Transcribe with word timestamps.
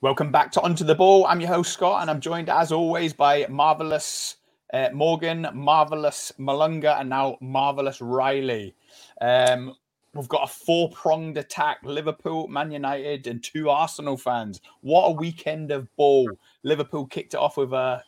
Welcome 0.00 0.30
back 0.30 0.52
to 0.52 0.60
Onto 0.60 0.84
the 0.84 0.94
Ball. 0.94 1.26
I'm 1.26 1.40
your 1.40 1.48
host, 1.48 1.72
Scott, 1.72 2.02
and 2.02 2.08
I'm 2.08 2.20
joined 2.20 2.48
as 2.48 2.70
always 2.70 3.12
by 3.12 3.44
marvelous 3.48 4.36
uh, 4.72 4.90
Morgan, 4.92 5.48
marvelous 5.52 6.30
Malunga, 6.38 7.00
and 7.00 7.08
now 7.08 7.36
marvelous 7.40 8.00
Riley. 8.00 8.76
Um, 9.20 9.74
we've 10.14 10.28
got 10.28 10.44
a 10.44 10.46
four 10.46 10.88
pronged 10.90 11.36
attack 11.36 11.78
Liverpool, 11.82 12.46
Man 12.46 12.70
United, 12.70 13.26
and 13.26 13.42
two 13.42 13.70
Arsenal 13.70 14.16
fans. 14.16 14.60
What 14.82 15.08
a 15.08 15.10
weekend 15.10 15.72
of 15.72 15.88
ball. 15.96 16.30
Liverpool 16.62 17.06
kicked 17.06 17.34
it 17.34 17.40
off 17.40 17.56
with 17.56 17.72
a 17.72 18.04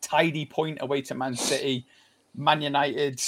tidy 0.00 0.46
point 0.46 0.78
away 0.82 1.02
to 1.02 1.16
Man 1.16 1.34
City. 1.34 1.84
Man 2.36 2.62
United 2.62 3.20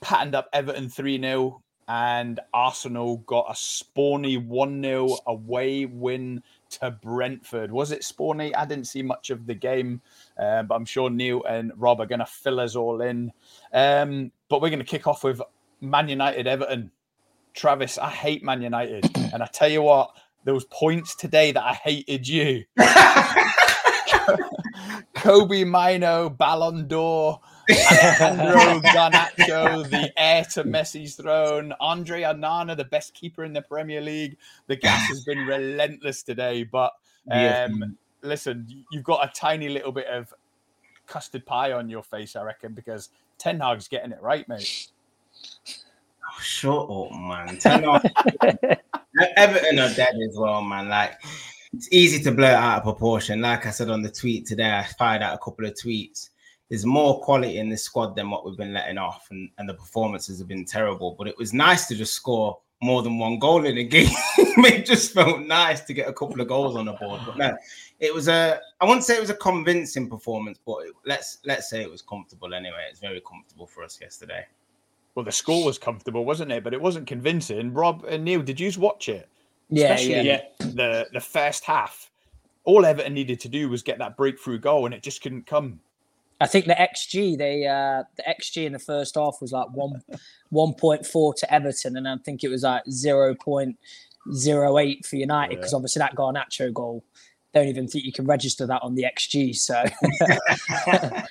patterned 0.00 0.34
up 0.34 0.48
Everton 0.52 0.88
3 0.88 1.20
0, 1.20 1.62
and 1.86 2.40
Arsenal 2.52 3.18
got 3.18 3.46
a 3.48 3.52
spawny 3.52 4.44
1 4.44 4.82
0 4.82 5.18
away 5.28 5.84
win 5.86 6.42
to 6.70 6.90
Brentford. 6.90 7.70
Was 7.70 7.92
it 7.92 8.02
Sporny? 8.02 8.52
I 8.56 8.64
didn't 8.64 8.86
see 8.86 9.02
much 9.02 9.30
of 9.30 9.46
the 9.46 9.54
game, 9.54 10.00
uh, 10.38 10.62
but 10.62 10.74
I'm 10.74 10.84
sure 10.84 11.10
Neil 11.10 11.44
and 11.44 11.72
Rob 11.76 12.00
are 12.00 12.06
going 12.06 12.18
to 12.20 12.26
fill 12.26 12.60
us 12.60 12.76
all 12.76 13.00
in. 13.00 13.32
Um, 13.72 14.32
but 14.48 14.60
we're 14.60 14.70
going 14.70 14.78
to 14.78 14.84
kick 14.84 15.06
off 15.06 15.24
with 15.24 15.40
Man 15.80 16.08
United 16.08 16.46
Everton. 16.46 16.90
Travis, 17.54 17.98
I 17.98 18.10
hate 18.10 18.42
Man 18.42 18.62
United. 18.62 19.10
And 19.30 19.42
I 19.42 19.46
tell 19.46 19.68
you 19.68 19.82
what, 19.82 20.16
there 20.44 20.54
was 20.54 20.64
points 20.70 21.14
today 21.14 21.52
that 21.52 21.62
I 21.62 21.74
hated 21.74 22.26
you. 22.26 22.64
Kobbie 25.14 25.64
Mainoo, 25.64 26.30
Ballon 26.30 26.88
d'Or, 26.88 27.38
Alejandro 27.90 28.80
Garnacho, 28.80 29.90
the 29.90 30.12
heir 30.16 30.44
to 30.44 30.64
Messi's 30.64 31.16
throne, 31.16 31.74
Andre 31.80 32.22
Onana, 32.22 32.76
the 32.76 32.84
best 32.84 33.12
keeper 33.14 33.44
in 33.44 33.52
the 33.52 33.60
Premier 33.60 34.00
League. 34.00 34.36
The 34.68 34.76
gas 34.76 35.06
has 35.08 35.24
been 35.24 35.38
relentless 35.46 36.22
today, 36.22 36.64
but 36.64 36.92
um, 37.30 37.96
listen, 38.22 38.84
you've 38.90 39.04
got 39.04 39.28
a 39.28 39.32
tiny 39.32 39.68
little 39.68 39.92
bit 39.92 40.06
of 40.06 40.32
custard 41.06 41.44
pie 41.44 41.72
on 41.72 41.90
your 41.90 42.02
face, 42.02 42.36
I 42.36 42.42
reckon, 42.42 42.72
because 42.72 43.10
Ten 43.36 43.60
Hag's 43.60 43.88
getting 43.88 44.12
it 44.12 44.22
right, 44.22 44.48
mate. 44.48 44.88
Oh, 45.66 46.40
shut 46.40 46.90
up, 46.90 47.12
man. 47.12 47.58
Ten 47.58 47.84
Hag, 47.84 48.10
Everton 49.36 49.78
are 49.78 49.92
dead 49.94 50.14
as 50.26 50.36
well, 50.36 50.62
man. 50.62 50.88
Like 50.88 51.18
it's 51.74 51.88
easy 51.92 52.22
to 52.24 52.32
blow 52.32 52.48
it 52.48 52.54
out 52.54 52.78
of 52.78 52.82
proportion. 52.84 53.40
Like 53.40 53.66
I 53.66 53.70
said 53.70 53.90
on 53.90 54.02
the 54.02 54.10
tweet 54.10 54.46
today, 54.46 54.70
I 54.70 54.84
fired 54.98 55.22
out 55.22 55.34
a 55.34 55.38
couple 55.38 55.66
of 55.66 55.74
tweets. 55.74 56.30
There's 56.68 56.84
more 56.84 57.20
quality 57.22 57.58
in 57.58 57.68
this 57.68 57.82
squad 57.82 58.14
than 58.14 58.30
what 58.30 58.44
we've 58.44 58.56
been 58.56 58.74
letting 58.74 58.98
off, 58.98 59.28
and, 59.30 59.50
and 59.58 59.68
the 59.68 59.74
performances 59.74 60.38
have 60.38 60.48
been 60.48 60.64
terrible. 60.64 61.14
But 61.16 61.28
it 61.28 61.38
was 61.38 61.54
nice 61.54 61.86
to 61.88 61.94
just 61.94 62.14
score 62.14 62.58
more 62.80 63.02
than 63.02 63.18
one 63.18 63.38
goal 63.38 63.64
in 63.64 63.78
a 63.78 63.84
game. 63.84 64.10
it 64.38 64.86
just 64.86 65.12
felt 65.12 65.40
nice 65.40 65.80
to 65.82 65.94
get 65.94 66.08
a 66.08 66.12
couple 66.12 66.40
of 66.40 66.48
goals 66.48 66.76
on 66.76 66.86
the 66.86 66.92
board. 66.92 67.20
But 67.26 67.36
no, 67.36 67.56
it 68.00 68.14
was 68.14 68.28
a 68.28 68.60
I 68.80 68.84
wouldn't 68.84 69.04
say 69.04 69.16
it 69.16 69.20
was 69.20 69.30
a 69.30 69.34
convincing 69.34 70.08
performance, 70.08 70.58
but 70.64 70.78
it, 70.86 70.92
let's 71.06 71.38
let's 71.44 71.68
say 71.70 71.82
it 71.82 71.90
was 71.90 72.02
comfortable 72.02 72.54
anyway. 72.54 72.86
It's 72.90 73.00
very 73.00 73.22
comfortable 73.26 73.66
for 73.66 73.82
us 73.82 73.98
yesterday. 74.00 74.46
Well, 75.14 75.24
the 75.24 75.32
score 75.32 75.64
was 75.64 75.78
comfortable, 75.78 76.24
wasn't 76.24 76.52
it? 76.52 76.62
But 76.62 76.74
it 76.74 76.80
wasn't 76.80 77.06
convincing. 77.08 77.74
Rob 77.74 78.04
and 78.04 78.24
Neil, 78.24 78.42
did 78.42 78.60
you 78.60 78.70
watch 78.78 79.08
it? 79.08 79.28
Yeah, 79.70 79.94
Especially 79.94 80.26
yeah. 80.26 80.42
the 80.60 81.08
the 81.12 81.20
first 81.20 81.64
half. 81.64 82.10
All 82.64 82.84
Everton 82.84 83.14
needed 83.14 83.40
to 83.40 83.48
do 83.48 83.68
was 83.68 83.82
get 83.82 83.98
that 83.98 84.16
breakthrough 84.16 84.58
goal, 84.58 84.84
and 84.84 84.94
it 84.94 85.02
just 85.02 85.22
couldn't 85.22 85.46
come. 85.46 85.80
I 86.40 86.46
think 86.46 86.66
the 86.66 86.74
XG, 86.74 87.36
they 87.36 87.66
uh, 87.66 88.04
the 88.16 88.22
XG 88.22 88.64
in 88.64 88.72
the 88.72 88.78
first 88.78 89.16
half 89.16 89.38
was 89.40 89.52
like 89.52 89.68
one 89.70 90.02
one 90.50 90.74
point 90.74 91.06
four 91.06 91.34
to 91.34 91.52
Everton, 91.52 91.96
and 91.96 92.08
I 92.08 92.16
think 92.18 92.44
it 92.44 92.48
was 92.48 92.62
like 92.62 92.82
zero 92.90 93.34
point 93.34 93.76
zero 94.32 94.78
eight 94.78 95.04
for 95.06 95.16
United 95.16 95.56
because 95.56 95.74
obviously 95.74 96.00
that 96.00 96.14
Garnacho 96.14 96.72
goal. 96.72 97.04
Don't 97.54 97.66
even 97.66 97.88
think 97.88 98.04
you 98.04 98.12
can 98.12 98.26
register 98.26 98.66
that 98.66 98.82
on 98.82 98.94
the 98.94 99.04
XG. 99.04 99.56
So 99.56 99.82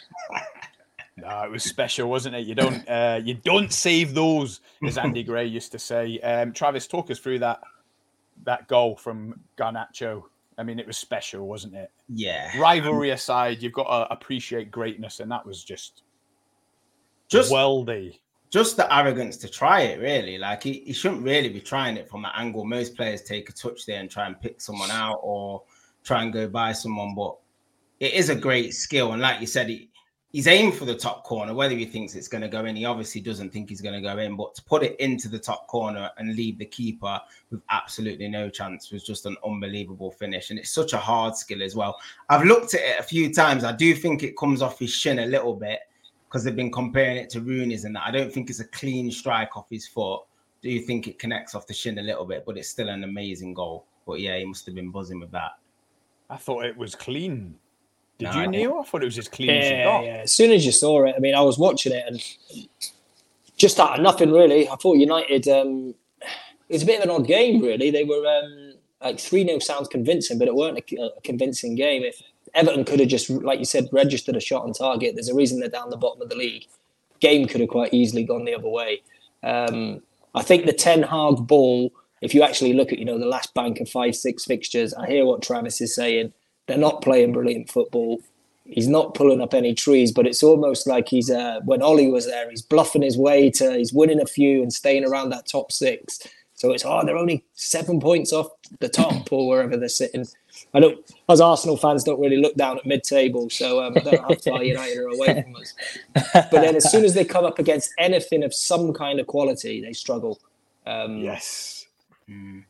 No, 1.17 1.41
it 1.41 1.51
was 1.51 1.63
special, 1.63 2.09
wasn't 2.09 2.35
it? 2.35 2.45
You 2.45 2.53
don't 2.53 2.87
uh, 2.87 3.19
you 3.23 3.33
don't 3.33 3.73
save 3.73 4.13
those, 4.13 4.61
as 4.85 4.99
Andy 4.99 5.23
Gray 5.25 5.45
used 5.45 5.71
to 5.71 5.79
say. 5.79 6.19
Um, 6.19 6.53
Travis, 6.53 6.85
talk 6.85 7.09
us 7.09 7.17
through 7.17 7.39
that 7.39 7.61
that 8.43 8.67
goal 8.67 8.95
from 8.95 9.39
Garnacho. 9.57 10.23
I 10.57 10.63
mean, 10.63 10.79
it 10.79 10.87
was 10.87 10.97
special, 10.97 11.47
wasn't 11.47 11.75
it? 11.75 11.91
Yeah. 12.09 12.51
Rivalry 12.59 13.11
aside, 13.11 13.61
you've 13.61 13.73
got 13.73 13.83
to 13.83 14.11
appreciate 14.11 14.71
greatness, 14.71 15.19
and 15.19 15.31
that 15.31 15.45
was 15.45 15.63
just 15.63 16.01
Just 17.29 17.51
worldy. 17.51 18.19
just 18.49 18.75
the 18.77 18.91
arrogance 18.95 19.37
to 19.37 19.47
try 19.49 19.81
it, 19.81 19.99
really. 19.99 20.37
Like 20.37 20.63
he, 20.63 20.79
he 20.85 20.93
shouldn't 20.93 21.23
really 21.23 21.49
be 21.49 21.61
trying 21.61 21.95
it 21.97 22.09
from 22.09 22.23
that 22.23 22.33
angle. 22.35 22.65
Most 22.65 22.95
players 22.95 23.21
take 23.21 23.49
a 23.49 23.53
touch 23.53 23.85
there 23.85 23.99
and 23.99 24.09
try 24.09 24.25
and 24.25 24.39
pick 24.41 24.59
someone 24.61 24.89
out 24.91 25.19
or 25.21 25.61
try 26.03 26.23
and 26.23 26.33
go 26.33 26.47
by 26.47 26.71
someone, 26.71 27.13
but 27.13 27.35
it 27.99 28.13
is 28.13 28.29
a 28.29 28.35
great 28.35 28.73
skill. 28.73 29.11
And 29.13 29.21
like 29.21 29.41
you 29.41 29.47
said, 29.47 29.67
he, 29.69 29.89
he's 30.37 30.45
aimed 30.45 30.75
for 30.75 30.85
the 30.85 30.93
top 30.93 31.23
corner. 31.23 31.51
Whether 31.51 31.73
he 31.73 31.83
thinks 31.83 32.13
it's 32.13 32.27
going 32.27 32.43
to 32.43 32.47
go 32.47 32.65
in, 32.65 32.75
he 32.75 32.85
obviously 32.85 33.21
doesn't 33.21 33.51
think 33.51 33.69
he's 33.69 33.81
going 33.81 33.95
to 33.95 34.07
go 34.07 34.19
in. 34.19 34.35
But 34.35 34.53
to 34.53 34.63
put 34.65 34.83
it 34.83 34.95
into 34.99 35.27
the 35.27 35.39
top 35.39 35.65
corner 35.65 36.11
and 36.19 36.35
leave 36.35 36.59
the 36.59 36.65
keeper 36.65 37.19
with 37.49 37.63
absolutely 37.71 38.27
no 38.27 38.47
chance 38.47 38.91
was 38.91 39.03
just 39.03 39.25
an 39.25 39.35
unbelievable 39.43 40.11
finish. 40.11 40.51
And 40.51 40.59
it's 40.59 40.69
such 40.69 40.93
a 40.93 40.99
hard 40.99 41.35
skill 41.35 41.63
as 41.63 41.75
well. 41.75 41.97
I've 42.29 42.45
looked 42.45 42.75
at 42.75 42.81
it 42.81 42.99
a 42.99 43.03
few 43.03 43.33
times. 43.33 43.63
I 43.63 43.71
do 43.71 43.95
think 43.95 44.21
it 44.21 44.37
comes 44.37 44.61
off 44.61 44.77
his 44.77 44.91
shin 44.91 45.17
a 45.17 45.25
little 45.25 45.55
bit 45.55 45.79
because 46.29 46.43
they've 46.43 46.55
been 46.55 46.71
comparing 46.71 47.17
it 47.17 47.31
to 47.31 47.41
Rooney's 47.41 47.85
and 47.85 47.95
that. 47.95 48.03
I 48.05 48.11
don't 48.11 48.31
think 48.31 48.51
it's 48.51 48.59
a 48.59 48.67
clean 48.67 49.09
strike 49.09 49.57
off 49.57 49.71
his 49.71 49.87
foot. 49.87 50.21
Do 50.61 50.69
you 50.69 50.81
think 50.81 51.07
it 51.07 51.17
connects 51.17 51.55
off 51.55 51.65
the 51.65 51.73
shin 51.73 51.97
a 51.97 52.03
little 52.03 52.25
bit? 52.25 52.43
But 52.45 52.59
it's 52.59 52.69
still 52.69 52.89
an 52.89 53.03
amazing 53.03 53.55
goal. 53.55 53.87
But 54.05 54.19
yeah, 54.19 54.37
he 54.37 54.45
must 54.45 54.67
have 54.67 54.75
been 54.75 54.91
buzzing 54.91 55.19
with 55.19 55.31
that. 55.31 55.53
I 56.29 56.37
thought 56.37 56.65
it 56.65 56.77
was 56.77 56.93
clean. 56.93 57.55
Did 58.19 58.25
No, 58.33 58.41
you, 58.41 58.47
Neil? 58.47 58.79
I 58.79 58.83
thought 58.83 59.03
it 59.03 59.05
was 59.05 59.17
as 59.17 59.27
clean 59.27 59.49
as 59.49 59.65
it 59.65 59.71
yeah, 59.71 59.83
got. 59.83 60.03
yeah. 60.05 60.11
As 60.23 60.33
soon 60.33 60.51
as 60.51 60.65
you 60.65 60.71
saw 60.71 61.05
it, 61.05 61.13
I 61.15 61.19
mean, 61.19 61.35
I 61.35 61.41
was 61.41 61.57
watching 61.57 61.93
it 61.93 62.03
and 62.07 62.67
just 63.57 63.79
out 63.79 63.97
of 63.97 64.03
nothing 64.03 64.31
really. 64.31 64.67
I 64.69 64.75
thought 64.75 64.97
United. 64.97 65.47
Um, 65.47 65.93
it's 66.69 66.83
a 66.83 66.85
bit 66.85 66.99
of 66.99 67.05
an 67.05 67.11
odd 67.11 67.27
game, 67.27 67.61
really. 67.61 67.91
They 67.91 68.03
were 68.03 68.25
um, 68.27 68.73
like 69.01 69.19
three 69.19 69.45
0 69.45 69.59
sounds 69.59 69.87
convincing, 69.87 70.37
but 70.37 70.47
it 70.47 70.55
weren't 70.55 70.77
a, 70.79 71.01
a 71.01 71.21
convincing 71.21 71.75
game. 71.75 72.03
If 72.03 72.21
Everton 72.53 72.83
could 72.85 72.99
have 72.99 73.09
just, 73.09 73.29
like 73.29 73.59
you 73.59 73.65
said, 73.65 73.87
registered 73.91 74.35
a 74.35 74.39
shot 74.41 74.63
on 74.63 74.73
target, 74.73 75.15
there's 75.15 75.29
a 75.29 75.35
reason 75.35 75.59
they're 75.59 75.69
down 75.69 75.89
the 75.89 75.97
bottom 75.97 76.21
of 76.21 76.29
the 76.29 76.35
league. 76.35 76.65
Game 77.19 77.47
could 77.47 77.61
have 77.61 77.69
quite 77.69 77.93
easily 77.93 78.23
gone 78.23 78.45
the 78.45 78.55
other 78.55 78.67
way. 78.69 79.01
Um, 79.43 80.01
I 80.35 80.43
think 80.43 80.65
the 80.65 80.73
Ten 80.73 81.03
Hag 81.03 81.47
ball. 81.47 81.91
If 82.19 82.33
you 82.33 82.41
actually 82.41 82.73
look 82.73 82.91
at, 82.91 82.97
you 82.97 83.05
know, 83.05 83.19
the 83.19 83.27
last 83.27 83.53
bank 83.53 83.79
of 83.79 83.87
five, 83.87 84.15
six 84.15 84.43
fixtures, 84.43 84.91
I 84.93 85.05
hear 85.07 85.23
what 85.23 85.43
Travis 85.43 85.81
is 85.81 85.93
saying. 85.93 86.33
They're 86.67 86.77
not 86.77 87.01
playing 87.01 87.33
brilliant 87.33 87.69
football 87.71 88.19
he's 88.69 88.87
not 88.87 89.13
pulling 89.13 89.41
up 89.41 89.53
any 89.53 89.73
trees, 89.73 90.11
but 90.11 90.27
it's 90.27 90.43
almost 90.43 90.87
like 90.87 91.07
he's 91.07 91.29
uh, 91.29 91.61
when 91.65 91.81
Ollie 91.81 92.11
was 92.11 92.25
there, 92.25 92.49
he's 92.49 92.61
bluffing 92.61 93.01
his 93.01 93.17
way 93.17 93.49
to 93.51 93.77
he's 93.77 93.93
winning 93.93 94.21
a 94.21 94.25
few 94.25 94.61
and 94.61 94.71
staying 94.71 95.05
around 95.05 95.29
that 95.29 95.47
top 95.47 95.71
six. 95.71 96.19
So 96.55 96.71
it's 96.71 96.83
oh, 96.85 97.05
they're 97.05 97.17
only 97.17 97.43
seven 97.53 97.99
points 97.99 98.33
off 98.33 98.47
the 98.79 98.89
top 98.89 99.27
or 99.31 99.47
wherever 99.47 99.77
they're 99.77 99.89
sitting. 99.89 100.25
I 100.73 100.79
don't, 100.79 100.99
as 101.29 101.39
Arsenal 101.39 101.77
fans, 101.77 102.03
don't 102.03 102.19
really 102.19 102.37
look 102.37 102.55
down 102.55 102.79
at 102.79 102.85
mid-table, 102.85 103.47
so 103.51 103.83
um, 103.83 103.93
I 103.95 103.99
don't 103.99 104.13
know 104.13 104.27
how 104.27 104.35
far 104.35 104.63
United 104.63 104.97
are 104.97 105.07
away 105.09 105.43
from 105.43 105.55
us. 105.55 105.75
But 106.33 106.51
then, 106.51 106.75
as 106.75 106.91
soon 106.91 107.05
as 107.05 107.13
they 107.13 107.23
come 107.23 107.45
up 107.45 107.59
against 107.59 107.93
anything 107.99 108.43
of 108.43 108.55
some 108.55 108.91
kind 108.91 109.19
of 109.19 109.27
quality, 109.27 109.81
they 109.81 109.93
struggle. 109.93 110.39
Um, 110.87 111.19
Yes. 111.19 111.85
Mm. 112.27 112.63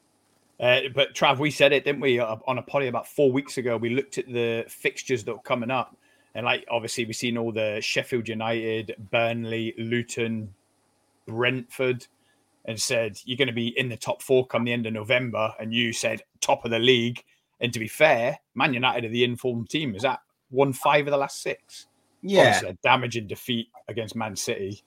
Uh, 0.60 0.82
but 0.94 1.14
Trav, 1.14 1.38
we 1.38 1.52
said 1.52 1.72
it, 1.72 1.84
didn't 1.86 2.02
we, 2.02 2.20
uh, 2.20 2.36
on 2.48 2.58
a 2.58 2.64
potty 2.64 2.88
about 2.88 3.08
four 3.08 3.32
weeks 3.32 3.58
ago? 3.58 3.78
We 3.78 3.92
looked 3.92 4.18
at 4.18 4.28
the 4.28 4.66
fixtures 4.68 5.24
that 5.24 5.34
were 5.34 5.42
coming 5.42 5.70
up, 5.70 5.96
and 6.34 6.46
like 6.46 6.66
obviously 6.70 7.06
we've 7.06 7.16
seen 7.16 7.38
all 7.38 7.52
the 7.52 7.80
Sheffield 7.82 8.28
United, 8.28 8.96
Burnley, 9.12 9.76
Luton, 9.78 10.54
Brentford, 11.28 12.08
and 12.66 12.80
said 12.80 13.20
you're 13.26 13.38
going 13.38 13.48
to 13.48 13.54
be 13.54 13.78
in 13.78 13.90
the 13.90 13.98
top 13.98 14.22
four 14.22 14.48
come 14.48 14.64
the 14.64 14.74
end 14.74 14.88
of 14.88 14.94
November, 14.94 15.54
and 15.60 15.74
you 15.74 15.94
said 15.94 16.24
top 16.42 16.66
of 16.66 16.72
the 16.72 16.80
league. 16.80 17.24
And 17.60 17.74
to 17.74 17.80
be 17.80 17.88
fair, 17.88 18.40
Man 18.56 18.74
United 18.74 19.06
are 19.06 19.10
the 19.10 19.24
informed 19.24 19.70
team. 19.70 19.96
Is 19.96 20.04
that 20.04 20.22
won 20.52 20.74
five 20.74 21.08
of 21.08 21.12
the 21.12 21.18
last 21.18 21.42
six? 21.42 21.88
Yeah. 22.22 22.62
Damaging 22.84 23.28
defeat 23.28 23.70
against 23.88 24.16
Man 24.16 24.36
City. 24.36 24.84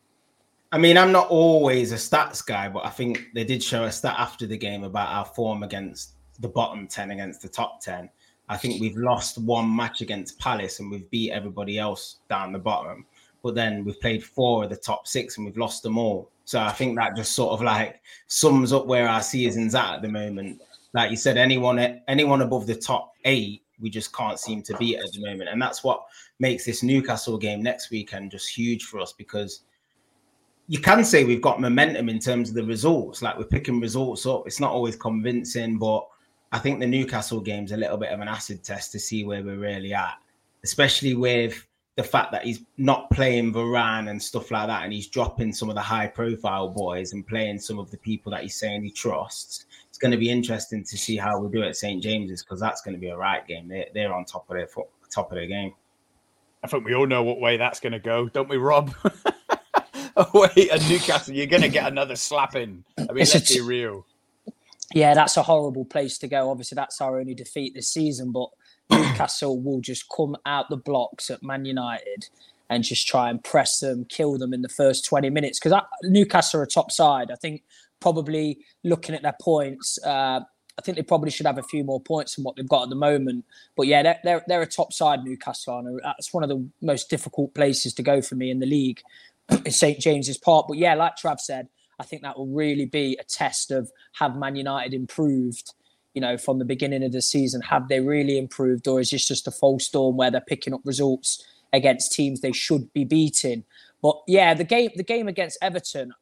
I 0.73 0.79
mean, 0.79 0.97
I'm 0.97 1.11
not 1.11 1.29
always 1.29 1.91
a 1.91 1.97
stats 1.97 2.47
guy, 2.47 2.69
but 2.69 2.85
I 2.85 2.91
think 2.91 3.27
they 3.35 3.43
did 3.43 3.63
show 3.63 3.85
a 3.85 3.93
stat 3.93 4.15
after 4.17 4.47
the 4.47 4.57
game 4.57 4.85
about 4.85 5.09
our 5.09 5.25
form 5.25 5.65
against 5.65 6.13
the 6.39 6.49
bottom 6.49 6.87
10 6.87 7.11
against 7.11 7.43
the 7.43 7.49
top 7.49 7.81
10. 7.81 8.09
I 8.49 8.57
think 8.57 8.81
we've 8.81 8.97
lost 8.97 9.39
one 9.39 9.75
match 9.75 10.01
against 10.01 10.39
Palace 10.39 10.79
and 10.79 10.91
we've 10.91 11.11
beat 11.11 11.33
everybody 11.33 11.79
else 11.79 12.17
down 12.29 12.53
the 12.53 12.59
bottom. 12.59 13.05
But 13.43 13.55
then 13.57 13.85
we've 13.85 14.01
played 14.01 14.23
four 14.23 14.65
of 14.65 14.71
the 14.71 14.77
top 14.77 15.09
six 15.09 15.37
and 15.37 15.47
we've 15.47 15.57
lost 15.57 15.83
them 15.83 15.99
all. 15.99 16.31
So 16.45 16.61
I 16.61 16.71
think 16.71 16.97
that 16.97 17.17
just 17.17 17.33
sort 17.33 17.53
of 17.53 17.63
like 17.63 18.01
sums 18.27 18.73
up 18.73 18.87
where 18.87 19.09
our 19.09 19.23
season's 19.23 19.75
at 19.75 19.95
at 19.95 20.03
the 20.03 20.09
moment. 20.09 20.61
Like 20.95 21.11
you 21.11 21.17
said, 21.17 21.37
anyone 21.37 22.01
anyone 22.09 22.43
above 22.43 22.67
the 22.67 22.75
top 22.75 23.15
eight, 23.25 23.63
we 23.81 23.89
just 23.89 24.13
can't 24.13 24.39
seem 24.39 24.63
to 24.65 24.77
beat 24.77 24.99
at 24.99 25.13
the 25.13 25.21
moment. 25.21 25.51
And 25.51 25.63
that's 25.63 25.83
what 25.85 26.05
makes 26.39 26.65
this 26.65 26.83
Newcastle 26.83 27.39
game 27.39 27.63
next 27.63 27.91
weekend 27.91 28.33
just 28.33 28.49
huge 28.49 28.85
for 28.85 29.01
us 29.01 29.13
because 29.13 29.63
you 30.71 30.79
can 30.79 31.03
say 31.05 31.25
we've 31.25 31.43
got 31.43 31.61
momentum 31.61 32.09
in 32.09 32.21
terms 32.21 32.49
of 32.49 32.55
the 32.55 32.63
results. 32.63 33.23
Like 33.23 33.37
we're 33.37 33.43
picking 33.43 33.81
results 33.81 34.25
up. 34.25 34.47
It's 34.47 34.61
not 34.61 34.71
always 34.71 34.95
convincing, 34.95 35.79
but 35.79 36.07
I 36.53 36.61
think 36.61 36.79
the 36.79 36.87
Newcastle 36.87 37.41
game's 37.41 37.73
a 37.73 37.77
little 37.77 37.97
bit 37.97 38.11
of 38.11 38.21
an 38.21 38.29
acid 38.29 38.63
test 38.63 38.93
to 38.93 39.01
see 39.01 39.25
where 39.25 39.43
we're 39.43 39.59
really 39.59 39.93
at, 39.93 40.15
especially 40.63 41.15
with 41.15 41.67
the 41.97 42.05
fact 42.05 42.31
that 42.31 42.45
he's 42.45 42.63
not 42.77 43.11
playing 43.11 43.53
Varane 43.53 44.11
and 44.11 44.23
stuff 44.23 44.53
like 44.53 44.69
that, 44.69 44.85
and 44.85 44.93
he's 44.93 45.09
dropping 45.09 45.53
some 45.53 45.71
of 45.71 45.75
the 45.75 45.81
high 45.81 46.07
profile 46.07 46.69
boys 46.69 47.15
and 47.15 47.27
playing 47.27 47.59
some 47.59 47.81
of 47.81 47.91
the 47.91 47.99
people 47.99 48.31
that 48.31 48.43
he's 48.43 48.55
saying 48.55 48.85
he 48.85 48.93
trusts. 48.93 49.67
It's 49.89 49.99
going 49.99 50.13
to 50.13 50.19
be 50.19 50.31
interesting 50.31 50.85
to 50.85 50.97
see 50.97 51.17
how 51.17 51.41
we 51.41 51.51
do 51.51 51.65
at 51.65 51.75
St 51.75 52.01
James's 52.01 52.45
because 52.45 52.61
that's 52.61 52.81
going 52.81 52.95
to 52.95 53.01
be 53.01 53.09
a 53.09 53.17
right 53.17 53.45
game. 53.45 53.67
They're, 53.67 53.87
they're 53.93 54.15
on 54.15 54.25
top 54.25 54.49
of 54.49 54.57
their 54.57 54.69
top 55.11 55.33
of 55.33 55.35
their 55.35 55.49
game. 55.49 55.75
I 56.63 56.69
think 56.69 56.85
we 56.85 56.95
all 56.95 57.09
know 57.09 57.25
what 57.25 57.41
way 57.41 57.57
that's 57.57 57.81
going 57.81 57.93
to 57.93 57.99
go, 57.99 58.29
don't 58.29 58.49
we, 58.49 58.57
Rob? 58.57 58.95
Away 60.35 60.69
at 60.71 60.89
Newcastle, 60.89 61.35
you're 61.35 61.47
going 61.47 61.63
to 61.63 61.69
get 61.69 61.87
another 61.87 62.17
slapping. 62.17 62.85
I 62.99 63.13
mean, 63.13 63.23
it's 63.23 63.35
let's 63.35 63.55
be 63.55 63.61
real. 63.61 64.07
Yeah, 64.93 65.15
that's 65.15 65.37
a 65.37 65.43
horrible 65.43 65.85
place 65.85 66.19
to 66.19 66.29
go. 66.29 66.51
Obviously, 66.51 66.77
that's 66.77 67.01
our 67.01 67.19
only 67.19 67.35
defeat 67.35 67.75
this 67.75 67.89
season, 67.89 68.33
but 68.33 68.49
Newcastle 68.91 69.61
will 69.61 69.81
just 69.81 70.07
come 70.15 70.37
out 70.45 70.69
the 70.69 70.77
blocks 70.77 71.31
at 71.31 71.43
Man 71.43 71.65
United 71.65 72.29
and 72.69 72.85
just 72.85 73.07
try 73.07 73.31
and 73.31 73.43
press 73.43 73.81
them, 73.81 74.05
kill 74.05 74.39
them 74.39 74.53
in 74.53 74.63
the 74.63 74.69
first 74.69 75.05
20 75.05 75.31
minutes. 75.31 75.59
Because 75.59 75.81
Newcastle 76.05 76.61
are 76.61 76.65
a 76.65 76.69
top 76.69 76.91
side. 76.91 77.31
I 77.31 77.37
think 77.37 77.63
probably 78.01 78.59
looking 78.85 79.15
at 79.15 79.23
their 79.23 79.37
points, 79.41 79.99
uh, 80.05 80.41
I 80.79 80.83
think 80.83 80.97
they 80.97 81.03
probably 81.03 81.31
should 81.31 81.47
have 81.47 81.59
a 81.59 81.63
few 81.63 81.85
more 81.85 82.01
points 82.01 82.37
than 82.37 82.45
what 82.45 82.57
they've 82.57 82.69
got 82.69 82.85
at 82.85 82.89
the 82.89 82.95
moment. 82.95 83.45
But 83.77 83.87
yeah, 83.87 84.03
they're, 84.03 84.21
they're, 84.25 84.45
they're 84.47 84.63
a 84.63 84.67
top 84.67 84.93
side, 84.93 85.25
Newcastle. 85.25 85.79
And 85.79 86.01
that's 86.03 86.33
one 86.33 86.43
of 86.43 86.49
the 86.49 86.67
most 86.81 87.11
difficult 87.11 87.55
places 87.55 87.93
to 87.95 88.03
go 88.03 88.23
for 88.23 88.35
me 88.35 88.51
in 88.51 88.61
the 88.61 88.67
league, 88.67 89.03
St 89.69 89.99
James's 89.99 90.39
Park. 90.39 90.67
But 90.69 90.79
yeah, 90.79 90.95
like 90.95 91.17
Trav 91.17 91.41
said, 91.41 91.69
I 91.99 92.05
think 92.05 92.23
that 92.23 92.39
will 92.39 92.49
really 92.49 92.87
be 92.87 93.19
a 93.21 93.25
test 93.25 93.71
of 93.71 93.91
have 94.15 94.37
Man 94.37 94.57
United 94.57 94.95
improved 94.95 95.73
you 96.15 96.21
know, 96.21 96.37
from 96.37 96.59
the 96.59 96.65
beginning 96.65 97.05
of 97.05 97.13
the 97.13 97.23
season? 97.23 97.61
Have 97.63 97.89
they 97.89 98.01
really 98.01 98.39
improved, 98.39 98.89
or 98.89 99.01
is 99.01 99.11
this 99.11 99.27
just 99.27 99.47
a 99.47 99.51
false 99.51 99.87
storm 99.87 100.17
where 100.17 100.31
they're 100.31 100.41
picking 100.41 100.75
up 100.75 100.81
results 100.85 101.45
against 101.73 102.13
teams 102.13 102.41
they 102.41 102.53
should 102.53 102.93
be 102.93 103.05
beating? 103.05 103.65
But 104.03 104.21
yeah, 104.27 104.55
the 104.55 104.65
game, 104.65 104.91
the 104.97 105.03
game 105.03 105.29
against 105.29 105.59
Everton, 105.63 106.13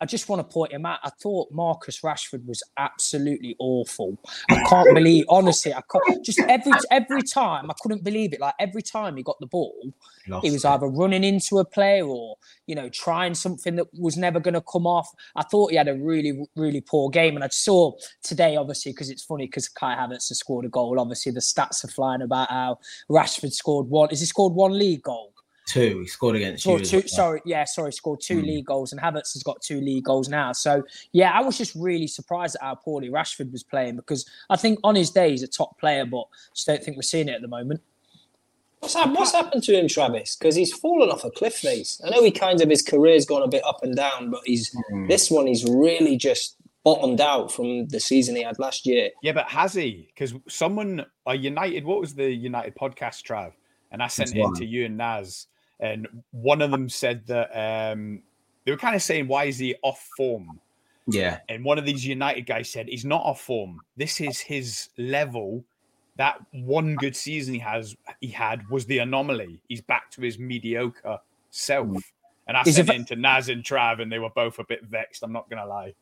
I 0.00 0.04
just 0.06 0.28
want 0.28 0.40
to 0.40 0.52
point 0.52 0.72
him 0.72 0.84
out. 0.84 0.98
I 1.02 1.10
thought 1.22 1.50
Marcus 1.50 2.02
Rashford 2.02 2.44
was 2.44 2.62
absolutely 2.76 3.56
awful. 3.58 4.18
I 4.50 4.62
can't 4.68 4.94
believe, 4.94 5.24
honestly, 5.28 5.72
I 5.72 5.80
can't. 5.90 6.24
Just 6.24 6.38
every 6.40 6.72
every 6.90 7.22
time, 7.22 7.70
I 7.70 7.74
couldn't 7.80 8.04
believe 8.04 8.34
it. 8.34 8.40
Like 8.40 8.54
every 8.60 8.82
time 8.82 9.16
he 9.16 9.22
got 9.22 9.40
the 9.40 9.46
ball, 9.46 9.92
Lost 10.28 10.44
he 10.44 10.50
was 10.50 10.64
it. 10.64 10.68
either 10.68 10.86
running 10.86 11.24
into 11.24 11.58
a 11.58 11.64
player 11.64 12.04
or 12.04 12.36
you 12.66 12.74
know 12.74 12.90
trying 12.90 13.34
something 13.34 13.76
that 13.76 13.86
was 13.98 14.16
never 14.18 14.38
going 14.38 14.54
to 14.54 14.60
come 14.60 14.86
off. 14.86 15.08
I 15.34 15.44
thought 15.44 15.70
he 15.70 15.76
had 15.76 15.88
a 15.88 15.94
really 15.94 16.46
really 16.56 16.82
poor 16.82 17.08
game, 17.08 17.34
and 17.34 17.44
I 17.44 17.48
saw 17.48 17.92
today, 18.22 18.56
obviously, 18.56 18.92
because 18.92 19.08
it's 19.08 19.24
funny 19.24 19.46
because 19.46 19.68
Kai 19.68 19.94
Havertz 19.94 20.28
has 20.28 20.38
scored 20.38 20.66
a 20.66 20.68
goal. 20.68 21.00
Obviously, 21.00 21.32
the 21.32 21.40
stats 21.40 21.84
are 21.84 21.88
flying 21.88 22.20
about 22.20 22.50
how 22.50 22.78
Rashford 23.10 23.52
scored 23.52 23.88
one. 23.88 24.10
Is 24.10 24.20
he 24.20 24.26
scored 24.26 24.52
one 24.52 24.78
league 24.78 25.02
goal? 25.02 25.32
Two. 25.66 26.00
He 26.00 26.06
scored 26.06 26.36
against 26.36 26.62
scored 26.62 26.80
you. 26.80 27.02
Two, 27.02 27.08
sorry, 27.08 27.42
yeah, 27.44 27.64
sorry, 27.64 27.92
scored 27.92 28.20
two 28.20 28.40
mm. 28.40 28.46
league 28.46 28.66
goals, 28.66 28.92
and 28.92 29.00
Havertz 29.00 29.32
has 29.32 29.42
got 29.42 29.60
two 29.60 29.80
league 29.80 30.04
goals 30.04 30.28
now. 30.28 30.52
So 30.52 30.84
yeah, 31.10 31.32
I 31.32 31.40
was 31.42 31.58
just 31.58 31.74
really 31.74 32.06
surprised 32.06 32.54
at 32.54 32.62
how 32.62 32.76
poorly 32.76 33.10
Rashford 33.10 33.50
was 33.50 33.64
playing 33.64 33.96
because 33.96 34.24
I 34.48 34.56
think 34.56 34.78
on 34.84 34.94
his 34.94 35.10
day 35.10 35.30
he's 35.30 35.42
a 35.42 35.48
top 35.48 35.76
player, 35.80 36.06
but 36.06 36.24
just 36.54 36.68
don't 36.68 36.82
think 36.82 36.96
we're 36.96 37.02
seeing 37.02 37.28
it 37.28 37.32
at 37.32 37.42
the 37.42 37.48
moment. 37.48 37.82
What's, 38.78 38.94
happened, 38.94 39.16
what's 39.16 39.32
happened 39.32 39.64
to 39.64 39.76
him, 39.76 39.88
Travis? 39.88 40.36
Because 40.36 40.54
he's 40.54 40.72
fallen 40.72 41.10
off 41.10 41.24
a 41.24 41.30
cliff 41.30 41.54
face. 41.54 42.00
I 42.04 42.10
know 42.10 42.22
he 42.22 42.30
kind 42.30 42.60
of 42.60 42.70
his 42.70 42.82
career's 42.82 43.26
gone 43.26 43.42
a 43.42 43.48
bit 43.48 43.64
up 43.64 43.82
and 43.82 43.96
down, 43.96 44.30
but 44.30 44.42
he's 44.44 44.72
mm. 44.92 45.08
this 45.08 45.32
one 45.32 45.48
he's 45.48 45.64
really 45.64 46.16
just 46.16 46.56
bottomed 46.84 47.20
out 47.20 47.50
from 47.50 47.88
the 47.88 47.98
season 47.98 48.36
he 48.36 48.44
had 48.44 48.60
last 48.60 48.86
year. 48.86 49.10
Yeah, 49.20 49.32
but 49.32 49.48
has 49.48 49.74
he? 49.74 50.08
Because 50.14 50.32
someone, 50.48 51.04
a 51.26 51.34
United, 51.34 51.84
what 51.84 52.00
was 52.00 52.14
the 52.14 52.30
United 52.30 52.76
podcast, 52.76 53.24
Trav? 53.24 53.52
And 53.90 54.00
I 54.00 54.06
sent 54.06 54.36
it 54.36 54.54
to 54.56 54.64
you 54.64 54.84
and 54.84 54.96
Naz 54.96 55.48
and 55.80 56.06
one 56.30 56.62
of 56.62 56.70
them 56.70 56.88
said 56.88 57.26
that 57.26 57.50
um, 57.92 58.22
they 58.64 58.72
were 58.72 58.78
kind 58.78 58.96
of 58.96 59.02
saying, 59.02 59.28
"Why 59.28 59.44
is 59.44 59.58
he 59.58 59.74
off 59.82 60.08
form?" 60.16 60.60
Yeah, 61.06 61.40
and 61.48 61.64
one 61.64 61.78
of 61.78 61.84
these 61.84 62.06
United 62.06 62.46
guys 62.46 62.70
said, 62.70 62.88
"He's 62.88 63.04
not 63.04 63.22
off 63.22 63.40
form. 63.40 63.80
This 63.96 64.20
is 64.20 64.40
his 64.40 64.88
level. 64.98 65.64
That 66.16 66.40
one 66.52 66.94
good 66.94 67.14
season 67.14 67.54
he 67.54 67.60
has 67.60 67.96
he 68.20 68.28
had 68.28 68.68
was 68.70 68.86
the 68.86 68.98
anomaly. 68.98 69.60
He's 69.68 69.82
back 69.82 70.10
to 70.12 70.22
his 70.22 70.38
mediocre 70.38 71.18
self." 71.50 72.12
And 72.48 72.56
I 72.56 72.62
is 72.64 72.76
sent 72.76 72.88
it 72.90 72.94
into 72.94 73.16
Naz 73.16 73.48
and 73.48 73.62
Trav, 73.64 74.00
and 74.00 74.10
they 74.10 74.18
were 74.18 74.30
both 74.30 74.58
a 74.58 74.64
bit 74.64 74.84
vexed. 74.84 75.22
I'm 75.22 75.32
not 75.32 75.50
gonna 75.50 75.66
lie 75.66 75.94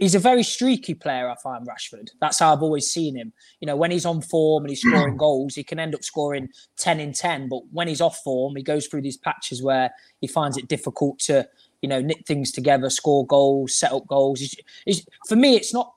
he's 0.00 0.14
a 0.14 0.18
very 0.18 0.42
streaky 0.42 0.94
player. 0.94 1.30
I 1.30 1.36
find 1.42 1.66
Rashford. 1.66 2.08
That's 2.20 2.40
how 2.40 2.52
I've 2.52 2.62
always 2.62 2.90
seen 2.90 3.14
him. 3.14 3.32
You 3.60 3.66
know, 3.66 3.76
when 3.76 3.90
he's 3.90 4.04
on 4.04 4.20
form 4.20 4.64
and 4.64 4.70
he's 4.70 4.80
scoring 4.80 5.16
goals, 5.18 5.54
he 5.54 5.62
can 5.62 5.78
end 5.78 5.94
up 5.94 6.02
scoring 6.02 6.48
ten 6.76 6.98
in 6.98 7.12
ten. 7.12 7.48
But 7.48 7.62
when 7.72 7.86
he's 7.86 8.00
off 8.00 8.18
form, 8.24 8.56
he 8.56 8.62
goes 8.62 8.86
through 8.86 9.02
these 9.02 9.16
patches 9.16 9.62
where 9.62 9.92
he 10.20 10.26
finds 10.26 10.56
it 10.56 10.68
difficult 10.68 11.20
to, 11.20 11.48
you 11.82 11.88
know, 11.88 12.00
knit 12.00 12.26
things 12.26 12.50
together, 12.50 12.90
score 12.90 13.26
goals, 13.26 13.74
set 13.74 13.92
up 13.92 14.06
goals. 14.08 14.40
He's, 14.40 14.56
he's, 14.84 15.06
for 15.28 15.36
me, 15.36 15.54
it's 15.54 15.72
not. 15.72 15.92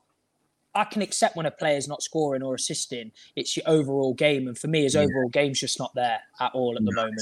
I 0.75 0.83
can 0.83 1.01
accept 1.01 1.35
when 1.35 1.47
a 1.47 1.51
player's 1.51 1.87
not 1.87 2.03
scoring 2.03 2.43
or 2.43 2.53
assisting. 2.53 3.11
It's 3.35 3.57
your 3.57 3.67
overall 3.67 4.13
game, 4.13 4.47
and 4.47 4.57
for 4.57 4.67
me, 4.67 4.83
his 4.83 4.95
overall 4.95 5.29
game's 5.29 5.59
just 5.59 5.79
not 5.79 5.93
there 5.95 6.19
at 6.39 6.51
all 6.53 6.77
at 6.77 6.85
the 6.85 6.93
moment. 6.93 7.21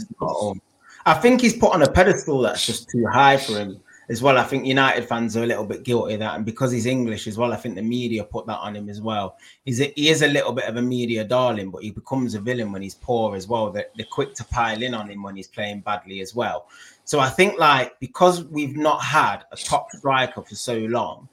I 1.06 1.14
think 1.14 1.40
he's 1.40 1.56
put 1.56 1.74
on 1.74 1.82
a 1.82 1.90
pedestal 1.90 2.42
that's 2.42 2.66
just 2.66 2.90
too 2.90 3.06
high 3.06 3.38
for 3.38 3.54
him 3.54 3.80
as 4.10 4.22
well. 4.22 4.38
I 4.38 4.44
think 4.44 4.66
United 4.66 5.06
fans 5.06 5.36
are 5.36 5.44
a 5.44 5.48
little 5.48 5.66
bit 5.66 5.84
guilty 5.84 6.14
of 6.14 6.20
that, 6.22 6.36
and 6.36 6.46
because 6.46 6.72
he's 6.72 6.86
English 6.86 7.28
as 7.28 7.38
well, 7.38 7.54
I 7.54 7.58
think 7.58 7.76
the 7.76 7.82
media 7.82 8.24
put 8.24 8.46
that 8.48 8.60
on 8.60 8.76
him 8.76 8.90
as 8.90 9.02
well. 9.02 9.38
He's 9.66 9.82
a, 9.82 9.92
he 9.96 10.10
is 10.10 10.22
a 10.22 10.28
little 10.28 10.54
bit 10.54 10.66
of 10.66 10.78
a 10.78 10.82
media 10.82 11.24
darling, 11.24 11.72
but 11.72 11.84
he 11.84 11.92
becomes 11.92 12.34
a 12.34 12.40
villain 12.40 12.72
when 12.72 12.82
he's 12.82 12.96
poor 12.96 13.36
as 13.36 13.48
well. 13.48 13.70
They're, 13.70 13.88
they're 13.96 14.06
quick 14.06 14.34
to 14.36 14.46
pile 14.46 14.82
in 14.82 14.94
on 14.94 15.10
him 15.10 15.24
when 15.24 15.36
he's 15.36 15.48
playing 15.48 15.82
badly 15.82 16.22
as 16.22 16.34
well. 16.34 16.68
So 17.04 17.20
I 17.20 17.30
think 17.30 17.60
like 17.60 18.00
because 18.00 18.44
we've 18.46 18.78
not 18.78 19.02
had 19.02 19.44
a 19.52 19.58
top 19.58 19.92
striker 19.92 20.42
for 20.42 20.56
so 20.56 20.78
long, 20.78 21.28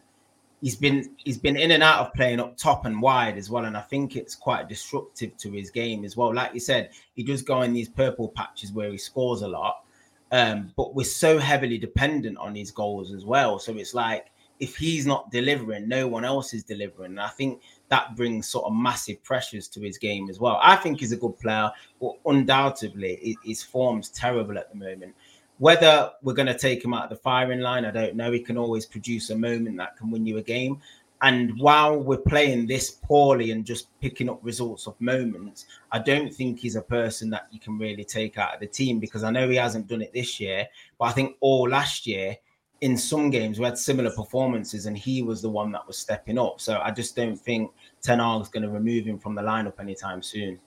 he's 0.61 0.77
been 0.77 1.15
he's 1.19 1.39
been 1.39 1.57
in 1.57 1.73
and 1.73 1.83
out 1.83 2.07
of 2.07 2.15
playing 2.15 2.41
up 2.41 2.57
top 2.57 2.87
and 2.87 3.01
wide 3.01 3.39
as 3.39 3.51
well, 3.51 3.67
and 3.67 3.77
I 3.77 3.83
think 3.83 4.17
it's 4.17 4.35
quite 4.35 4.69
disruptive 4.69 5.37
to 5.37 5.51
his 5.53 5.71
game 5.71 6.05
as 6.05 6.17
well. 6.17 6.35
Like 6.35 6.55
you 6.55 6.61
said, 6.61 6.91
he 7.15 7.23
does 7.23 7.43
go 7.43 7.63
in 7.63 7.73
these 7.73 7.89
purple 7.89 8.29
patches 8.29 8.73
where 8.73 8.91
he 8.91 8.99
scores 8.99 9.43
a 9.43 9.49
lot 9.49 9.84
um, 10.35 10.73
but 10.77 10.97
we're 10.97 11.05
so 11.05 11.39
heavily 11.39 11.79
dependent 11.79 12.37
on 12.39 12.57
his 12.57 12.73
goals 12.73 13.13
as 13.13 13.25
well. 13.25 13.61
So 13.61 13.73
it's 13.77 13.95
like 13.95 14.33
if 14.59 14.75
he's 14.75 15.07
not 15.07 15.31
delivering, 15.31 15.87
no 15.87 16.09
one 16.09 16.25
else 16.25 16.53
is 16.53 16.65
delivering. 16.65 17.13
And 17.13 17.21
I 17.21 17.29
think 17.29 17.63
that 17.89 18.17
brings 18.17 18.49
sort 18.49 18.65
of 18.65 18.73
massive 18.73 19.23
pressures 19.23 19.69
to 19.69 19.81
his 19.81 19.97
game 19.97 20.29
as 20.29 20.41
well. 20.41 20.59
I 20.61 20.75
think 20.75 20.99
he's 20.99 21.13
a 21.13 21.17
good 21.17 21.39
player, 21.39 21.71
but 22.01 22.17
undoubtedly 22.27 23.37
his 23.45 23.63
form's 23.63 24.09
terrible 24.09 24.59
at 24.59 24.71
the 24.71 24.77
moment. 24.77 25.15
Whether 25.59 26.11
we're 26.23 26.35
going 26.35 26.49
to 26.49 26.59
take 26.59 26.85
him 26.85 26.95
out 26.95 27.05
of 27.05 27.11
the 27.11 27.23
firing 27.23 27.61
line, 27.61 27.85
I 27.85 27.93
don't 27.93 28.17
know. 28.17 28.33
He 28.33 28.41
can 28.41 28.59
always 28.59 28.87
produce 28.87 29.31
a 29.31 29.39
moment 29.39 29.77
that 29.77 29.97
can 29.97 30.11
win 30.11 30.27
you 30.27 30.39
a 30.39 30.43
game. 30.43 30.81
And 31.25 31.59
while 31.59 31.99
we're 31.99 32.19
playing 32.19 32.67
this 32.67 32.91
poorly 32.91 33.51
and 33.51 33.65
just 33.65 33.99
picking 33.99 34.29
up 34.29 34.41
results 34.43 34.87
of 34.87 35.01
moments, 35.01 35.65
I 35.91 35.99
don't 35.99 36.31
think 36.31 36.59
he's 36.59 36.77
a 36.77 36.83
person 36.83 37.31
that 37.31 37.47
you 37.51 37.59
can 37.59 37.79
really 37.79 38.05
take 38.05 38.37
out 38.37 38.53
of 38.53 38.61
the 38.61 38.67
team 38.67 39.01
because 39.01 39.25
I 39.25 39.31
know 39.31 39.49
he 39.49 39.57
hasn't 39.57 39.87
done 39.87 40.03
it 40.03 40.13
this 40.13 40.39
year, 40.39 40.69
but 40.99 41.07
I 41.07 41.13
think 41.13 41.37
all 41.41 41.67
last 41.67 42.07
year 42.07 42.37
in 42.83 42.99
some 42.99 43.31
games 43.31 43.59
we 43.59 43.65
had 43.65 43.79
similar 43.79 44.11
performances 44.11 44.85
and 44.85 44.99
he 44.99 45.23
was 45.23 45.41
the 45.41 45.49
one 45.49 45.73
that 45.73 45.87
was 45.87 45.97
stepping 45.97 46.39
up. 46.39 46.61
So 46.61 46.79
I 46.85 46.91
just 46.91 47.17
don't 47.17 47.41
think 47.41 47.73
Ten 48.03 48.21
is 48.21 48.49
going 48.49 48.65
to 48.65 48.69
remove 48.69 49.07
him 49.07 49.19
from 49.19 49.35
the 49.35 49.41
lineup 49.41 49.81
anytime 49.81 50.23
soon. 50.23 50.61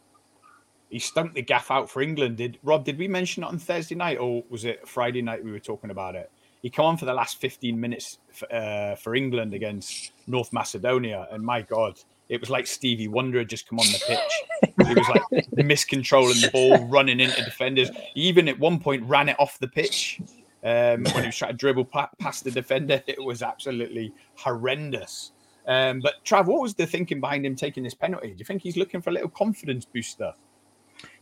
He 0.89 0.97
stumped 0.97 1.35
the 1.35 1.43
gaff 1.43 1.69
out 1.69 1.87
for 1.87 2.01
England. 2.01 2.37
Did 2.37 2.57
Rob? 2.63 2.83
Did 2.83 2.97
we 2.97 3.07
mention 3.07 3.43
it 3.43 3.47
on 3.47 3.59
Thursday 3.59 3.93
night 3.93 4.17
or 4.17 4.43
was 4.49 4.65
it 4.65 4.87
Friday 4.87 5.21
night 5.21 5.45
we 5.45 5.51
were 5.51 5.59
talking 5.59 5.91
about 5.91 6.15
it? 6.15 6.31
He 6.61 6.69
came 6.69 6.85
on 6.85 6.97
for 6.97 7.05
the 7.05 7.13
last 7.13 7.39
15 7.39 7.79
minutes 7.79 8.19
for, 8.31 8.53
uh, 8.53 8.95
for 8.95 9.15
England 9.15 9.53
against 9.53 10.11
North 10.27 10.51
Macedonia, 10.51 11.27
and 11.31 11.43
my 11.43 11.61
God, 11.61 11.99
it 12.29 12.39
was 12.39 12.49
like 12.49 12.67
Stevie 12.67 13.07
Wonder 13.07 13.39
had 13.39 13.49
just 13.49 13.67
come 13.67 13.79
on 13.79 13.85
the 13.85 14.03
pitch. 14.05 14.87
he 14.87 14.93
was 14.93 15.07
like 15.07 15.45
miscontrolling 15.55 16.41
the 16.41 16.49
ball, 16.51 16.85
running 16.87 17.19
into 17.19 17.43
defenders. 17.43 17.89
He 18.13 18.21
even 18.23 18.47
at 18.47 18.59
one 18.59 18.79
point 18.79 19.03
ran 19.03 19.29
it 19.29 19.35
off 19.39 19.57
the 19.59 19.67
pitch 19.67 20.19
um, 20.63 21.03
when 21.03 21.21
he 21.21 21.27
was 21.27 21.37
trying 21.37 21.51
to 21.51 21.57
dribble 21.57 21.85
past 22.19 22.43
the 22.43 22.51
defender. 22.51 23.01
It 23.07 23.23
was 23.23 23.41
absolutely 23.41 24.13
horrendous. 24.35 25.31
Um, 25.67 25.99
but 25.99 26.23
Trav, 26.25 26.45
what 26.45 26.61
was 26.61 26.73
the 26.73 26.85
thinking 26.85 27.19
behind 27.19 27.45
him 27.45 27.55
taking 27.55 27.83
this 27.83 27.93
penalty? 27.93 28.29
Do 28.29 28.35
you 28.39 28.45
think 28.45 28.61
he's 28.61 28.77
looking 28.77 29.01
for 29.01 29.09
a 29.09 29.13
little 29.13 29.29
confidence 29.29 29.85
booster? 29.85 30.33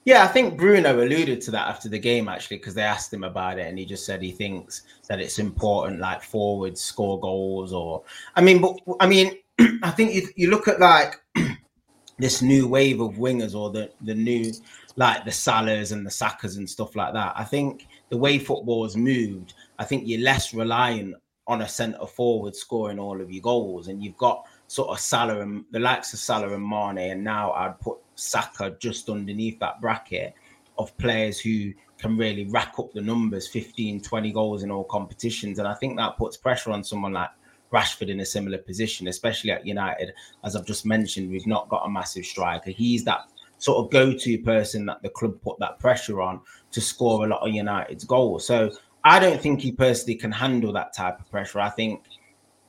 Yeah, 0.05 0.23
I 0.23 0.27
think 0.27 0.55
Bruno 0.55 1.03
alluded 1.03 1.41
to 1.41 1.51
that 1.51 1.67
after 1.67 1.89
the 1.89 1.97
game 1.97 2.29
actually, 2.29 2.57
because 2.57 2.75
they 2.75 2.83
asked 2.83 3.11
him 3.11 3.23
about 3.23 3.57
it, 3.57 3.65
and 3.67 3.77
he 3.77 3.85
just 3.85 4.05
said 4.05 4.21
he 4.21 4.31
thinks 4.31 4.83
that 5.09 5.19
it's 5.19 5.39
important, 5.39 5.99
like 5.99 6.21
forwards 6.21 6.79
score 6.79 7.19
goals, 7.19 7.73
or 7.73 8.03
I 8.35 8.41
mean, 8.41 8.61
but 8.61 8.77
I 8.99 9.07
mean, 9.07 9.35
I 9.81 9.89
think 9.89 10.13
you, 10.13 10.27
you 10.35 10.51
look 10.51 10.67
at 10.67 10.79
like 10.79 11.15
this 12.19 12.43
new 12.43 12.67
wave 12.67 13.01
of 13.01 13.15
wingers, 13.15 13.55
or 13.55 13.71
the 13.71 13.89
the 14.01 14.13
new 14.13 14.53
like 14.95 15.25
the 15.25 15.31
Salahs 15.31 15.91
and 15.91 16.05
the 16.05 16.11
Sakas 16.11 16.57
and 16.57 16.69
stuff 16.69 16.95
like 16.95 17.13
that. 17.13 17.33
I 17.35 17.43
think 17.43 17.87
the 18.09 18.17
way 18.17 18.37
football 18.37 18.83
has 18.83 18.95
moved, 18.95 19.55
I 19.79 19.85
think 19.85 20.03
you're 20.05 20.21
less 20.21 20.53
reliant 20.53 21.15
on 21.47 21.63
a 21.63 21.67
centre 21.67 22.05
forward 22.05 22.55
scoring 22.55 22.99
all 22.99 23.19
of 23.21 23.31
your 23.31 23.41
goals, 23.41 23.87
and 23.87 24.03
you've 24.03 24.17
got 24.17 24.45
sort 24.67 24.89
of 24.89 24.99
Salah 24.99 25.41
and 25.41 25.65
the 25.71 25.79
likes 25.79 26.13
of 26.13 26.19
Salah 26.19 26.53
and 26.53 26.67
Mane, 26.67 27.11
and 27.11 27.23
now 27.23 27.51
I'd 27.53 27.79
put 27.79 27.97
Saka 28.15 28.75
just 28.79 29.09
underneath 29.09 29.59
that 29.59 29.81
bracket 29.81 30.33
of 30.77 30.95
players 30.97 31.39
who 31.39 31.73
can 31.97 32.17
really 32.17 32.45
rack 32.45 32.73
up 32.77 32.91
the 32.93 33.01
numbers 33.01 33.47
15, 33.47 34.01
20 34.01 34.31
goals 34.31 34.63
in 34.63 34.71
all 34.71 34.83
competitions. 34.83 35.59
And 35.59 35.67
I 35.67 35.73
think 35.75 35.97
that 35.97 36.17
puts 36.17 36.37
pressure 36.37 36.71
on 36.71 36.83
someone 36.83 37.13
like 37.13 37.29
Rashford 37.71 38.09
in 38.09 38.19
a 38.19 38.25
similar 38.25 38.57
position, 38.57 39.07
especially 39.07 39.51
at 39.51 39.65
United. 39.65 40.13
As 40.43 40.55
I've 40.55 40.65
just 40.65 40.85
mentioned, 40.85 41.29
we've 41.29 41.47
not 41.47 41.69
got 41.69 41.85
a 41.85 41.89
massive 41.89 42.25
striker. 42.25 42.71
He's 42.71 43.03
that 43.05 43.29
sort 43.57 43.83
of 43.83 43.91
go 43.91 44.13
to 44.13 44.37
person 44.39 44.85
that 44.85 45.01
the 45.01 45.09
club 45.09 45.39
put 45.41 45.57
that 45.59 45.79
pressure 45.79 46.21
on 46.21 46.41
to 46.71 46.81
score 46.81 47.25
a 47.25 47.27
lot 47.29 47.47
of 47.47 47.53
United's 47.53 48.03
goals. 48.03 48.45
So 48.45 48.71
I 49.03 49.19
don't 49.19 49.41
think 49.41 49.61
he 49.61 49.71
personally 49.71 50.15
can 50.15 50.31
handle 50.31 50.73
that 50.73 50.93
type 50.93 51.19
of 51.19 51.29
pressure. 51.31 51.59
I 51.59 51.69
think 51.69 52.03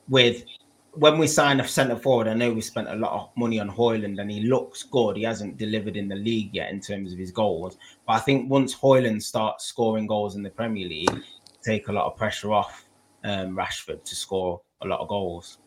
with 0.07 0.45
when 0.93 1.17
we 1.17 1.27
sign 1.27 1.59
a 1.59 1.67
centre 1.67 1.97
forward, 1.97 2.27
I 2.27 2.33
know 2.33 2.51
we 2.51 2.61
spent 2.61 2.87
a 2.87 2.95
lot 2.95 3.13
of 3.13 3.29
money 3.37 3.59
on 3.59 3.69
Højlund 3.69 4.19
and 4.19 4.31
he 4.31 4.41
looks 4.41 4.83
good. 4.83 5.17
He 5.17 5.23
hasn't 5.23 5.57
delivered 5.57 5.95
in 5.95 6.07
the 6.07 6.15
league 6.15 6.53
yet 6.53 6.71
in 6.71 6.79
terms 6.79 7.13
of 7.13 7.19
his 7.19 7.31
goals. 7.31 7.77
But 8.05 8.13
I 8.13 8.19
think 8.19 8.49
once 8.49 8.75
Højlund 8.75 9.21
starts 9.21 9.65
scoring 9.65 10.07
goals 10.07 10.35
in 10.35 10.43
the 10.43 10.49
Premier 10.49 10.87
League, 10.87 11.21
take 11.63 11.87
a 11.87 11.91
lot 11.91 12.05
of 12.05 12.17
pressure 12.17 12.51
off 12.51 12.85
um, 13.23 13.55
Rashford 13.55 14.03
to 14.03 14.15
score 14.15 14.61
a 14.81 14.87
lot 14.87 14.99
of 14.99 15.07
goals. 15.07 15.59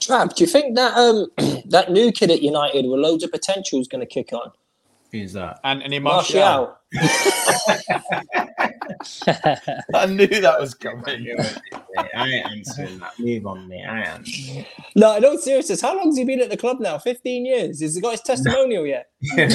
Trav, 0.00 0.34
do 0.34 0.44
you 0.44 0.48
think 0.48 0.76
that 0.76 0.96
um, 0.96 1.26
that 1.66 1.90
new 1.90 2.10
kid 2.10 2.30
at 2.30 2.42
United 2.42 2.86
with 2.86 3.00
loads 3.00 3.22
of 3.22 3.30
potential 3.30 3.80
is 3.80 3.88
going 3.88 4.00
to 4.00 4.06
kick 4.06 4.32
on? 4.32 4.50
Who's 5.12 5.34
that? 5.34 5.60
Anthony 5.62 5.98
Martial. 5.98 6.74
I 9.94 10.06
knew 10.06 10.26
that 10.26 10.56
was 10.58 10.74
coming. 10.74 11.36
I 12.14 12.28
ain't 12.28 12.46
answering 12.46 12.98
that. 12.98 13.18
Move 13.18 13.46
on, 13.46 13.68
mate. 13.68 13.84
I 13.84 14.04
am. 14.04 14.24
No, 14.96 15.18
no, 15.18 15.36
seriously. 15.36 15.76
How 15.80 15.94
long 15.96 16.06
has 16.06 16.16
he 16.16 16.24
been 16.24 16.40
at 16.40 16.48
the 16.48 16.56
club 16.56 16.80
now? 16.80 16.96
15 16.98 17.44
years. 17.44 17.82
Has 17.82 17.94
he 17.94 18.00
got 18.00 18.12
his 18.12 18.22
testimonial 18.22 18.86
yet? 18.86 19.10
he, 19.20 19.46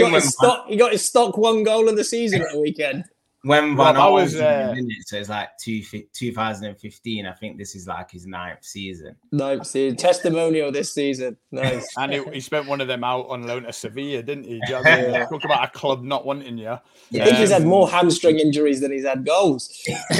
got 0.00 0.12
his 0.12 0.32
stock, 0.32 0.66
he 0.68 0.76
got 0.76 0.92
his 0.92 1.04
stock 1.04 1.36
one 1.36 1.64
goal 1.64 1.88
of 1.88 1.96
the 1.96 2.04
season 2.04 2.42
at 2.42 2.52
the 2.52 2.60
weekend 2.60 3.04
when 3.44 3.76
Van 3.76 3.94
well, 3.94 4.14
was 4.14 4.34
uh, 4.36 4.74
so 5.04 5.18
it's 5.18 5.28
like 5.28 5.50
two, 5.58 5.82
2015. 5.82 7.26
I 7.26 7.32
think 7.32 7.58
this 7.58 7.74
is 7.74 7.86
like 7.86 8.10
his 8.10 8.26
ninth 8.26 8.64
season. 8.64 9.16
Ninth 9.32 9.66
season, 9.66 9.98
testimonial 9.98 10.72
this 10.72 10.92
season. 10.92 11.36
Nice. 11.52 11.86
and 11.98 12.10
he, 12.10 12.24
he, 12.32 12.40
spent 12.40 12.66
one 12.66 12.80
of 12.80 12.88
them 12.88 13.04
out 13.04 13.28
on 13.28 13.46
loan 13.46 13.64
to 13.64 13.72
Sevilla, 13.72 14.22
didn't 14.22 14.44
he? 14.44 14.54
You 14.54 14.60
know 14.70 14.82
I 14.84 15.02
mean? 15.02 15.12
yeah. 15.12 15.26
Talk 15.26 15.44
about 15.44 15.64
a 15.64 15.70
club 15.70 16.02
not 16.02 16.24
wanting 16.24 16.56
you. 16.56 16.70
I 16.70 16.80
think 17.10 17.28
um, 17.28 17.34
he's 17.34 17.50
had 17.50 17.62
um, 17.62 17.68
more 17.68 17.86
hamstring 17.88 18.38
injuries 18.38 18.80
than 18.80 18.92
he's 18.92 19.04
had 19.04 19.26
goals. 19.26 19.70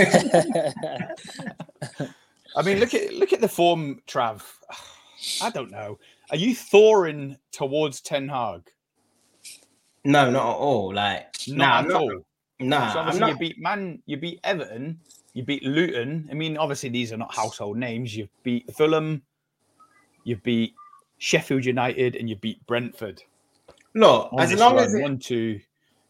I 2.57 2.63
mean, 2.63 2.79
look 2.79 2.93
at 2.93 3.15
look 3.15 3.33
at 3.33 3.41
the 3.41 3.49
form, 3.49 4.03
Trav. 4.07 4.43
I 5.41 5.49
don't 5.49 5.71
know. 5.71 5.99
Are 6.31 6.37
you 6.37 6.55
thawing 6.55 7.39
towards 7.53 8.03
Ten 8.03 8.29
Hag? 8.29 8.71
No, 10.05 10.31
not 10.31 10.47
at 10.47 10.57
all. 10.57 10.93
Like, 10.93 11.35
not 11.49 11.89
nah, 11.89 11.97
at 11.97 12.01
all. 12.03 12.25
Nah, 12.61 12.93
so 12.93 12.99
obviously 13.01 13.31
you 13.31 13.37
beat 13.37 13.59
Man, 13.61 14.03
you 14.07 14.17
beat 14.17 14.41
Everton, 14.45 15.01
you 15.33 15.43
beat 15.43 15.65
Luton. 15.65 16.29
I 16.31 16.35
mean, 16.35 16.57
obviously 16.57 16.89
these 16.89 17.13
are 17.13 17.17
not 17.17 17.35
household 17.35 17.77
names. 17.77 18.17
You 18.17 18.29
beat 18.43 18.73
Fulham, 18.75 19.23
you 20.25 20.37
beat 20.37 20.75
Sheffield 21.19 21.65
United, 21.65 22.17
and 22.17 22.29
you 22.29 22.37
beat 22.37 22.65
Brentford. 22.67 23.23
Look, 23.95 24.31
as 24.39 24.53
long 24.55 24.79
as 24.79 24.95
it... 24.95 25.03
one, 25.03 25.19
two, 25.19 25.61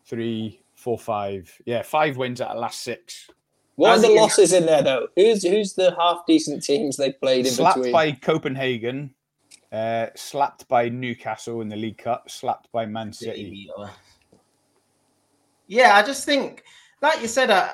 three, 0.05 0.61
four, 0.75 0.99
five, 0.99 1.51
yeah, 1.65 1.83
five 1.83 2.17
wins 2.17 2.41
out 2.41 2.51
of 2.51 2.59
last 2.59 2.83
six. 2.83 3.31
What 3.77 3.99
are 3.99 4.03
the 4.03 4.09
losses 4.11 4.53
in 4.53 4.67
there 4.67 4.83
though? 4.83 5.09
Who's 5.17 5.43
who's 5.43 5.73
the 5.73 5.97
half 5.99 6.25
decent 6.27 6.63
teams 6.63 6.97
they 6.97 7.13
played 7.13 7.47
in 7.47 7.53
slapped 7.53 7.77
between? 7.77 7.93
by 7.93 8.13
Copenhagen, 8.13 9.13
uh, 9.73 10.07
slapped 10.15 10.69
by 10.69 10.89
Newcastle 10.89 11.61
in 11.61 11.69
the 11.69 11.77
League 11.77 11.99
Cup, 11.99 12.31
slapped 12.31 12.71
by 12.71 12.87
Man 12.87 13.13
City. 13.13 13.69
Yeah, 15.67 15.97
I 15.97 16.03
just 16.03 16.25
think, 16.25 16.65
like 17.03 17.21
you 17.21 17.29
said, 17.29 17.51
uh, 17.51 17.71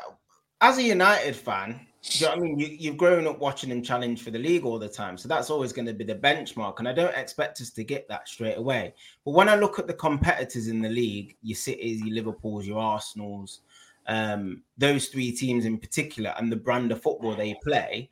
as 0.60 0.78
a 0.78 0.82
United 0.82 1.34
fan, 1.34 1.86
you 2.02 2.26
know 2.26 2.32
I 2.32 2.36
mean? 2.36 2.58
You, 2.58 2.66
you've 2.66 2.96
grown 2.96 3.26
up 3.26 3.40
watching 3.40 3.68
them 3.68 3.82
challenge 3.82 4.22
for 4.22 4.30
the 4.30 4.38
league 4.38 4.64
all 4.64 4.78
the 4.78 4.88
time. 4.88 5.18
So 5.18 5.28
that's 5.28 5.50
always 5.50 5.72
going 5.72 5.86
to 5.86 5.92
be 5.92 6.04
the 6.04 6.14
benchmark. 6.14 6.78
And 6.78 6.88
I 6.88 6.92
don't 6.92 7.14
expect 7.14 7.60
us 7.60 7.70
to 7.70 7.84
get 7.84 8.08
that 8.08 8.28
straight 8.28 8.56
away. 8.56 8.94
But 9.24 9.32
when 9.32 9.48
I 9.48 9.54
look 9.56 9.78
at 9.78 9.86
the 9.86 9.94
competitors 9.94 10.68
in 10.68 10.80
the 10.80 10.88
league, 10.88 11.36
your 11.42 11.56
Cities, 11.56 12.00
your 12.00 12.14
Liverpools, 12.14 12.66
your 12.66 12.78
Arsenals, 12.78 13.60
um, 14.06 14.62
those 14.78 15.08
three 15.08 15.30
teams 15.30 15.66
in 15.66 15.78
particular, 15.78 16.34
and 16.38 16.50
the 16.50 16.56
brand 16.56 16.90
of 16.90 17.02
football 17.02 17.34
they 17.34 17.54
play, 17.62 18.08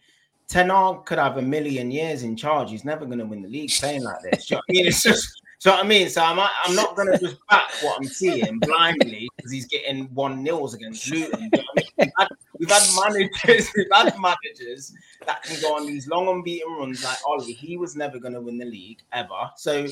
Ten 0.48 0.68
Hag 0.68 1.06
could 1.06 1.18
have 1.18 1.38
a 1.38 1.42
million 1.42 1.90
years 1.90 2.22
in 2.22 2.36
charge. 2.36 2.70
He's 2.70 2.84
never 2.84 3.06
going 3.06 3.18
to 3.18 3.26
win 3.26 3.42
the 3.42 3.48
league 3.48 3.70
playing 3.70 4.04
like 4.04 4.20
this. 4.22 4.50
You 4.50 4.56
know 4.56 4.62
I 4.68 4.72
mean, 4.72 4.86
it's 4.86 5.02
just 5.02 5.42
so 5.58 5.72
I 5.72 5.82
mean, 5.82 6.08
so 6.08 6.22
I'm 6.22 6.38
I'm 6.38 6.74
not 6.74 6.96
gonna 6.96 7.18
just 7.20 7.36
back 7.48 7.70
what 7.82 7.98
I'm 7.98 8.06
seeing 8.06 8.58
blindly 8.60 9.28
because 9.36 9.50
he's 9.50 9.66
getting 9.66 10.04
one 10.14 10.42
nils 10.42 10.74
against 10.74 11.10
Luton. 11.10 11.40
You 11.40 11.50
know 11.52 11.64
I 11.76 11.80
mean? 11.80 11.86
we've, 11.98 12.10
had, 12.16 12.28
we've, 12.58 12.70
had, 12.70 12.88
managers, 12.96 13.72
we've 13.76 13.86
had 13.92 14.14
managers 14.20 14.94
that 15.26 15.42
can 15.42 15.60
go 15.60 15.76
on 15.76 15.86
these 15.86 16.06
long 16.06 16.28
unbeaten 16.28 16.72
runs 16.72 17.02
like 17.02 17.18
Ollie. 17.26 17.52
He 17.52 17.76
was 17.76 17.96
never 17.96 18.20
gonna 18.20 18.40
win 18.40 18.56
the 18.56 18.66
league 18.66 19.00
ever. 19.12 19.50
So 19.56 19.88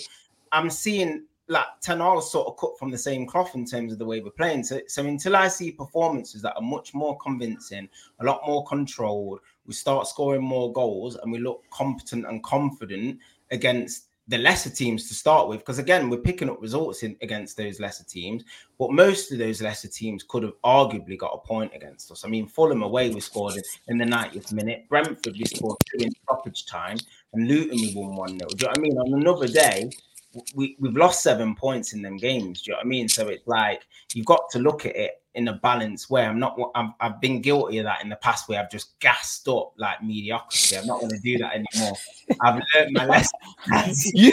I'm 0.52 0.70
seeing 0.70 1.24
like 1.48 1.66
Ten 1.80 1.98
sort 2.20 2.48
of 2.48 2.56
cut 2.56 2.78
from 2.78 2.90
the 2.90 2.98
same 2.98 3.26
cloth 3.26 3.54
in 3.54 3.64
terms 3.64 3.92
of 3.92 3.98
the 3.98 4.04
way 4.04 4.20
we're 4.20 4.30
playing. 4.30 4.64
So, 4.64 4.80
so 4.88 5.04
until 5.04 5.36
I 5.36 5.48
see 5.48 5.70
performances 5.70 6.42
that 6.42 6.54
are 6.56 6.62
much 6.62 6.94
more 6.94 7.16
convincing, 7.18 7.88
a 8.20 8.24
lot 8.24 8.40
more 8.46 8.64
controlled, 8.66 9.40
we 9.66 9.74
start 9.74 10.06
scoring 10.06 10.42
more 10.42 10.72
goals 10.72 11.16
and 11.16 11.30
we 11.30 11.38
look 11.38 11.62
competent 11.70 12.26
and 12.26 12.42
confident 12.42 13.18
against 13.50 14.08
the 14.28 14.38
lesser 14.38 14.70
teams 14.70 15.08
to 15.08 15.14
start 15.14 15.48
with, 15.48 15.60
because 15.60 15.78
again, 15.78 16.10
we're 16.10 16.18
picking 16.18 16.50
up 16.50 16.60
results 16.60 17.02
in, 17.02 17.16
against 17.22 17.56
those 17.56 17.78
lesser 17.78 18.04
teams, 18.04 18.42
but 18.78 18.90
most 18.92 19.30
of 19.30 19.38
those 19.38 19.62
lesser 19.62 19.88
teams 19.88 20.24
could 20.24 20.42
have 20.42 20.54
arguably 20.64 21.16
got 21.16 21.32
a 21.32 21.46
point 21.46 21.72
against 21.74 22.10
us. 22.10 22.24
I 22.24 22.28
mean, 22.28 22.46
Fulham 22.46 22.82
away, 22.82 23.10
we 23.10 23.20
scored 23.20 23.54
in 23.88 23.98
the 23.98 24.04
90th 24.04 24.52
minute, 24.52 24.88
Brentford, 24.88 25.36
we 25.38 25.44
scored 25.44 25.76
two 25.90 26.04
in 26.04 26.10
stoppage 26.24 26.66
time, 26.66 26.98
and 27.32 27.46
Luton, 27.46 27.76
we 27.76 27.92
won 27.94 28.16
1 28.16 28.36
nil. 28.36 28.48
Do 28.48 28.56
you 28.58 28.66
know 28.66 28.68
what 28.68 28.78
I 28.78 28.80
mean? 28.80 28.98
On 28.98 29.20
another 29.20 29.48
day, 29.48 29.90
we, 30.54 30.76
we've 30.78 30.96
lost 30.96 31.22
seven 31.22 31.54
points 31.54 31.92
in 31.92 32.02
them 32.02 32.16
games. 32.16 32.62
Do 32.62 32.70
you 32.70 32.72
know 32.72 32.78
what 32.78 32.86
I 32.86 32.88
mean? 32.88 33.08
So 33.08 33.28
it's 33.28 33.46
like 33.46 33.86
you've 34.12 34.26
got 34.26 34.50
to 34.50 34.58
look 34.58 34.86
at 34.86 34.96
it 34.96 35.22
in 35.36 35.48
a 35.48 35.52
balance 35.52 36.10
way. 36.10 36.24
I'm 36.24 36.38
not. 36.38 36.58
I've, 36.74 36.90
I've 37.00 37.20
been 37.20 37.40
guilty 37.40 37.78
of 37.78 37.84
that 37.84 38.02
in 38.02 38.08
the 38.08 38.16
past 38.16 38.48
where 38.48 38.60
I've 38.60 38.70
just 38.70 38.98
gassed 39.00 39.46
up 39.48 39.72
like 39.76 40.02
mediocrity. 40.02 40.76
I'm 40.76 40.86
not 40.86 41.00
going 41.00 41.10
to 41.10 41.18
do 41.18 41.38
that 41.38 41.52
anymore. 41.54 41.96
I've 42.40 42.62
learned 42.74 42.92
my 42.92 43.06
lesson. 43.06 43.38
you, 44.14 44.32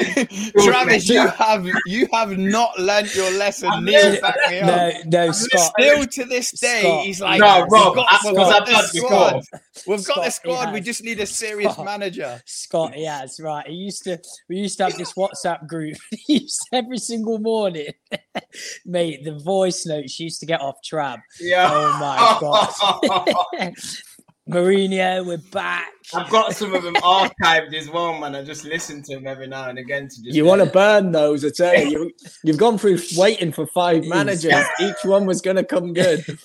Travis, 0.64 1.08
you 1.10 1.28
have 1.28 1.68
you 1.86 2.08
have 2.12 2.38
not 2.38 2.80
learned 2.80 3.14
your 3.14 3.32
lesson. 3.32 3.70
Neil, 3.84 4.18
no, 4.50 4.92
no, 5.06 5.32
Scott. 5.32 5.74
Still 5.78 6.06
to 6.06 6.26
this 6.26 6.52
day, 6.52 6.82
Scott. 6.82 7.06
he's 7.06 7.22
like, 7.22 7.40
no, 7.40 7.66
Rob. 7.70 7.96
Got, 7.96 8.08
we've 8.26 8.36
got 8.36 8.66
the 8.66 8.82
squad. 8.84 9.44
We've 9.88 10.06
got 10.06 10.24
the 10.24 10.30
squad. 10.30 10.74
We 10.74 10.82
just 10.82 11.04
need 11.04 11.20
a 11.20 11.26
serious 11.26 11.74
Scott. 11.74 11.86
manager. 11.86 12.42
Scott, 12.46 12.98
yeah, 12.98 13.20
that's 13.20 13.40
right. 13.40 13.68
He 13.68 13.74
used 13.74 14.04
to. 14.06 14.20
We 14.50 14.58
used 14.58 14.78
to 14.78 14.86
have 14.86 14.98
this 14.98 15.14
WhatsApp 15.14 15.68
group. 15.68 15.98
every 16.74 16.98
single 16.98 17.40
morning, 17.40 17.94
mate. 18.86 19.24
The 19.24 19.38
voice 19.40 19.86
notes 19.86 20.20
used 20.20 20.40
to 20.40 20.46
get 20.46 20.62
off 20.62 20.82
Trav. 20.94 21.22
Yeah. 21.40 21.70
Oh 21.72 21.98
my 22.00 22.38
god. 22.40 23.74
Mourinho, 24.50 25.26
we're 25.26 25.38
back. 25.38 25.88
I've 26.14 26.30
got 26.30 26.54
some 26.54 26.76
of 26.76 26.84
them 26.84 26.96
archived 26.96 27.74
as 27.74 27.90
well, 27.90 28.20
man. 28.20 28.36
I 28.36 28.44
just 28.44 28.66
listen 28.66 29.02
to 29.04 29.16
them 29.16 29.26
every 29.26 29.48
now 29.48 29.70
and 29.70 29.80
again 29.80 30.10
to 30.10 30.22
just. 30.22 30.36
You 30.36 30.44
want 30.44 30.62
to 30.62 30.70
burn 30.70 31.14
those? 31.14 31.46
I 31.46 31.50
tell 31.50 31.82
you, 31.82 32.12
you've 32.44 32.58
gone 32.58 32.78
through 32.78 33.00
waiting 33.16 33.54
for 33.54 33.66
five 33.68 34.04
managers. 34.06 34.66
Each 34.82 35.04
one 35.04 35.26
was 35.26 35.42
going 35.42 35.56
to 35.56 35.64
come 35.64 35.94
good. 35.94 36.26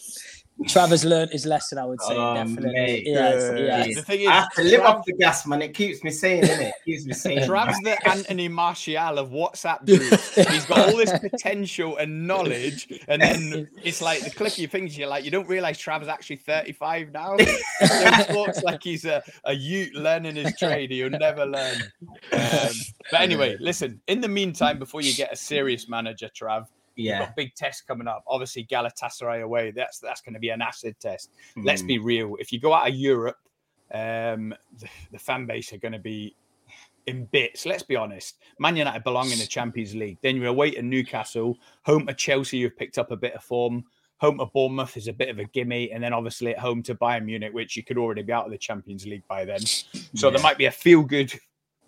Travis 0.67 1.05
learned 1.05 1.31
his 1.31 1.47
lesson, 1.47 1.79
I 1.79 1.85
would 1.85 2.01
say. 2.03 2.15
Oh, 2.17 2.35
definitely. 2.35 2.73
Mate, 2.73 3.07
yes, 3.07 3.53
yes. 3.57 3.97
The 3.97 4.03
thing 4.03 4.21
is, 4.23 4.29
I 4.29 4.33
have 4.33 4.53
to 4.55 4.65
live 4.65 4.81
Trav- 4.81 4.87
off 4.87 5.05
the 5.05 5.13
gas, 5.13 5.47
man. 5.47 5.63
It 5.63 5.73
keeps 5.73 6.03
me 6.03 6.11
saying, 6.11 6.45
it? 6.45 6.51
it 6.51 6.75
keeps 6.85 7.05
me 7.07 7.13
saying. 7.13 7.49
Trav's 7.49 7.79
the 7.85 8.09
Anthony 8.09 8.49
Martial 8.49 9.19
of 9.19 9.31
WhatsApp 9.31 9.87
groups. 9.87 10.35
He's 10.35 10.67
got 10.67 10.91
all 10.91 10.97
this 10.97 11.17
potential 11.19 11.97
and 11.99 12.27
knowledge, 12.27 12.89
and 13.07 13.23
then 13.23 13.69
it's 13.85 14.03
like 14.03 14.25
the 14.25 14.31
click 14.31 14.55
of 14.55 14.59
your 14.59 14.69
fingers. 14.69 14.99
You're 14.99 15.09
like, 15.09 15.25
you 15.25 15.31
don't 15.31 15.49
realize 15.49 15.79
Trav's 15.79 16.09
actually 16.09 16.37
35 16.37 17.13
now. 17.13 17.37
so 17.39 17.47
he 17.87 18.25
talks 18.25 18.63
like 18.65 18.83
he's 18.83 19.05
a, 19.05 19.23
a 19.45 19.55
youth 19.55 19.93
learning 19.95 20.37
his 20.37 20.57
trade. 20.59 20.91
He'll 20.91 21.11
never 21.11 21.47
learn. 21.47 21.77
Um, 22.33 22.69
but 23.11 23.21
anyway, 23.21 23.57
listen. 23.61 24.01
In 24.09 24.21
the 24.21 24.29
meantime, 24.29 24.79
before 24.79 25.03
you 25.03 25.15
get 25.15 25.33
a 25.33 25.37
serious 25.37 25.89
manager, 25.89 26.29
Trav, 26.29 26.67
yeah. 27.05 27.21
got 27.21 27.37
big 27.37 27.55
tests 27.55 27.83
coming 27.83 28.09
up. 28.09 28.25
Obviously, 28.27 28.65
Galatasaray 28.65 29.43
away. 29.43 29.71
That's 29.71 29.99
that's 29.99 30.21
going 30.21 30.35
to 30.35 30.41
be 30.41 30.51
an 30.51 30.61
acid 30.61 30.97
test. 31.01 31.31
Mm. 31.57 31.65
Let's 31.65 31.83
be 31.83 31.99
real. 31.99 32.37
If 32.39 32.53
you 32.53 32.61
go 32.61 32.73
out 32.73 32.89
of 32.89 32.95
Europe, 32.95 33.39
um, 33.93 34.55
the, 34.79 34.89
the 35.13 35.19
fan 35.19 35.47
base 35.47 35.73
are 35.73 35.79
going 35.79 35.93
to 35.93 35.99
be 35.99 36.35
in 37.07 37.25
bits. 37.27 37.65
Let's 37.65 37.83
be 37.83 37.97
honest. 37.97 38.39
Man 38.59 38.77
United 38.77 39.03
belong 39.05 39.31
in 39.31 39.39
the 39.39 39.47
Champions 39.47 39.95
League. 39.95 40.19
Then 40.23 40.37
you're 40.37 40.47
away 40.47 40.73
to 40.73 40.83
Newcastle, 40.83 41.57
home 41.85 42.07
to 42.07 42.15
Chelsea. 42.15 42.59
You've 42.59 42.77
picked 42.77 42.99
up 42.99 43.11
a 43.11 43.17
bit 43.17 43.35
of 43.35 43.43
form. 43.43 43.85
home 44.19 44.39
to 44.39 44.47
Bournemouth 44.47 44.97
is 44.97 45.09
a 45.09 45.13
bit 45.13 45.29
of 45.29 45.39
a 45.39 45.45
gimme, 45.45 45.91
and 45.93 46.03
then 46.03 46.13
obviously 46.13 46.55
at 46.55 46.59
home 46.59 46.83
to 46.83 46.95
Bayern 46.95 47.25
Munich, 47.25 47.53
which 47.55 47.77
you 47.77 47.85
could 47.85 47.99
already 47.99 48.23
be 48.23 48.33
out 48.33 48.45
of 48.45 48.51
the 48.51 48.59
Champions 48.59 49.07
League 49.07 49.27
by 49.29 49.45
then. 49.45 49.61
So 49.61 50.29
yeah. 50.29 50.31
there 50.31 50.43
might 50.43 50.59
be 50.59 50.67
a 50.67 50.71
feel 50.71 51.03
good 51.03 51.33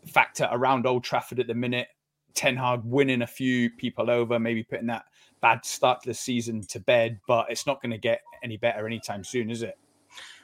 factor 0.06 0.48
around 0.50 0.86
Old 0.86 1.04
Trafford 1.04 1.40
at 1.40 1.46
the 1.46 1.54
minute. 1.54 1.88
Ten 2.34 2.56
Hag 2.56 2.82
winning 2.84 3.22
a 3.22 3.26
few 3.26 3.70
people 3.70 4.10
over, 4.10 4.38
maybe 4.38 4.62
putting 4.62 4.86
that 4.86 5.04
bad 5.40 5.64
start 5.64 6.02
to 6.02 6.08
the 6.08 6.14
season 6.14 6.62
to 6.62 6.80
bed, 6.80 7.18
but 7.26 7.46
it's 7.50 7.66
not 7.66 7.80
going 7.82 7.92
to 7.92 7.98
get 7.98 8.20
any 8.42 8.56
better 8.56 8.86
anytime 8.86 9.24
soon, 9.24 9.50
is 9.50 9.62
it? 9.62 9.78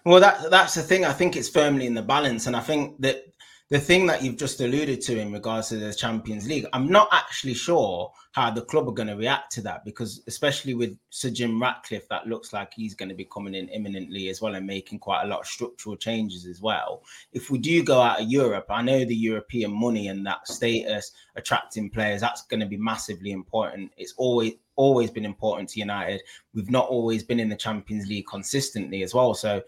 Well, 0.05 0.21
that 0.21 0.51
that's 0.51 0.75
the 0.75 0.83
thing. 0.83 1.05
I 1.05 1.13
think 1.13 1.37
it's 1.37 1.49
firmly 1.49 1.87
in 1.87 1.95
the 1.95 2.03
balance, 2.03 2.47
and 2.47 2.55
I 2.55 2.61
think 2.61 3.01
that 3.01 3.25
the 3.69 3.81
thing 3.81 4.07
that 4.07 4.23
you've 4.23 4.37
just 4.37 4.61
alluded 4.61 5.01
to 5.01 5.19
in 5.19 5.33
regards 5.33 5.71
to 5.71 5.77
the 5.77 5.93
Champions 5.93 6.47
League, 6.47 6.67
I'm 6.73 6.87
not 6.87 7.09
actually 7.11 7.55
sure 7.55 8.13
how 8.31 8.49
the 8.49 8.63
club 8.63 8.89
are 8.89 8.93
going 8.93 9.09
to 9.09 9.17
react 9.17 9.51
to 9.53 9.61
that 9.63 9.85
because, 9.85 10.23
especially 10.29 10.75
with 10.75 10.97
Sir 11.11 11.31
Jim 11.31 11.61
Ratcliffe, 11.61 12.09
that 12.09 12.29
looks 12.29 12.53
like 12.53 12.73
he's 12.73 12.95
going 12.95 13.09
to 13.09 13.15
be 13.15 13.25
coming 13.25 13.55
in 13.55 13.69
imminently 13.71 14.29
as 14.29 14.41
well 14.41 14.55
and 14.55 14.65
making 14.65 15.01
quite 15.01 15.25
a 15.25 15.27
lot 15.27 15.41
of 15.41 15.47
structural 15.47 15.97
changes 15.97 16.47
as 16.47 16.61
well. 16.61 17.03
If 17.33 17.51
we 17.51 17.59
do 17.59 17.83
go 17.83 18.01
out 18.01 18.21
of 18.21 18.29
Europe, 18.29 18.67
I 18.71 18.83
know 18.83 19.05
the 19.05 19.17
European 19.17 19.73
money 19.73 20.09
and 20.09 20.25
that 20.27 20.47
status 20.47 21.11
attracting 21.35 21.91
players, 21.91 22.21
that's 22.21 22.47
going 22.47 22.61
to 22.61 22.67
be 22.67 22.77
massively 22.77 23.33
important. 23.33 23.91
It's 23.97 24.15
always 24.17 24.55
always 24.77 25.11
been 25.11 25.25
important 25.25 25.71
to 25.71 25.81
United. 25.81 26.23
We've 26.55 26.71
not 26.71 26.87
always 26.87 27.25
been 27.25 27.41
in 27.41 27.49
the 27.49 27.57
Champions 27.57 28.07
League 28.07 28.27
consistently 28.27 29.03
as 29.03 29.15
well. 29.15 29.35
So 29.35 29.63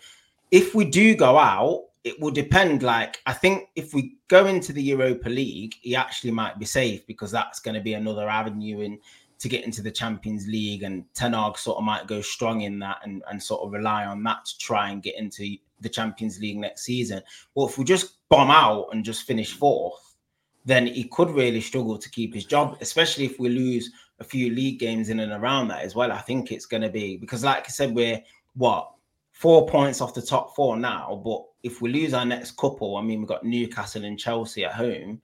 if 0.50 0.74
we 0.74 0.84
do 0.84 1.16
go 1.16 1.38
out, 1.38 1.87
it 2.04 2.18
will 2.20 2.30
depend. 2.30 2.82
Like, 2.82 3.20
I 3.26 3.32
think 3.32 3.68
if 3.76 3.94
we 3.94 4.16
go 4.28 4.46
into 4.46 4.72
the 4.72 4.82
Europa 4.82 5.28
League, 5.28 5.74
he 5.80 5.96
actually 5.96 6.30
might 6.30 6.58
be 6.58 6.64
safe 6.64 7.06
because 7.06 7.30
that's 7.30 7.60
going 7.60 7.74
to 7.74 7.80
be 7.80 7.94
another 7.94 8.28
avenue 8.28 8.80
in 8.80 8.98
to 9.38 9.48
get 9.48 9.64
into 9.64 9.82
the 9.82 9.90
Champions 9.90 10.46
League. 10.48 10.82
And 10.82 11.04
Ten 11.14 11.32
Hag 11.32 11.58
sort 11.58 11.78
of 11.78 11.84
might 11.84 12.06
go 12.06 12.20
strong 12.20 12.62
in 12.62 12.78
that 12.80 12.98
and, 13.04 13.22
and 13.30 13.42
sort 13.42 13.62
of 13.62 13.72
rely 13.72 14.04
on 14.04 14.22
that 14.24 14.44
to 14.46 14.58
try 14.58 14.90
and 14.90 15.02
get 15.02 15.16
into 15.16 15.56
the 15.80 15.88
Champions 15.88 16.40
League 16.40 16.58
next 16.58 16.82
season. 16.82 17.22
Well, 17.54 17.68
if 17.68 17.78
we 17.78 17.84
just 17.84 18.28
bomb 18.28 18.50
out 18.50 18.88
and 18.92 19.04
just 19.04 19.22
finish 19.24 19.52
fourth, 19.52 20.16
then 20.64 20.86
he 20.86 21.04
could 21.04 21.30
really 21.30 21.60
struggle 21.60 21.96
to 21.96 22.10
keep 22.10 22.34
his 22.34 22.44
job, 22.44 22.76
especially 22.80 23.24
if 23.24 23.38
we 23.38 23.48
lose 23.48 23.90
a 24.20 24.24
few 24.24 24.50
league 24.50 24.78
games 24.78 25.08
in 25.08 25.20
and 25.20 25.32
around 25.32 25.68
that 25.68 25.82
as 25.82 25.94
well. 25.94 26.12
I 26.12 26.18
think 26.18 26.50
it's 26.50 26.66
going 26.66 26.82
to 26.82 26.90
be 26.90 27.16
because, 27.16 27.44
like 27.44 27.64
I 27.64 27.68
said, 27.68 27.94
we're 27.94 28.20
what 28.54 28.90
four 29.32 29.68
points 29.68 30.00
off 30.00 30.14
the 30.14 30.20
top 30.20 30.54
four 30.56 30.76
now, 30.76 31.22
but 31.24 31.44
if 31.62 31.82
we 31.82 31.90
lose 31.90 32.14
our 32.14 32.24
next 32.24 32.56
couple, 32.56 32.96
I 32.96 33.02
mean, 33.02 33.20
we've 33.20 33.28
got 33.28 33.44
Newcastle 33.44 34.04
and 34.04 34.18
Chelsea 34.18 34.64
at 34.64 34.72
home. 34.72 35.20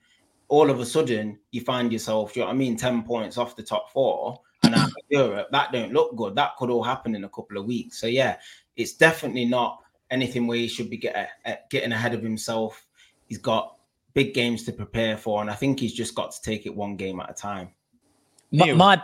All 0.49 0.71
of 0.71 0.81
a 0.81 0.87
sudden, 0.87 1.39
you 1.53 1.61
find 1.61 1.93
yourself, 1.93 2.37
you 2.37 2.43
know 2.43 2.47
what 2.47 2.55
I 2.55 2.57
mean, 2.57 2.77
10 2.77 3.03
points 3.05 3.39
off 3.39 3.57
the 3.57 3.63
top 3.63 3.91
four 3.93 4.41
and 4.63 4.75
out 4.75 4.89
of 4.89 4.95
Europe. 5.09 5.49
That 5.53 5.73
don't 5.73 5.93
look 5.93 6.17
good. 6.17 6.35
That 6.35 6.57
could 6.57 6.71
all 6.71 6.83
happen 6.83 7.15
in 7.15 7.25
a 7.25 7.29
couple 7.29 7.57
of 7.57 7.67
weeks. 7.67 7.99
So, 7.99 8.07
yeah, 8.07 8.37
it's 8.77 8.93
definitely 8.93 9.47
not 9.47 9.81
anything 10.11 10.47
where 10.47 10.59
he 10.59 10.69
should 10.69 10.91
be 10.91 10.97
get, 10.97 11.31
uh, 11.47 11.55
getting 11.71 11.93
ahead 11.93 12.15
of 12.15 12.23
himself. 12.23 12.87
He's 13.27 13.39
got 13.39 13.77
big 14.13 14.35
games 14.35 14.65
to 14.65 14.73
prepare 14.73 15.17
for. 15.17 15.41
And 15.41 15.51
I 15.51 15.55
think 15.55 15.81
he's 15.81 15.95
just 15.95 16.15
got 16.15 16.33
to 16.33 16.43
take 16.43 16.67
it 16.67 16.75
one 16.75 16.97
game 16.97 17.21
at 17.21 17.31
a 17.31 17.35
time. 17.35 17.71
My, 18.53 18.73
my 18.73 19.03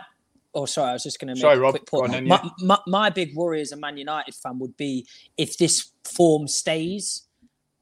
Oh, 0.53 0.65
sorry. 0.65 0.89
I 0.89 0.93
was 0.93 1.03
just 1.03 1.19
going 1.19 1.29
to 1.29 1.35
make 1.35 1.41
sorry, 1.41 1.57
a 1.57 1.59
Rob, 1.59 1.71
quick 1.71 1.85
point. 1.85 2.13
On, 2.13 2.27
my, 2.27 2.49
my, 2.59 2.79
my, 2.87 3.09
big 3.09 3.35
worry 3.35 3.61
as 3.61 3.71
a 3.71 3.77
Man 3.77 3.97
United 3.97 4.35
fan 4.35 4.59
would 4.59 4.75
be 4.75 5.07
if 5.37 5.57
this 5.57 5.91
form 6.03 6.47
stays 6.47 7.27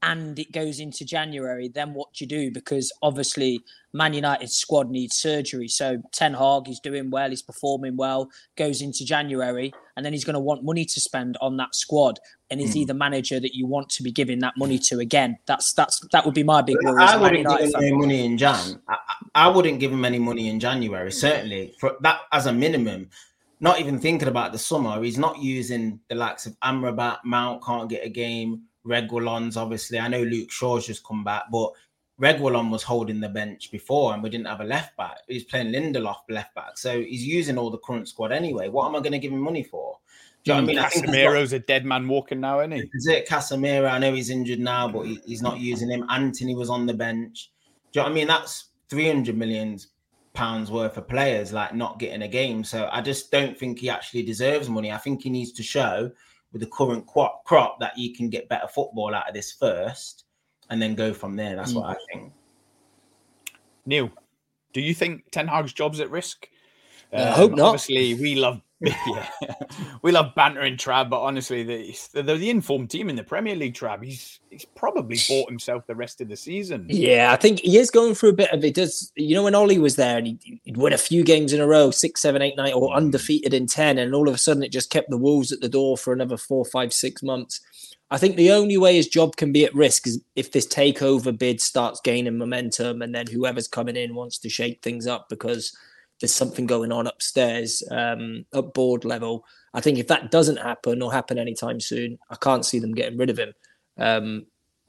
and 0.02 0.38
it 0.38 0.50
goes 0.52 0.80
into 0.80 1.04
January, 1.04 1.68
then 1.68 1.92
what 1.92 2.12
do 2.14 2.24
you 2.24 2.28
do? 2.28 2.50
Because 2.50 2.90
obviously, 3.02 3.60
Man 3.92 4.14
United's 4.14 4.56
squad 4.56 4.90
needs 4.90 5.16
surgery. 5.16 5.68
So 5.68 6.02
Ten 6.12 6.32
Hag, 6.32 6.66
he's 6.66 6.80
doing 6.80 7.10
well, 7.10 7.28
he's 7.28 7.42
performing 7.42 7.96
well, 7.96 8.30
goes 8.56 8.80
into 8.80 9.04
January, 9.04 9.72
and 9.96 10.06
then 10.06 10.12
he's 10.12 10.24
going 10.24 10.34
to 10.34 10.40
want 10.40 10.64
money 10.64 10.86
to 10.86 11.00
spend 11.00 11.36
on 11.40 11.58
that 11.58 11.74
squad. 11.74 12.18
And 12.50 12.60
is 12.60 12.70
mm. 12.70 12.74
he 12.74 12.84
the 12.86 12.94
manager 12.94 13.40
that 13.40 13.54
you 13.54 13.66
want 13.66 13.90
to 13.90 14.02
be 14.02 14.10
giving 14.10 14.38
that 14.38 14.54
money 14.56 14.78
to 14.78 15.00
again? 15.00 15.36
That's 15.46 15.74
that's 15.74 16.00
that 16.12 16.24
would 16.24 16.34
be 16.34 16.44
my 16.44 16.62
big 16.62 16.76
worry. 16.82 17.02
I 17.02 17.16
wouldn't 17.16 17.46
give 17.46 17.60
him 17.60 17.74
any 17.76 17.92
money 17.92 18.24
in 18.24 18.38
Jan. 18.38 18.80
I, 18.88 18.96
I 19.34 19.48
wouldn't 19.48 19.80
give 19.80 19.92
him 19.92 20.04
any 20.04 20.18
money 20.18 20.48
in 20.48 20.60
January. 20.60 21.12
Certainly, 21.12 21.74
for 21.78 21.96
that 22.00 22.20
as 22.32 22.46
a 22.46 22.52
minimum 22.52 23.10
not 23.60 23.78
even 23.78 23.98
thinking 23.98 24.28
about 24.28 24.52
the 24.52 24.58
summer. 24.58 25.02
He's 25.02 25.18
not 25.18 25.38
using 25.38 26.00
the 26.08 26.14
likes 26.14 26.46
of 26.46 26.58
Amrabat, 26.60 27.18
Mount 27.24 27.62
can't 27.62 27.90
get 27.90 28.04
a 28.04 28.08
game. 28.08 28.62
Reguilon's 28.86 29.56
obviously. 29.56 29.98
I 29.98 30.08
know 30.08 30.22
Luke 30.22 30.50
Shaw's 30.50 30.86
just 30.86 31.04
come 31.04 31.24
back, 31.24 31.44
but 31.50 31.72
Reguilon 32.20 32.70
was 32.70 32.82
holding 32.82 33.20
the 33.20 33.28
bench 33.28 33.70
before, 33.70 34.12
and 34.12 34.22
we 34.22 34.30
didn't 34.30 34.46
have 34.46 34.60
a 34.60 34.64
left 34.64 34.96
back. 34.96 35.18
He's 35.26 35.44
playing 35.44 35.72
Lindelof 35.72 36.18
left 36.28 36.54
back, 36.54 36.76
so 36.76 37.00
he's 37.00 37.26
using 37.26 37.56
all 37.56 37.70
the 37.70 37.78
current 37.78 38.08
squad 38.08 38.32
anyway. 38.32 38.68
What 38.68 38.86
am 38.86 38.96
I 38.96 38.98
going 38.98 39.12
to 39.12 39.18
give 39.18 39.32
him 39.32 39.40
money 39.40 39.62
for? 39.62 39.98
Do 40.44 40.52
you 40.52 40.56
know 40.56 40.62
what 40.62 40.70
I 40.70 40.72
mm, 40.72 41.02
mean? 41.02 41.14
Casemiro's 41.14 41.50
got, 41.50 41.56
a 41.56 41.60
dead 41.60 41.84
man 41.84 42.08
walking 42.08 42.40
now, 42.40 42.60
isn't 42.60 42.72
he? 42.72 42.90
Is 42.94 43.06
it 43.06 43.28
Casemiro? 43.28 43.90
I 43.90 43.98
know 43.98 44.14
he's 44.14 44.30
injured 44.30 44.58
now, 44.58 44.88
but 44.88 45.02
he, 45.02 45.18
he's 45.26 45.42
not 45.42 45.60
using 45.60 45.90
him. 45.90 46.06
Antony 46.08 46.54
was 46.54 46.70
on 46.70 46.86
the 46.86 46.94
bench. 46.94 47.50
Do 47.92 48.00
you 48.00 48.02
know 48.02 48.10
what 48.10 48.12
I 48.12 48.14
mean? 48.14 48.26
That's 48.26 48.68
300 48.88 49.36
million 49.36 49.78
pounds 50.32 50.70
worth 50.70 50.96
of 50.96 51.08
players 51.08 51.52
like 51.52 51.74
not 51.74 51.98
getting 51.98 52.22
a 52.22 52.28
game. 52.28 52.64
So 52.64 52.88
I 52.92 53.00
just 53.00 53.30
don't 53.30 53.58
think 53.58 53.78
he 53.78 53.90
actually 53.90 54.22
deserves 54.22 54.68
money. 54.68 54.92
I 54.92 54.98
think 54.98 55.22
he 55.22 55.30
needs 55.30 55.52
to 55.52 55.62
show 55.62 56.10
with 56.52 56.60
the 56.60 56.66
current 56.68 57.06
crop, 57.06 57.44
crop 57.44 57.78
that 57.80 57.96
you 57.96 58.14
can 58.14 58.28
get 58.28 58.48
better 58.48 58.68
football 58.68 59.14
out 59.14 59.28
of 59.28 59.34
this 59.34 59.52
first 59.52 60.24
and 60.68 60.80
then 60.80 60.94
go 60.94 61.12
from 61.12 61.36
there. 61.36 61.56
That's 61.56 61.72
mm. 61.72 61.76
what 61.76 61.90
I 61.90 61.96
think. 62.12 62.32
Neil, 63.86 64.10
do 64.72 64.80
you 64.80 64.94
think 64.94 65.30
Ten 65.30 65.48
Hag's 65.48 65.72
job's 65.72 66.00
at 66.00 66.10
risk? 66.10 66.48
Um, 67.12 67.20
I 67.20 67.30
hope 67.30 67.52
not. 67.52 67.66
Obviously, 67.66 68.14
we 68.14 68.34
love 68.36 68.60
yeah, 69.06 69.28
we 70.00 70.10
love 70.10 70.34
bantering 70.34 70.78
Trav, 70.78 71.10
but 71.10 71.20
honestly, 71.20 71.62
they're 72.14 72.22
the 72.22 72.48
informed 72.48 72.88
team 72.88 73.10
in 73.10 73.16
the 73.16 73.22
Premier 73.22 73.54
League. 73.54 73.74
Trav, 73.74 74.02
he's 74.02 74.40
he's 74.48 74.64
probably 74.64 75.18
bought 75.28 75.50
himself 75.50 75.86
the 75.86 75.94
rest 75.94 76.22
of 76.22 76.28
the 76.28 76.36
season. 76.36 76.86
Yeah, 76.88 77.30
I 77.30 77.36
think 77.36 77.60
he 77.60 77.76
is 77.76 77.90
going 77.90 78.14
through 78.14 78.30
a 78.30 78.34
bit 78.34 78.50
of 78.52 78.64
it. 78.64 78.74
Does 78.74 79.12
you 79.16 79.34
know 79.34 79.42
when 79.42 79.54
Ollie 79.54 79.78
was 79.78 79.96
there 79.96 80.16
and 80.16 80.28
he'd, 80.28 80.60
he'd 80.64 80.78
win 80.78 80.94
a 80.94 80.98
few 80.98 81.22
games 81.24 81.52
in 81.52 81.60
a 81.60 81.66
row, 81.66 81.90
six, 81.90 82.22
seven, 82.22 82.40
eight, 82.40 82.56
nine, 82.56 82.72
or 82.72 82.88
mm. 82.88 82.94
undefeated 82.94 83.52
in 83.52 83.66
ten, 83.66 83.98
and 83.98 84.14
all 84.14 84.28
of 84.28 84.34
a 84.34 84.38
sudden 84.38 84.62
it 84.62 84.72
just 84.72 84.88
kept 84.88 85.10
the 85.10 85.18
Wolves 85.18 85.52
at 85.52 85.60
the 85.60 85.68
door 85.68 85.98
for 85.98 86.14
another 86.14 86.38
four, 86.38 86.64
five, 86.64 86.94
six 86.94 87.22
months. 87.22 87.60
I 88.10 88.16
think 88.16 88.36
the 88.36 88.50
only 88.50 88.78
way 88.78 88.96
his 88.96 89.08
job 89.08 89.36
can 89.36 89.52
be 89.52 89.66
at 89.66 89.74
risk 89.74 90.06
is 90.06 90.22
if 90.34 90.52
this 90.52 90.66
takeover 90.66 91.36
bid 91.36 91.60
starts 91.60 92.00
gaining 92.00 92.38
momentum, 92.38 93.02
and 93.02 93.14
then 93.14 93.26
whoever's 93.26 93.68
coming 93.68 93.96
in 93.96 94.14
wants 94.14 94.38
to 94.38 94.48
shake 94.48 94.80
things 94.82 95.06
up 95.06 95.28
because 95.28 95.76
there's 96.20 96.34
something 96.34 96.66
going 96.66 96.92
on 96.92 97.06
upstairs, 97.06 97.82
um, 97.90 98.44
up 98.52 98.74
board 98.74 99.04
level. 99.04 99.44
I 99.72 99.80
think 99.80 99.98
if 99.98 100.08
that 100.08 100.30
doesn't 100.30 100.58
happen 100.58 101.02
or 101.02 101.12
happen 101.12 101.38
anytime 101.38 101.80
soon, 101.80 102.18
I 102.28 102.36
can't 102.36 102.64
see 102.64 102.78
them 102.78 102.94
getting 102.94 103.18
rid 103.18 103.30
of 103.30 103.38
him. 103.38 103.54
Um, 103.96 104.46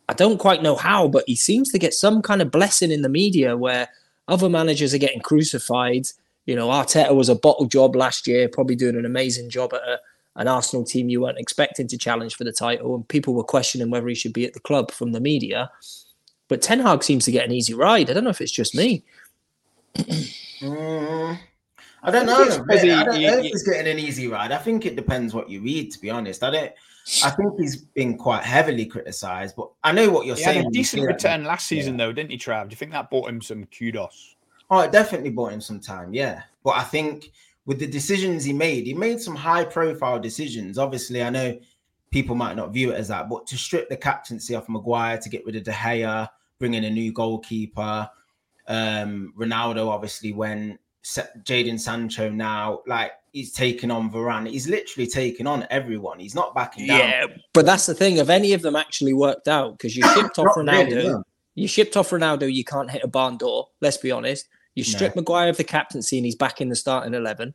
I 0.09 0.13
don't 0.13 0.39
quite 0.39 0.61
know 0.61 0.75
how, 0.75 1.07
but 1.07 1.23
he 1.27 1.35
seems 1.35 1.71
to 1.71 1.79
get 1.79 1.93
some 1.93 2.21
kind 2.21 2.41
of 2.41 2.51
blessing 2.51 2.91
in 2.91 3.01
the 3.01 3.09
media 3.09 3.55
where 3.55 3.87
other 4.27 4.49
managers 4.49 4.93
are 4.93 4.99
getting 4.99 5.21
crucified. 5.21 6.07
You 6.45 6.55
know, 6.55 6.67
Arteta 6.67 7.15
was 7.15 7.29
a 7.29 7.35
bottle 7.35 7.65
job 7.65 7.95
last 7.95 8.27
year, 8.27 8.49
probably 8.49 8.75
doing 8.75 8.97
an 8.97 9.05
amazing 9.05 9.49
job 9.49 9.73
at 9.73 9.81
a, 9.81 9.99
an 10.35 10.47
Arsenal 10.47 10.83
team 10.83 11.07
you 11.07 11.21
weren't 11.21 11.37
expecting 11.39 11.87
to 11.87 11.97
challenge 11.97 12.35
for 12.35 12.43
the 12.43 12.51
title, 12.51 12.95
and 12.95 13.07
people 13.07 13.33
were 13.33 13.43
questioning 13.43 13.89
whether 13.89 14.07
he 14.07 14.15
should 14.15 14.33
be 14.33 14.45
at 14.45 14.53
the 14.53 14.59
club 14.59 14.91
from 14.91 15.11
the 15.11 15.21
media. 15.21 15.71
But 16.49 16.61
Ten 16.61 16.81
Hag 16.81 17.03
seems 17.03 17.23
to 17.25 17.31
get 17.31 17.45
an 17.45 17.53
easy 17.53 17.73
ride. 17.73 18.09
I 18.09 18.13
don't 18.13 18.25
know 18.25 18.29
if 18.29 18.41
it's 18.41 18.51
just 18.51 18.75
me. 18.75 19.05
Mm, 19.95 21.39
I 22.03 22.11
don't 22.11 22.25
know. 22.25 22.63
I, 22.69 22.77
he, 22.77 22.91
I 22.91 23.03
don't 23.03 23.21
know 23.21 23.37
if 23.37 23.43
he's 23.43 23.63
getting 23.63 23.91
an 23.91 23.99
easy 23.99 24.27
ride. 24.27 24.51
I 24.51 24.57
think 24.57 24.85
it 24.85 24.95
depends 24.95 25.33
what 25.33 25.49
you 25.49 25.61
read. 25.61 25.91
To 25.91 25.99
be 25.99 26.09
honest, 26.09 26.43
I 26.43 26.51
don't. 26.51 26.71
I 27.23 27.31
think 27.31 27.59
he's 27.59 27.77
been 27.77 28.17
quite 28.17 28.43
heavily 28.43 28.85
criticised, 28.85 29.55
but 29.55 29.69
I 29.83 29.91
know 29.91 30.11
what 30.11 30.27
you're 30.27 30.35
he 30.35 30.43
saying. 30.43 30.57
Had 30.57 30.67
a 30.67 30.71
decent 30.71 31.03
return 31.03 31.43
last 31.43 31.67
season, 31.67 31.97
yeah. 31.97 32.05
though, 32.05 32.13
didn't 32.13 32.31
he, 32.31 32.37
Trav? 32.37 32.69
Do 32.69 32.73
you 32.73 32.77
think 32.77 32.91
that 32.91 33.09
bought 33.09 33.27
him 33.27 33.41
some 33.41 33.65
kudos? 33.65 34.35
Oh, 34.69 34.79
it 34.81 34.91
definitely 34.91 35.31
bought 35.31 35.51
him 35.51 35.61
some 35.61 35.79
time, 35.79 36.13
yeah. 36.13 36.43
But 36.63 36.77
I 36.77 36.83
think 36.83 37.31
with 37.65 37.79
the 37.79 37.87
decisions 37.87 38.43
he 38.43 38.53
made, 38.53 38.85
he 38.85 38.93
made 38.93 39.19
some 39.19 39.35
high-profile 39.35 40.19
decisions. 40.19 40.77
Obviously, 40.77 41.23
I 41.23 41.31
know 41.31 41.59
people 42.11 42.35
might 42.35 42.55
not 42.55 42.71
view 42.71 42.91
it 42.91 42.97
as 42.97 43.07
that, 43.07 43.29
but 43.29 43.47
to 43.47 43.57
strip 43.57 43.89
the 43.89 43.97
captaincy 43.97 44.53
off 44.53 44.69
Maguire, 44.69 45.17
to 45.17 45.29
get 45.29 45.45
rid 45.45 45.55
of 45.55 45.63
De 45.63 45.71
Gea, 45.71 46.29
bring 46.59 46.75
in 46.75 46.83
a 46.83 46.89
new 46.89 47.11
goalkeeper, 47.11 48.07
um, 48.67 49.33
Ronaldo, 49.37 49.87
obviously, 49.87 50.33
when 50.33 50.77
Jadon 51.03 51.79
Sancho 51.79 52.29
now, 52.29 52.81
like 52.85 53.13
he's 53.31 53.51
taking 53.51 53.91
on 53.91 54.11
Varane. 54.11 54.49
He's 54.49 54.67
literally 54.67 55.07
taking 55.07 55.47
on 55.47 55.65
everyone. 55.69 56.19
He's 56.19 56.35
not 56.35 56.53
backing 56.53 56.87
down. 56.87 56.99
Yeah, 56.99 57.25
but 57.53 57.65
that's 57.65 57.85
the 57.85 57.95
thing. 57.95 58.17
Have 58.17 58.29
any 58.29 58.53
of 58.53 58.61
them 58.61 58.75
actually 58.75 59.13
worked 59.13 59.47
out? 59.47 59.77
Because 59.77 59.95
you 59.95 60.03
shipped 60.13 60.37
off 60.37 60.55
Ronaldo. 60.55 60.95
Really, 60.95 61.09
no. 61.09 61.23
You 61.55 61.67
shipped 61.67 61.97
off 61.97 62.09
Ronaldo. 62.11 62.51
You 62.51 62.63
can't 62.63 62.89
hit 62.89 63.03
a 63.03 63.07
barn 63.07 63.37
door. 63.37 63.67
Let's 63.81 63.97
be 63.97 64.11
honest. 64.11 64.47
You 64.75 64.83
strip 64.83 65.15
no. 65.15 65.21
Maguire 65.21 65.49
of 65.49 65.57
the 65.57 65.63
captaincy, 65.63 66.17
and 66.17 66.25
he's 66.25 66.35
back 66.35 66.61
in 66.61 66.69
the 66.69 66.75
starting 66.75 67.13
eleven. 67.13 67.53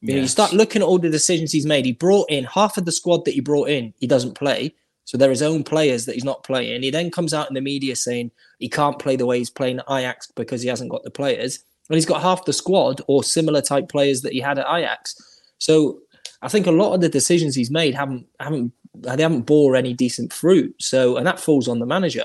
You, 0.00 0.08
yes. 0.08 0.14
know, 0.14 0.22
you 0.22 0.28
start 0.28 0.52
looking 0.52 0.82
at 0.82 0.88
all 0.88 0.98
the 0.98 1.10
decisions 1.10 1.52
he's 1.52 1.66
made. 1.66 1.84
He 1.84 1.92
brought 1.92 2.28
in 2.30 2.44
half 2.44 2.76
of 2.76 2.84
the 2.84 2.92
squad 2.92 3.24
that 3.24 3.34
he 3.34 3.40
brought 3.40 3.68
in. 3.68 3.94
He 3.98 4.06
doesn't 4.06 4.34
play. 4.34 4.74
So 5.06 5.16
there 5.16 5.28
are 5.28 5.30
his 5.30 5.42
own 5.42 5.62
players 5.62 6.04
that 6.04 6.16
he's 6.16 6.24
not 6.24 6.42
playing. 6.42 6.82
He 6.82 6.90
then 6.90 7.12
comes 7.12 7.32
out 7.32 7.48
in 7.48 7.54
the 7.54 7.60
media 7.60 7.94
saying 7.94 8.32
he 8.58 8.68
can't 8.68 8.98
play 8.98 9.14
the 9.14 9.24
way 9.24 9.38
he's 9.38 9.50
playing 9.50 9.78
at 9.78 9.90
Ajax 9.90 10.26
because 10.34 10.62
he 10.62 10.68
hasn't 10.68 10.90
got 10.90 11.04
the 11.04 11.12
players. 11.12 11.60
And 11.88 11.94
he's 11.94 12.04
got 12.04 12.22
half 12.22 12.44
the 12.44 12.52
squad 12.52 13.00
or 13.06 13.22
similar 13.22 13.62
type 13.62 13.88
players 13.88 14.22
that 14.22 14.32
he 14.32 14.40
had 14.40 14.58
at 14.58 14.66
Ajax. 14.68 15.14
So 15.58 16.00
I 16.42 16.48
think 16.48 16.66
a 16.66 16.72
lot 16.72 16.92
of 16.92 17.00
the 17.00 17.08
decisions 17.08 17.54
he's 17.54 17.70
made 17.70 17.94
haven't 17.94 18.26
haven't 18.40 18.72
they 18.96 19.22
haven't 19.22 19.42
bore 19.42 19.76
any 19.76 19.94
decent 19.94 20.32
fruit. 20.32 20.74
So 20.80 21.16
and 21.16 21.26
that 21.26 21.38
falls 21.38 21.68
on 21.68 21.78
the 21.78 21.86
manager. 21.86 22.24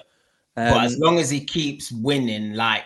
Um, 0.58 0.74
but 0.74 0.84
as 0.84 0.98
long 0.98 1.20
as 1.20 1.30
he 1.30 1.46
keeps 1.46 1.92
winning, 1.92 2.56
like 2.56 2.84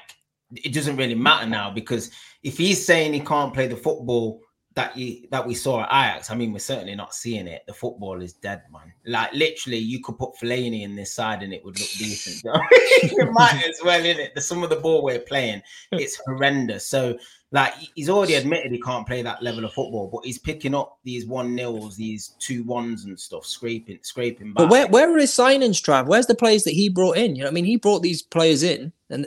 it 0.52 0.74
doesn't 0.74 0.98
really 0.98 1.16
matter 1.16 1.48
now 1.48 1.72
because 1.72 2.12
if 2.44 2.58
he's 2.58 2.86
saying 2.86 3.14
he 3.14 3.22
can't 3.22 3.54
play 3.54 3.68
the 3.68 3.78
football 3.78 4.42
that 4.76 4.92
he, 4.94 5.28
that 5.32 5.48
we 5.48 5.56
saw 5.56 5.84
at 5.84 5.88
Ajax, 5.88 6.30
I 6.30 6.36
mean, 6.36 6.52
we're 6.52 6.60
certainly 6.60 6.96
not 6.96 7.14
seeing 7.14 7.48
it. 7.48 7.64
The 7.66 7.74
football 7.74 8.22
is 8.22 8.34
dead, 8.34 8.64
man. 8.72 8.92
Like 9.06 9.32
literally, 9.34 9.78
you 9.78 10.02
could 10.02 10.18
put 10.18 10.36
Fellaini 10.36 10.84
in 10.84 10.96
this 10.96 11.14
side 11.16 11.44
and 11.44 11.54
it 11.54 11.64
would 11.64 11.80
look 11.80 11.90
decent. 11.92 12.42
it 12.72 13.32
might 13.32 13.64
as 13.68 13.80
well, 13.86 14.04
in 14.04 14.20
it. 14.20 14.36
The 14.36 14.42
some 14.42 14.64
of 14.64 14.70
the 14.70 14.76
ball 14.76 15.02
we're 15.02 15.20
playing, 15.20 15.62
it's 15.94 16.20
horrendous. 16.26 16.88
So, 16.88 17.18
like, 17.54 17.74
he's 17.96 18.10
already 18.10 18.34
admitted 18.34 18.74
he 18.74 18.82
can't 18.82 19.08
play 19.08 19.22
that 19.22 19.42
level 19.42 19.64
of 19.64 19.72
football, 19.72 20.10
but 20.12 20.26
he's 20.26 20.40
picking 20.40 20.76
up 20.76 20.98
these 21.06 21.26
one 21.26 21.56
nils, 21.56 21.96
these 21.96 22.36
two 22.40 22.64
ones 22.64 23.06
and 23.06 23.18
stuff, 23.18 23.46
scraping, 23.46 24.00
scraping. 24.02 24.48
Back. 24.48 24.64
But 24.64 24.70
where 24.70 24.88
where 24.88 25.16
are 25.16 25.18
his 25.18 25.32
signings, 25.32 25.82
Trav? 25.82 26.08
Where's 26.08 26.28
the 26.28 26.36
players 26.36 26.66
that 26.66 26.74
he 26.74 26.90
brought 26.90 27.16
in? 27.16 27.38
You 27.38 27.44
know, 27.44 27.50
I 27.50 27.54
mean, 27.54 27.66
he 27.66 27.78
brought 27.78 28.02
these 28.02 28.22
players 28.22 28.62
in, 28.62 28.92
and 29.10 29.26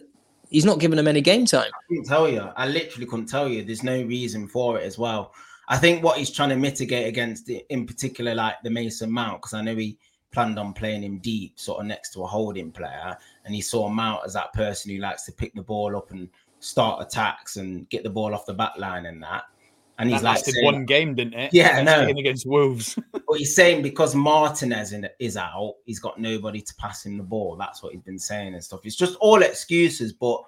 he's 0.50 0.64
not 0.64 0.80
giving 0.80 0.96
them 0.96 1.08
any 1.08 1.20
game 1.20 1.46
time. 1.46 1.70
I 1.74 1.80
couldn't 1.88 2.04
tell 2.04 2.28
you. 2.28 2.40
I 2.56 2.66
literally 2.66 3.06
couldn't 3.06 3.26
tell 3.26 3.48
you. 3.48 3.62
There's 3.64 3.82
no 3.82 4.02
reason 4.02 4.48
for 4.48 4.78
it 4.78 4.84
as 4.84 4.98
well. 4.98 5.32
I 5.68 5.76
think 5.76 6.02
what 6.02 6.18
he's 6.18 6.30
trying 6.30 6.48
to 6.48 6.56
mitigate 6.56 7.06
against, 7.06 7.50
it, 7.50 7.66
in 7.68 7.86
particular, 7.86 8.34
like 8.34 8.56
the 8.62 8.70
Mason 8.70 9.10
Mount, 9.10 9.42
because 9.42 9.54
I 9.54 9.62
know 9.62 9.76
he 9.76 9.98
planned 10.32 10.58
on 10.58 10.72
playing 10.72 11.02
him 11.02 11.18
deep, 11.18 11.58
sort 11.58 11.80
of 11.80 11.86
next 11.86 12.12
to 12.12 12.22
a 12.22 12.26
holding 12.26 12.72
player, 12.72 13.16
and 13.44 13.54
he 13.54 13.60
saw 13.60 13.88
Mount 13.88 14.22
as 14.24 14.32
that 14.34 14.52
person 14.52 14.90
who 14.90 14.98
likes 14.98 15.24
to 15.24 15.32
pick 15.32 15.54
the 15.54 15.62
ball 15.62 15.96
up 15.96 16.10
and 16.10 16.28
start 16.60 17.02
attacks 17.02 17.56
and 17.56 17.88
get 17.88 18.02
the 18.02 18.10
ball 18.10 18.34
off 18.34 18.46
the 18.46 18.54
back 18.54 18.76
line 18.78 19.06
and 19.06 19.22
that. 19.22 19.44
And 19.98 20.10
he's 20.10 20.22
that 20.22 20.36
like, 20.36 20.44
saying, 20.44 20.64
one 20.64 20.84
game, 20.84 21.16
didn't 21.16 21.34
it? 21.34 21.50
Yeah, 21.52 21.82
no, 21.82 22.06
against 22.06 22.46
Wolves. 22.46 22.96
but 23.12 23.36
he's 23.36 23.54
saying 23.54 23.82
because 23.82 24.14
Martinez 24.14 24.94
is 25.18 25.36
out, 25.36 25.74
he's 25.84 25.98
got 25.98 26.20
nobody 26.20 26.60
to 26.60 26.74
pass 26.76 27.04
him 27.04 27.18
the 27.18 27.24
ball. 27.24 27.56
That's 27.56 27.82
what 27.82 27.92
he's 27.92 28.02
been 28.02 28.18
saying 28.18 28.54
and 28.54 28.62
stuff. 28.62 28.80
It's 28.84 28.94
just 28.94 29.16
all 29.16 29.42
excuses, 29.42 30.12
but 30.12 30.42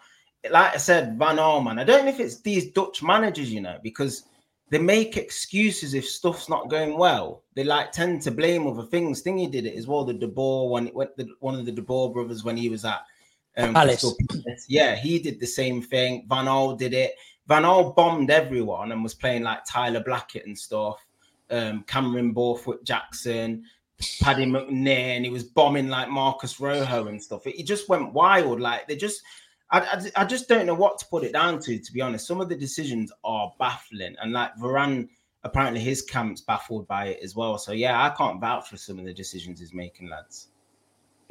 like 0.50 0.74
I 0.74 0.78
said, 0.78 1.18
Van 1.18 1.36
Arman. 1.36 1.80
I 1.80 1.84
don't 1.84 2.04
know 2.04 2.12
if 2.12 2.20
it's 2.20 2.40
these 2.40 2.70
Dutch 2.70 3.02
managers, 3.02 3.52
you 3.52 3.60
know, 3.60 3.78
because 3.82 4.24
they 4.70 4.78
make 4.78 5.16
excuses 5.16 5.94
if 5.94 6.06
stuff's 6.06 6.48
not 6.48 6.70
going 6.70 6.96
well. 6.96 7.42
They 7.54 7.64
like 7.64 7.92
tend 7.92 8.22
to 8.22 8.30
blame 8.30 8.66
other 8.66 8.84
things. 8.84 9.22
Thingy 9.22 9.50
did 9.50 9.66
it 9.66 9.76
as 9.76 9.86
well. 9.86 10.04
The 10.04 10.14
De 10.14 10.28
Boer 10.28 10.70
when 10.70 10.90
went 10.94 11.16
the, 11.16 11.28
one 11.40 11.58
of 11.58 11.66
the 11.66 11.72
De 11.72 11.82
Boer 11.82 12.12
brothers 12.12 12.44
when 12.44 12.56
he 12.56 12.68
was 12.68 12.84
at 12.84 13.00
um, 13.56 13.74
Alice. 13.74 14.04
Yeah, 14.68 14.94
he 14.94 15.18
did 15.18 15.40
the 15.40 15.46
same 15.46 15.82
thing. 15.82 16.24
Van 16.28 16.46
Gaal 16.46 16.78
did 16.78 16.94
it. 16.94 17.14
Van 17.50 17.64
Gaal 17.64 17.96
bombed 17.96 18.30
everyone 18.30 18.92
and 18.92 19.02
was 19.02 19.12
playing 19.12 19.42
like 19.42 19.64
Tyler 19.66 20.04
Blackett 20.04 20.46
and 20.46 20.56
stuff. 20.56 21.04
Um, 21.50 21.82
Cameron 21.88 22.32
Borthwick 22.32 22.84
Jackson, 22.84 23.64
Paddy 24.22 24.46
McNair, 24.46 25.16
and 25.16 25.24
he 25.24 25.32
was 25.32 25.42
bombing 25.42 25.88
like 25.88 26.08
Marcos 26.08 26.60
Rojo 26.60 27.08
and 27.08 27.20
stuff. 27.20 27.48
It, 27.48 27.56
he 27.56 27.64
just 27.64 27.88
went 27.88 28.12
wild. 28.12 28.60
Like 28.60 28.86
they 28.86 28.94
just 28.94 29.22
I, 29.72 29.80
I, 29.80 30.22
I, 30.22 30.24
just 30.26 30.48
don't 30.48 30.64
know 30.64 30.76
what 30.76 30.98
to 30.98 31.06
put 31.06 31.24
it 31.24 31.32
down 31.32 31.58
to, 31.62 31.76
to 31.76 31.92
be 31.92 32.00
honest. 32.00 32.28
Some 32.28 32.40
of 32.40 32.48
the 32.48 32.54
decisions 32.54 33.10
are 33.24 33.52
baffling, 33.58 34.14
and 34.22 34.32
like 34.32 34.54
Varane, 34.54 35.08
apparently 35.42 35.80
his 35.80 36.02
camp's 36.02 36.42
baffled 36.42 36.86
by 36.86 37.06
it 37.06 37.20
as 37.20 37.34
well. 37.34 37.58
So 37.58 37.72
yeah, 37.72 38.00
I 38.00 38.10
can't 38.10 38.40
vouch 38.40 38.68
for 38.68 38.76
some 38.76 39.00
of 39.00 39.04
the 39.04 39.12
decisions 39.12 39.58
he's 39.58 39.74
making, 39.74 40.08
lads. 40.08 40.50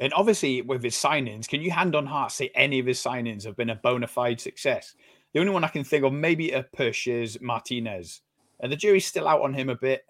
And 0.00 0.12
obviously, 0.12 0.60
with 0.60 0.82
his 0.82 0.96
signings, 0.96 1.48
can 1.48 1.62
you 1.62 1.70
hand 1.70 1.94
on 1.94 2.04
heart 2.04 2.32
say 2.32 2.50
any 2.54 2.78
of 2.78 2.84
his 2.84 2.98
signings 3.02 3.44
have 3.44 3.56
been 3.56 3.70
a 3.70 3.74
bona 3.74 4.06
fide 4.06 4.38
success? 4.38 4.94
The 5.32 5.40
only 5.40 5.52
one 5.52 5.64
I 5.64 5.68
can 5.68 5.84
think 5.84 6.04
of, 6.04 6.12
maybe 6.12 6.50
a 6.50 6.62
push, 6.62 7.06
is 7.06 7.40
Martinez, 7.40 8.22
and 8.58 8.70
the 8.70 8.76
jury's 8.76 9.06
still 9.06 9.28
out 9.28 9.42
on 9.42 9.54
him 9.54 9.68
a 9.68 9.76
bit. 9.76 10.04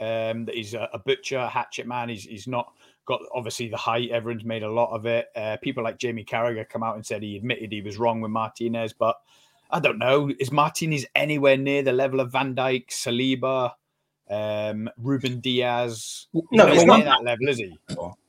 Um, 0.00 0.44
that 0.46 0.56
he's 0.56 0.74
a, 0.74 0.88
a 0.92 0.98
butcher, 0.98 1.38
a 1.38 1.48
hatchet 1.48 1.86
man. 1.86 2.08
He's 2.08 2.24
he's 2.24 2.48
not 2.48 2.72
got 3.06 3.20
obviously 3.32 3.68
the 3.68 3.76
height. 3.76 4.10
Everyone's 4.10 4.44
made 4.44 4.64
a 4.64 4.70
lot 4.70 4.90
of 4.94 5.06
it. 5.06 5.28
Uh, 5.36 5.56
people 5.62 5.84
like 5.84 5.98
Jamie 5.98 6.24
Carragher 6.24 6.68
come 6.68 6.82
out 6.82 6.96
and 6.96 7.06
said 7.06 7.22
he 7.22 7.36
admitted 7.36 7.70
he 7.70 7.80
was 7.80 7.98
wrong 7.98 8.20
with 8.20 8.32
Martinez, 8.32 8.92
but 8.92 9.16
I 9.70 9.80
don't 9.80 9.98
know. 9.98 10.30
Is 10.40 10.50
Martinez 10.52 11.06
anywhere 11.14 11.56
near 11.56 11.82
the 11.82 11.92
level 11.92 12.20
of 12.20 12.32
Van 12.32 12.54
Dijk, 12.54 12.88
Saliba, 12.88 13.72
um, 14.28 14.90
Ruben 14.98 15.40
Dias? 15.40 16.26
No, 16.50 16.66
he's 16.66 16.84
not 16.84 17.04
that 17.04 17.24
level, 17.24 17.48
is 17.48 17.58
he? 17.58 17.78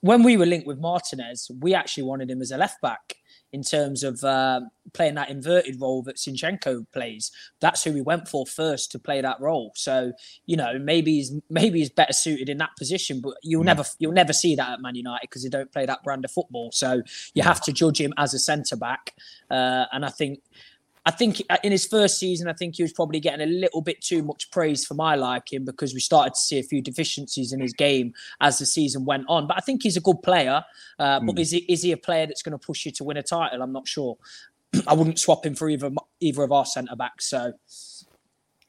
When 0.01 0.23
we 0.23 0.37
were 0.37 0.45
linked 0.45 0.67
with 0.67 0.79
Martinez, 0.79 1.49
we 1.59 1.73
actually 1.73 2.03
wanted 2.03 2.29
him 2.29 2.41
as 2.41 2.51
a 2.51 2.57
left 2.57 2.81
back 2.81 3.15
in 3.55 3.63
terms 3.63 4.03
of 4.03 4.21
uh, 4.25 4.59
playing 4.93 5.15
that 5.15 5.29
inverted 5.29 5.79
role 5.79 6.03
that 6.03 6.17
Zinchenko 6.17 6.85
plays. 6.91 7.31
That's 7.61 7.85
who 7.85 7.93
we 7.93 8.01
went 8.01 8.27
for 8.27 8.45
first 8.45 8.91
to 8.91 8.99
play 8.99 9.21
that 9.21 9.39
role. 9.39 9.71
So 9.75 10.11
you 10.45 10.57
know 10.57 10.77
maybe 10.77 11.13
he's 11.15 11.31
maybe 11.49 11.79
he's 11.79 11.89
better 11.89 12.11
suited 12.11 12.49
in 12.49 12.57
that 12.57 12.75
position, 12.77 13.21
but 13.21 13.35
you'll 13.41 13.61
mm. 13.61 13.67
never 13.67 13.85
you'll 13.97 14.11
never 14.11 14.33
see 14.33 14.55
that 14.55 14.73
at 14.73 14.81
Man 14.81 14.95
United 14.95 15.21
because 15.29 15.43
they 15.43 15.49
don't 15.49 15.71
play 15.71 15.85
that 15.85 16.03
brand 16.03 16.25
of 16.25 16.31
football. 16.31 16.69
So 16.73 17.01
you 17.33 17.43
have 17.43 17.61
to 17.61 17.71
judge 17.71 18.01
him 18.01 18.13
as 18.17 18.33
a 18.33 18.39
centre 18.39 18.75
back, 18.75 19.13
uh, 19.49 19.85
and 19.93 20.03
I 20.03 20.09
think 20.09 20.39
I 21.07 21.11
think 21.11 21.41
uh, 21.49 21.57
in 21.63 21.71
his 21.71 21.85
first 21.85 22.17
season, 22.17 22.47
I 22.47 22.53
think 22.53 22.75
he 22.75 22.83
was 22.83 22.91
probably 22.91 23.19
getting 23.19 23.47
a 23.47 23.51
little 23.51 23.81
bit 23.81 24.01
too 24.01 24.23
much 24.23 24.49
praise 24.49 24.85
for 24.85 24.95
my 24.95 25.15
liking 25.15 25.63
because 25.63 25.93
we 25.93 25.99
started 25.99 26.33
to 26.33 26.39
see 26.39 26.57
a 26.57 26.63
few 26.63 26.81
deficiencies 26.81 27.53
in 27.53 27.59
his 27.59 27.73
game 27.73 28.13
as 28.41 28.57
the 28.57 28.65
season 28.65 29.05
went 29.05 29.25
on. 29.27 29.47
But 29.47 29.57
I 29.57 29.59
think 29.59 29.83
he's 29.83 29.97
a 29.97 30.01
good 30.01 30.21
player. 30.23 30.63
Uh, 30.97 31.19
mm. 31.19 31.27
But 31.27 31.33
hmm. 31.33 31.39
is 31.39 31.51
he 31.51 31.59
is 31.69 31.83
he 31.83 31.91
a 31.91 31.97
player 31.97 32.25
that's 32.25 32.41
going 32.41 32.57
to 32.57 32.65
push 32.65 32.85
you 32.85 32.91
to 32.93 33.03
win 33.03 33.17
a 33.17 33.23
title? 33.23 33.61
I'm 33.61 33.71
not 33.71 33.87
sure. 33.87 34.17
I 34.87 34.93
wouldn't 34.93 35.19
swap 35.19 35.45
him 35.45 35.53
for 35.53 35.69
either 35.69 35.91
either 36.21 36.43
of 36.43 36.51
our 36.51 36.65
centre 36.65 36.95
backs. 36.95 37.29
So 37.29 37.53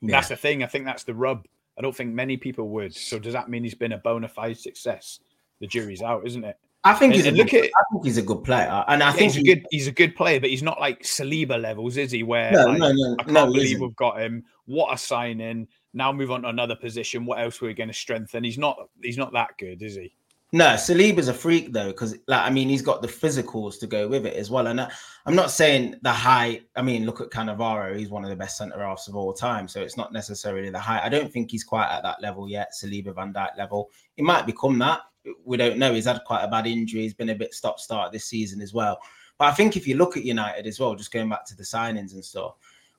yeah. 0.03 0.17
that's 0.17 0.29
the 0.29 0.37
thing. 0.37 0.63
I 0.63 0.67
think 0.67 0.85
that's 0.85 1.05
the 1.05 1.15
rub. 1.15 1.47
I 1.79 1.83
don't 1.83 1.97
think 1.97 2.13
many 2.13 2.37
people 2.37 2.69
would. 2.71 2.95
So 2.95 3.19
does 3.19 3.33
that 3.33 3.49
mean 3.49 3.63
he's 3.63 3.75
been 3.75 3.93
a 3.93 3.99
bona 3.99 4.29
fide 4.29 4.59
success? 4.59 5.21
The 5.61 5.67
jury's 5.67 6.03
out, 6.03 6.27
isn't 6.27 6.45
it? 6.45 6.59
I 6.87 6.95
think 6.95 7.15
he's 7.15 7.27
a 7.27 7.33
look 7.33 7.51
good, 7.51 7.65
at, 7.65 7.71
I 7.77 7.83
think 7.91 8.05
he's 8.05 8.17
a 8.17 8.23
good 8.23 8.45
player, 8.45 8.69
uh, 8.69 8.85
and 8.87 9.03
I 9.03 9.09
yeah, 9.09 9.13
think 9.13 9.33
he's 9.33 9.41
a 9.41 9.45
good 9.45 9.67
he's 9.73 9.87
a 9.89 9.93
good 9.93 10.15
player, 10.15 10.39
but 10.39 10.51
he's 10.51 10.63
not 10.63 10.79
like 10.81 11.03
Saliba 11.03 11.61
levels, 11.61 11.97
is 11.97 12.13
he? 12.13 12.23
Where 12.23 12.53
no, 12.53 12.67
like, 12.67 12.79
no, 12.79 12.93
no, 12.93 13.17
I 13.19 13.23
can't 13.25 13.33
no, 13.33 13.47
believe 13.47 13.81
we've 13.81 13.97
got 13.97 14.21
him. 14.21 14.45
What 14.67 14.95
a 14.95 14.99
signing! 14.99 15.67
Now 15.95 16.13
move 16.13 16.31
on 16.31 16.43
to 16.43 16.49
another 16.49 16.77
position. 16.77 17.27
What 17.27 17.41
else 17.41 17.61
we're 17.61 17.69
we 17.69 17.75
going 17.75 17.89
to 17.89 17.95
strengthen? 17.95 18.45
He's 18.45 18.57
not 18.57 18.79
he's 19.03 19.19
not 19.19 19.33
that 19.33 19.59
good, 19.59 19.83
is 19.83 19.97
he? 19.97 20.15
No, 20.53 20.69
Saliba's 20.75 21.27
a 21.27 21.35
freak 21.35 21.73
though, 21.73 21.89
because 21.89 22.17
like 22.29 22.43
I 22.43 22.51
mean, 22.51 22.69
he's 22.69 22.83
got 22.83 23.03
the 23.03 23.09
physicals 23.09 23.81
to 23.81 23.89
go 23.89 24.07
with 24.07 24.25
it 24.25 24.37
as 24.37 24.49
well. 24.49 24.69
And 24.69 24.79
uh, 24.79 24.89
I, 25.27 25.31
am 25.31 25.35
not 25.35 25.51
saying 25.51 25.97
the 26.03 26.13
height. 26.13 26.69
I 26.77 26.83
mean, 26.83 27.05
look 27.05 27.21
at 27.21 27.31
Cannavaro; 27.31 27.99
he's 27.99 28.11
one 28.11 28.23
of 28.23 28.31
the 28.31 28.37
best 28.37 28.57
centre 28.57 28.79
halves 28.79 29.09
of 29.09 29.17
all 29.17 29.33
time. 29.33 29.67
So 29.67 29.83
it's 29.83 29.97
not 29.97 30.13
necessarily 30.13 30.71
the 30.71 30.79
height. 30.79 31.03
I 31.03 31.09
don't 31.09 31.33
think 31.33 31.51
he's 31.51 31.65
quite 31.65 31.91
at 31.91 32.05
that 32.05 32.23
level 32.23 32.49
yet, 32.49 32.73
Saliba 32.81 33.13
Van 33.13 33.33
Dijk 33.33 33.59
level. 33.59 33.91
He 34.15 34.23
might 34.23 34.47
become 34.47 34.79
that 34.79 35.01
we 35.45 35.57
don't 35.57 35.79
know. 35.79 35.93
He's 35.93 36.07
had 36.07 36.21
quite 36.25 36.43
a 36.43 36.49
bad 36.49 36.67
injury. 36.67 37.03
He's 37.03 37.15
been 37.15 37.31
a 37.31 37.35
bit 37.35 37.55
stop 37.55 37.79
start 37.79 38.13
this 38.13 38.27
season 38.27 38.61
as 38.61 38.73
well. 38.73 38.99
But 39.39 39.47
I 39.47 39.53
think 39.53 39.77
if 39.77 39.87
you 39.87 39.97
look 39.97 40.17
at 40.17 40.25
United 40.25 40.67
as 40.67 40.81
well, 40.81 40.95
just 40.95 41.13
going 41.13 41.29
back 41.29 41.45
to 41.47 41.57
the 41.57 41.63
signings 41.63 42.15
and 42.15 42.25
stuff, 42.25 42.55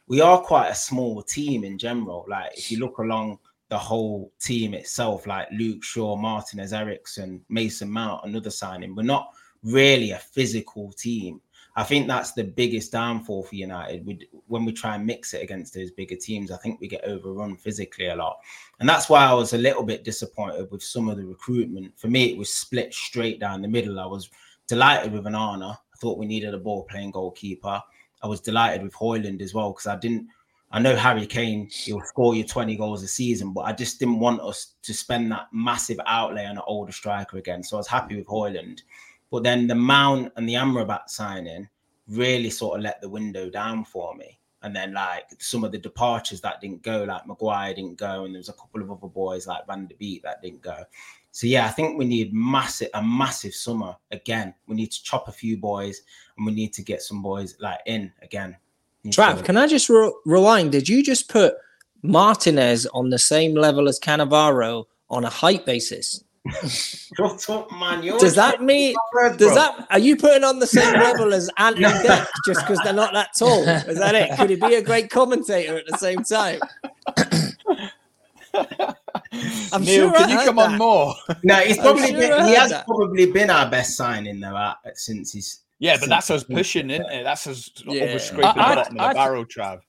we 0.07 0.21
are 0.21 0.39
quite 0.39 0.69
a 0.69 0.75
small 0.75 1.21
team 1.21 1.63
in 1.63 1.77
general. 1.77 2.25
Like 2.29 2.57
if 2.57 2.71
you 2.71 2.79
look 2.79 2.99
along 2.99 3.39
the 3.69 3.77
whole 3.77 4.31
team 4.39 4.73
itself, 4.73 5.27
like 5.27 5.47
Luke 5.51 5.83
Shaw, 5.83 6.15
Martinez, 6.15 6.73
Eriksen, 6.73 7.41
Mason 7.49 7.89
Mount, 7.89 8.25
another 8.25 8.49
signing, 8.49 8.95
we're 8.95 9.03
not 9.03 9.33
really 9.63 10.11
a 10.11 10.19
physical 10.19 10.91
team. 10.93 11.41
I 11.77 11.83
think 11.83 12.07
that's 12.07 12.31
the 12.31 12.43
biggest 12.43 12.91
downfall 12.91 13.43
for 13.43 13.53
United. 13.53 14.03
We, 14.03 14.27
when 14.47 14.65
we 14.65 14.73
try 14.73 14.95
and 14.95 15.05
mix 15.05 15.35
it 15.35 15.43
against 15.43 15.75
those 15.75 15.91
bigger 15.91 16.15
teams, 16.15 16.49
I 16.49 16.57
think 16.57 16.81
we 16.81 16.87
get 16.87 17.03
overrun 17.03 17.55
physically 17.55 18.07
a 18.07 18.15
lot. 18.15 18.39
And 18.79 18.89
that's 18.89 19.09
why 19.09 19.23
I 19.23 19.33
was 19.33 19.53
a 19.53 19.59
little 19.59 19.83
bit 19.83 20.03
disappointed 20.03 20.71
with 20.71 20.81
some 20.81 21.07
of 21.07 21.17
the 21.17 21.25
recruitment. 21.25 21.95
For 21.95 22.07
me, 22.07 22.31
it 22.31 22.37
was 22.37 22.51
split 22.51 22.95
straight 22.95 23.39
down 23.39 23.61
the 23.61 23.67
middle. 23.67 23.99
I 23.99 24.07
was 24.07 24.31
delighted 24.65 25.13
with 25.13 25.25
Onana. 25.25 25.73
I 25.73 25.97
thought 25.99 26.17
we 26.17 26.25
needed 26.25 26.55
a 26.55 26.57
ball 26.57 26.83
playing 26.85 27.11
goalkeeper. 27.11 27.79
I 28.23 28.27
was 28.27 28.41
delighted 28.41 28.81
with 28.81 28.95
Højlund 28.95 29.43
as 29.43 29.53
well 29.53 29.71
because 29.71 29.85
I 29.85 29.97
didn't. 29.97 30.27
I 30.71 30.79
know 30.79 30.95
Harry 30.95 31.27
Kane, 31.27 31.69
he'll 31.71 32.01
score 32.01 32.35
you 32.35 32.43
20 32.43 32.75
goals 32.75 33.03
a 33.03 33.07
season, 33.07 33.53
but 33.53 33.61
I 33.61 33.71
just 33.71 33.99
didn't 33.99 34.19
want 34.19 34.41
us 34.41 34.73
to 34.81 34.93
spend 34.95 35.31
that 35.31 35.47
massive 35.53 35.99
outlay 36.07 36.45
on 36.45 36.57
an 36.57 36.63
older 36.65 36.91
striker 36.91 37.37
again. 37.37 37.63
So 37.63 37.77
I 37.77 37.79
was 37.79 37.87
happy 37.87 38.15
with 38.15 38.25
Højlund. 38.25 38.81
But 39.31 39.43
then 39.43 39.67
the 39.67 39.75
Mount 39.75 40.31
and 40.35 40.47
the 40.47 40.55
Amrabat 40.55 41.09
signing 41.09 41.67
really 42.07 42.49
sort 42.49 42.77
of 42.77 42.83
let 42.83 43.01
the 43.01 43.09
window 43.09 43.49
down 43.49 43.83
for 43.83 44.15
me. 44.15 44.39
And 44.63 44.75
then 44.75 44.93
like 44.93 45.25
some 45.39 45.63
of 45.63 45.71
the 45.71 45.77
departures 45.77 46.41
that 46.41 46.61
didn't 46.61 46.81
go, 46.81 47.03
like 47.03 47.27
Maguire 47.27 47.73
didn't 47.73 47.97
go, 47.97 48.25
and 48.25 48.33
there 48.33 48.39
was 48.39 48.49
a 48.49 48.53
couple 48.53 48.81
of 48.81 48.91
other 48.91 49.07
boys 49.07 49.47
like 49.47 49.67
Van 49.67 49.87
der 49.87 49.95
Beek 49.97 50.23
that 50.23 50.41
didn't 50.41 50.61
go. 50.61 50.83
So 51.31 51.45
yeah, 51.45 51.67
I 51.67 51.69
think 51.69 51.97
we 51.97 52.05
need 52.05 52.33
massive 52.33 52.89
a 52.95 53.03
massive 53.03 53.53
summer 53.53 53.95
again. 54.11 54.55
We 54.67 54.75
need 54.75 54.91
to 54.91 55.03
chop 55.03 55.27
a 55.27 55.31
few 55.31 55.57
boys, 55.57 56.01
and 56.35 56.45
we 56.45 56.53
need 56.53 56.73
to 56.73 56.81
get 56.81 57.03
some 57.03 57.21
boys 57.21 57.55
like 57.59 57.79
in 57.85 58.11
again. 58.23 58.57
Trav, 59.05 59.45
can 59.45 59.55
I 59.55 59.67
just 59.67 59.89
re- 59.89 60.13
rewind? 60.25 60.71
Did 60.71 60.89
you 60.89 61.03
just 61.03 61.29
put 61.29 61.53
Martinez 62.01 62.87
on 62.87 63.09
the 63.09 63.19
same 63.19 63.53
level 63.53 63.87
as 63.87 63.99
Cannavaro 63.99 64.85
on 65.09 65.23
a 65.23 65.29
height 65.29 65.65
basis? 65.65 66.23
Shut 66.67 67.49
up, 67.49 67.71
man. 67.71 68.03
You're 68.03 68.19
does 68.19 68.35
that 68.35 68.61
mean? 68.61 68.95
does 69.37 69.53
that? 69.55 69.87
Are 69.89 69.99
you 69.99 70.15
putting 70.15 70.43
on 70.43 70.59
the 70.59 70.67
same 70.67 70.93
level 70.93 71.33
as 71.33 71.49
Ant 71.57 71.77
and 71.77 71.85
Dec 72.07 72.27
just 72.45 72.61
because 72.61 72.79
they're 72.83 72.93
not 72.93 73.13
that 73.13 73.29
tall? 73.37 73.63
Is 73.67 73.97
that 73.99 74.15
it? 74.15 74.37
Could 74.37 74.49
he 74.49 74.55
be 74.55 74.75
a 74.75 74.81
great 74.81 75.09
commentator 75.09 75.77
at 75.77 75.85
the 75.87 75.97
same 75.97 76.23
time? 76.23 76.59
I'm 79.73 79.83
Neil, 79.83 80.09
sure 80.09 80.15
I 80.15 80.19
can 80.19 80.29
you 80.29 80.37
heard 80.37 80.45
come 80.45 80.59
on 80.59 80.77
more? 80.77 81.13
No, 81.43 81.55
he's 81.55 81.77
probably 81.77 82.07
sure 82.09 82.17
been, 82.19 82.45
he 82.45 82.53
has 82.55 82.71
that. 82.71 82.85
probably 82.87 83.31
been 83.31 83.49
our 83.49 83.69
best 83.69 83.95
signing 83.97 84.39
though 84.39 84.55
uh, 84.55 84.73
since 84.95 85.33
he's. 85.33 85.61
Yeah, 85.79 85.97
but 85.99 86.09
that's 86.09 86.31
us 86.31 86.43
pushing, 86.43 86.89
isn't 86.89 87.05
it? 87.11 87.23
That's 87.23 87.45
us 87.45 87.69
Yeah. 87.85 88.03
over 88.05 88.19
scraping 88.19 88.45
I- 88.45 88.53
the 88.53 88.59
I- 88.61 88.75
bottom 88.75 88.95
of 88.99 89.01
I- 89.05 89.07
the 89.09 89.13
barrel, 89.15 89.45
Trav. 89.45 89.81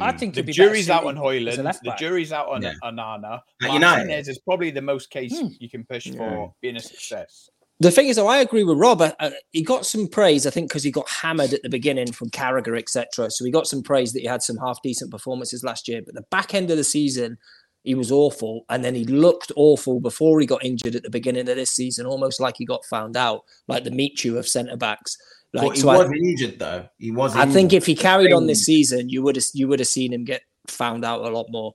I 0.00 0.12
Mm. 0.12 0.18
think 0.18 0.34
The 0.34 0.40
he'd 0.40 0.46
be 0.46 0.52
better 0.52 0.68
jury's 0.68 0.90
out 0.90 1.04
on 1.04 1.16
as 1.16 1.22
Højlund. 1.22 1.80
The 1.82 1.94
jury's 1.98 2.32
out 2.32 2.48
on 2.48 2.62
Yeah. 2.62 2.74
Onana. 2.82 3.40
At 3.62 3.80
Martinez 3.80 4.28
is 4.28 4.38
probably 4.38 4.70
the 4.70 4.82
most 4.82 5.10
case 5.10 5.38
Hmm. 5.38 5.48
you 5.58 5.68
can 5.70 5.84
push 5.84 6.06
Yeah. 6.06 6.16
for 6.16 6.54
being 6.60 6.76
a 6.76 6.80
success. 6.80 7.48
The 7.78 7.90
thing 7.90 8.08
is, 8.08 8.16
though, 8.16 8.26
I 8.26 8.38
agree 8.38 8.64
with 8.64 8.78
Rob. 8.78 9.02
Uh, 9.02 9.30
he 9.52 9.62
got 9.62 9.84
some 9.84 10.08
praise, 10.08 10.46
I 10.46 10.50
think, 10.50 10.68
because 10.70 10.82
he 10.82 10.90
got 10.90 11.08
hammered 11.08 11.52
at 11.52 11.62
the 11.62 11.68
beginning 11.68 12.10
from 12.10 12.30
Carragher, 12.30 12.78
etc. 12.78 13.30
So 13.30 13.44
he 13.44 13.50
got 13.50 13.66
some 13.66 13.82
praise 13.82 14.12
that 14.14 14.20
he 14.20 14.26
had 14.26 14.42
some 14.42 14.56
half 14.56 14.80
decent 14.82 15.10
performances 15.10 15.62
last 15.62 15.86
year. 15.86 16.00
But 16.04 16.14
the 16.14 16.24
back 16.30 16.54
end 16.54 16.70
of 16.70 16.78
the 16.78 16.84
season, 16.84 17.36
he 17.84 17.94
was 17.94 18.10
awful, 18.10 18.64
and 18.70 18.82
then 18.82 18.94
he 18.94 19.04
looked 19.04 19.52
awful 19.56 20.00
before 20.00 20.40
he 20.40 20.46
got 20.46 20.64
injured 20.64 20.94
at 20.96 21.02
the 21.02 21.10
beginning 21.10 21.48
of 21.50 21.56
this 21.56 21.70
season, 21.70 22.06
almost 22.06 22.40
like 22.40 22.56
he 22.56 22.64
got 22.64 22.84
found 22.86 23.14
out, 23.16 23.44
like 23.68 23.84
the 23.84 23.90
Michu 23.90 24.38
of 24.38 24.48
centre 24.48 24.76
backs. 24.76 25.16
Like, 25.52 25.68
But 25.68 25.74
he 25.76 25.80
so 25.80 25.88
I- 25.90 25.96
was 25.98 26.10
injured 26.12 26.58
though. 26.58 26.88
He 26.98 27.10
was. 27.10 27.34
I 27.36 27.46
think 27.46 27.72
if 27.72 27.86
he 27.86 27.94
carried 27.94 28.32
on 28.32 28.46
this 28.46 28.64
season, 28.64 29.08
you 29.08 29.22
would 29.22 29.36
have 29.36 29.44
you 29.54 29.68
would 29.68 29.78
have 29.80 29.88
seen 29.88 30.12
him 30.12 30.24
get 30.24 30.42
found 30.66 31.04
out 31.04 31.20
a 31.22 31.28
lot 31.30 31.46
more. 31.50 31.74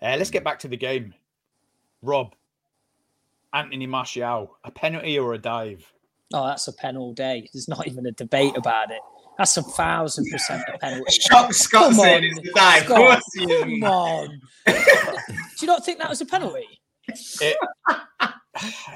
Uh, 0.00 0.14
let's 0.16 0.30
get 0.30 0.44
back 0.44 0.60
to 0.60 0.68
the 0.68 0.76
game. 0.76 1.12
Rob, 2.02 2.34
Anthony 3.52 3.86
Martial, 3.86 4.56
a 4.64 4.70
penalty 4.70 5.18
or 5.18 5.34
a 5.34 5.38
dive? 5.38 5.90
Oh, 6.32 6.46
that's 6.46 6.68
a 6.68 6.72
pen 6.72 6.96
all 6.96 7.12
day. 7.12 7.48
There's 7.52 7.68
not 7.68 7.86
even 7.88 8.06
a 8.06 8.12
debate 8.12 8.56
about 8.56 8.90
it. 8.90 9.00
That's 9.38 9.56
a 9.56 9.62
thousand 9.62 10.26
percent 10.30 10.62
a 10.72 10.78
penalty. 10.78 11.12
Shock 11.20 11.52
Scott 11.52 11.82
Come 11.84 11.94
saying 11.94 12.18
on, 12.18 12.24
it's 12.24 12.40
the 12.40 12.52
dive. 12.54 12.84
Scott, 12.84 12.96
course 12.96 13.34
he 13.34 13.44
is. 13.52 13.62
Come 13.62 13.84
on. 13.84 14.40
Do 14.66 14.74
you 15.62 15.66
not 15.66 15.84
think 15.84 15.98
that 15.98 16.08
was 16.08 16.20
a 16.20 16.26
penalty? 16.26 16.66
It, 17.40 17.56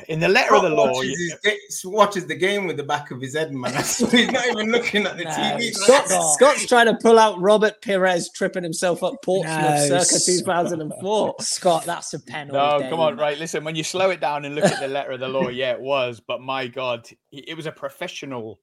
in 0.09 0.20
the 0.20 0.29
letter 0.29 0.55
of 0.55 0.62
the 0.62 0.70
law, 0.70 0.90
watches, 0.92 1.18
you- 1.18 1.37
his, 1.68 1.83
watches 1.85 2.27
the 2.27 2.35
game 2.35 2.66
with 2.66 2.77
the 2.77 2.83
back 2.83 3.11
of 3.11 3.20
his 3.20 3.35
head, 3.35 3.53
man. 3.53 3.72
That's 3.75 3.98
he's 4.11 4.31
not 4.31 4.46
even 4.48 4.70
looking 4.72 5.07
at 5.07 5.16
the 5.16 5.25
No, 5.25 5.31
TV. 5.31 5.72
Scott- 5.75 6.09
Scott's, 6.09 6.35
Scott's 6.35 6.66
trying 6.66 6.87
to 6.87 6.94
pull 6.94 7.18
out 7.18 7.40
Robert 7.40 7.81
Pires 7.83 8.29
tripping 8.35 8.62
himself 8.62 9.03
up 9.03 9.14
Portsmouth 9.22 9.61
No, 9.90 9.98
circa 10.03 10.14
s- 10.16 10.27
2004. 10.27 11.35
Scott, 11.40 11.85
that's 11.85 12.12
a 12.14 12.20
pen 12.20 12.51
all 12.55 12.79
no, 12.79 12.83
day. 12.85 12.90
come 12.90 13.01
on, 13.01 13.16
right. 13.16 13.38
Listen, 13.38 13.64
when 13.64 13.77
you 13.77 13.85
slow 13.85 14.11
it 14.11 14.20
down 14.20 14.44
and 14.44 14.55
look 14.55 14.64
at 14.64 14.81
the 14.81 14.88
letter 14.88 15.12
of 15.12 15.20
the 15.20 15.29
law, 15.29 15.48
yeah, 15.48 15.72
it 15.72 15.81
was. 15.81 16.20
But 16.20 16.40
my 16.40 16.66
God, 16.66 17.09
it 17.31 17.48
it 17.48 17.57
was 17.57 17.66
a 17.66 17.72
professional. 17.72 18.59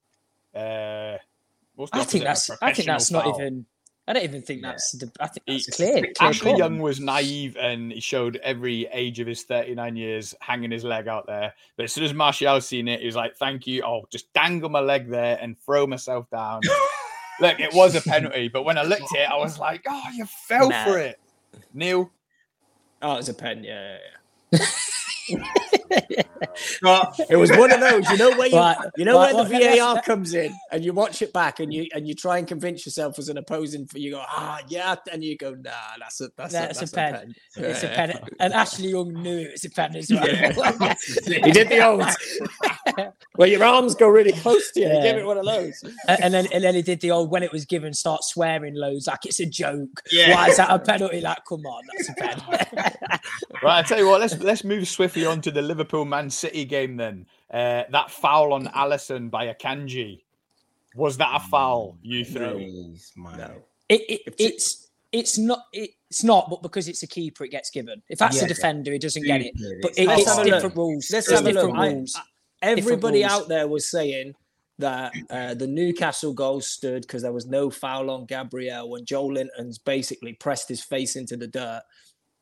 Uh, 0.55 1.17
I 1.93 2.03
think 2.03 2.23
that's. 2.25 2.49
I 2.61 2.73
think 2.73 2.87
that's 2.87 3.11
not 3.11 3.27
even. 3.27 3.65
I 4.09 4.13
don't 4.13 4.23
even 4.23 4.41
think 4.41 4.63
Yeah. 4.63 4.69
that's. 4.71 4.91
The, 4.93 5.11
I 5.19 5.27
think 5.27 5.43
He- 5.45 5.53
that's 5.53 5.69
clear. 5.75 5.91
clear 6.01 6.13
Ashley 6.19 6.51
cut. 6.51 6.57
Young 6.57 6.79
was 6.79 6.99
naive 6.99 7.55
and 7.57 7.91
he 7.91 7.99
showed 7.99 8.37
every 8.37 8.87
age 8.91 9.19
of 9.19 9.27
his 9.27 9.43
39 9.43 9.95
years 9.95 10.33
hanging 10.41 10.71
his 10.71 10.83
leg 10.83 11.07
out 11.07 11.27
there. 11.27 11.53
But 11.77 11.83
as 11.83 11.93
soon 11.93 12.03
as 12.05 12.13
Martial 12.13 12.59
seen 12.59 12.87
it, 12.87 13.01
he 13.01 13.05
was 13.05 13.15
like, 13.15 13.37
Thank 13.37 13.67
you. 13.67 13.83
I'll 13.83 14.07
just 14.11 14.33
dangle 14.33 14.69
my 14.69 14.79
leg 14.79 15.07
there 15.09 15.37
and 15.39 15.55
throw 15.59 15.85
myself 15.85 16.27
down. 16.31 16.61
Look, 17.39 17.59
it 17.59 17.71
was 17.73 17.93
a 17.95 18.01
penalty, 18.01 18.47
but 18.49 18.63
when 18.63 18.77
I 18.77 18.81
looked 18.83 19.15
at 19.15 19.21
it, 19.21 19.29
I 19.29 19.37
was 19.37 19.59
like, 19.59 19.83
Oh, 19.87 20.03
you 20.13 20.25
fell 20.25 20.69
Nah. 20.69 20.83
for 20.83 20.97
it. 20.97 21.19
Neil, 21.73 22.11
Oh, 23.01 23.15
it's 23.17 23.29
a 23.29 23.33
pen, 23.33 23.63
yeah. 23.63 23.97
yeah, 24.51 24.59
Scott, 24.65 25.39
yeah. 26.09 26.23
It 27.29 27.35
was 27.35 27.51
one 27.51 27.71
of 27.71 27.79
those, 27.79 28.09
you 28.09 28.17
know, 28.17 28.31
where 28.37 28.47
you, 28.47 28.57
Right, 28.57 28.77
you 28.97 29.05
know, 29.05 29.17
where 29.17 29.31
the 29.31 29.49
well, 29.49 29.93
VAR 29.93 30.01
comes 30.01 30.33
in 30.33 30.53
and 30.71 30.83
you 30.83 30.93
watch 30.93 31.21
it 31.21 31.33
back 31.33 31.59
and 31.59 31.73
you 31.73 31.87
and 31.93 32.07
you 32.07 32.13
try 32.13 32.37
and 32.37 32.47
convince 32.47 32.85
yourself 32.85 33.17
as 33.19 33.29
an 33.29 33.37
opposing 33.37 33.85
for 33.85 33.99
you 33.99 34.11
go, 34.11 34.23
ah, 34.25 34.59
yeah, 34.67 34.95
and 35.11 35.23
you 35.23 35.37
go, 35.37 35.51
nah, 35.51 35.71
that's 35.99 36.21
a 36.21 36.29
that's, 36.35 36.53
That's 36.53 36.77
a, 36.77 36.83
a 36.83 36.87
that's 36.87 36.91
pen. 36.91 37.35
It's 37.55 37.83
a 37.83 37.87
pen. 37.87 38.19
And 38.39 38.53
Ashley 38.53 38.89
Young 38.89 39.13
knew 39.13 39.39
it 39.39 39.51
was 39.53 39.65
a 39.65 39.69
pen 39.69 39.95
as 39.95 40.11
well. 40.11 40.95
He 41.25 41.51
did 41.51 41.69
the 41.69 41.85
old 41.85 42.03
where 43.35 43.47
your 43.47 43.63
arms 43.63 43.95
go 43.95 44.07
really 44.07 44.31
close 44.33 44.71
to 44.71 44.81
you. 44.81 44.87
Yeah. 44.87 45.01
gave 45.01 45.17
it 45.17 45.25
one 45.25 45.37
of 45.37 45.45
those. 45.45 45.81
and 46.07 46.23
and 46.23 46.33
then 46.33 46.47
and 46.53 46.63
then 46.63 46.75
he 46.75 46.81
did 46.81 47.01
the 47.01 47.11
old 47.11 47.31
when 47.31 47.43
it 47.43 47.51
was 47.51 47.65
given, 47.65 47.93
start 47.93 48.23
swearing 48.23 48.75
loads 48.75 49.07
like 49.07 49.25
it's 49.25 49.39
a 49.39 49.45
joke. 49.45 50.01
Yeah. 50.11 50.35
Why 50.35 50.49
is 50.49 50.57
that 50.57 50.69
a 50.69 50.79
penalty? 50.79 51.21
Like, 51.21 51.39
come 51.47 51.65
on, 51.65 51.83
that's 51.87 52.09
a 52.09 52.13
pen. 52.13 52.41
right, 53.63 53.79
I 53.79 53.81
tell 53.83 53.97
you 53.97 54.07
what, 54.07 54.21
let's 54.21 54.37
let's 54.39 54.63
move 54.63 54.87
swiftly 54.87 55.25
on 55.25 55.41
to 55.41 55.51
the 55.51 55.61
Liverpool 55.61 55.78
Man 56.05 56.29
City 56.29 56.65
game 56.65 56.97
then. 56.97 57.25
Uh, 57.51 57.83
that 57.91 58.11
foul 58.11 58.53
on 58.53 58.67
Alisson 58.67 59.29
by 59.29 59.53
Akanji. 59.53 60.21
Was 60.95 61.17
that 61.17 61.35
a 61.35 61.39
foul, 61.39 61.97
you 62.01 62.25
threw? 62.25 62.55
Jeez. 62.59 63.11
No. 63.15 63.51
It, 63.87 64.01
it, 64.09 64.35
it's 64.39 64.87
it's 65.11 65.37
not 65.37 65.65
it's 65.73 66.23
not, 66.23 66.49
but 66.49 66.61
because 66.61 66.87
it's 66.87 67.03
a 67.03 67.07
keeper, 67.07 67.43
it 67.43 67.49
gets 67.49 67.69
given. 67.69 68.01
If 68.09 68.19
that's 68.19 68.37
Yeah. 68.37 68.45
a 68.45 68.47
defender, 68.47 68.91
he 68.91 68.99
doesn't 68.99 69.23
get 69.23 69.41
it. 69.41 69.53
But 69.81 69.91
It's 69.91 69.99
it, 69.99 70.09
it's 70.09 70.27
have 70.27 70.37
look. 70.37 70.45
different 70.45 70.75
rules. 70.75 71.09
Let's 71.11 71.27
It's 71.27 71.37
have 71.37 71.41
a 71.41 71.51
look. 71.51 71.53
different 71.55 71.77
I- 71.77 71.87
rules. 71.93 72.17
Everybody 72.61 73.21
rules. 73.21 73.31
out 73.31 73.47
there 73.47 73.67
was 73.67 73.89
saying 73.89 74.33
that 74.79 75.13
uh, 75.29 75.53
the 75.53 75.67
Newcastle 75.67 76.33
goal 76.33 76.61
stood 76.61 77.01
because 77.03 77.21
there 77.21 77.31
was 77.33 77.45
no 77.45 77.69
foul 77.69 78.09
on 78.09 78.25
Gabriel 78.25 78.89
when 78.89 79.05
Joelinton's 79.05 79.77
basically 79.77 80.33
pressed 80.33 80.67
his 80.69 80.83
face 80.83 81.15
into 81.15 81.37
the 81.37 81.47
dirt. 81.47 81.81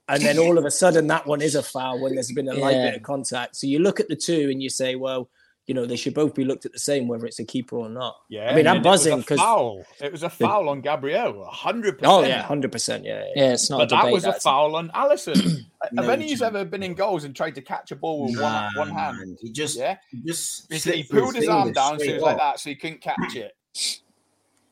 And 0.09 0.21
then 0.23 0.39
all 0.39 0.57
of 0.57 0.65
a 0.65 0.71
sudden, 0.71 1.07
that 1.07 1.25
one 1.27 1.41
is 1.41 1.55
a 1.55 1.63
foul 1.63 1.99
when 1.99 2.13
there's 2.15 2.31
been 2.31 2.47
a 2.47 2.53
light 2.53 2.75
Yeah. 2.77 2.91
bit 2.91 2.95
of 2.97 3.03
contact. 3.03 3.55
So 3.57 3.67
you 3.67 3.79
look 3.79 3.99
at 3.99 4.07
the 4.07 4.15
two 4.15 4.49
and 4.49 4.61
you 4.63 4.69
say, 4.69 4.95
well, 4.95 5.29
you 5.65 5.73
know, 5.73 5.85
they 5.85 5.97
should 5.97 6.13
both 6.13 6.33
be 6.33 6.45
looked 6.45 6.65
at 6.65 6.71
the 6.71 6.79
same, 6.79 7.09
whether 7.09 7.25
it's 7.25 7.39
a 7.39 7.43
keeper 7.43 7.75
or 7.77 7.89
not. 7.89 8.15
Yeah, 8.29 8.49
I 8.49 8.55
mean, 8.55 8.67
I'm 8.67 8.77
and 8.77 8.85
it 8.85 8.89
was 8.89 9.05
a 9.05 9.21
foul. 9.21 9.83
It 9.99 10.13
was 10.13 10.23
a 10.23 10.29
foul 10.29 10.69
on 10.69 10.79
Gabriel, 10.79 11.43
oh, 11.45 11.51
hundred 11.51 11.97
percent. 11.99 12.13
Oh, 12.13 12.23
yeah, 12.23 12.41
100%. 12.47 13.03
Yeah. 13.03 13.19
yeah. 13.19 13.23
Yeah, 13.35 13.51
it's 13.53 13.69
not 13.69 13.79
But 13.79 13.83
a 13.83 13.89
that 13.89 13.97
debate. 14.03 14.13
was 14.13 14.23
a 14.23 14.33
foul 14.33 14.77
on 14.77 14.89
Alisson. 14.91 15.35
Have 15.83 15.91
No 15.91 16.09
any 16.09 16.31
of 16.31 16.39
you 16.39 16.45
ever 16.45 16.63
been 16.63 16.83
in 16.83 16.93
goals 16.93 17.25
and 17.25 17.35
tried 17.35 17.55
to 17.55 17.61
catch 17.61 17.91
a 17.91 17.97
ball 17.97 18.27
with 18.27 18.35
Nah, 18.39 18.69
one, 18.77 18.87
one 18.87 18.97
hand? 18.97 19.17
man. 19.17 19.37
He 19.41 19.51
just, 19.51 19.75
Yeah, 19.77 19.97
he 20.09 20.21
just 20.25 20.71
he, 20.71 20.79
slipped 20.79 20.97
he 20.99 21.03
through 21.03 21.21
pulled 21.23 21.35
his 21.35 21.49
arm 21.49 21.73
down, 21.73 21.99
so 21.99 22.05
it 22.05 22.13
was 22.13 22.23
like 22.23 22.37
that, 22.37 22.59
so 22.61 22.69
he 22.69 22.75
couldn't 22.77 23.01
catch 23.01 23.35
it. 23.35 23.51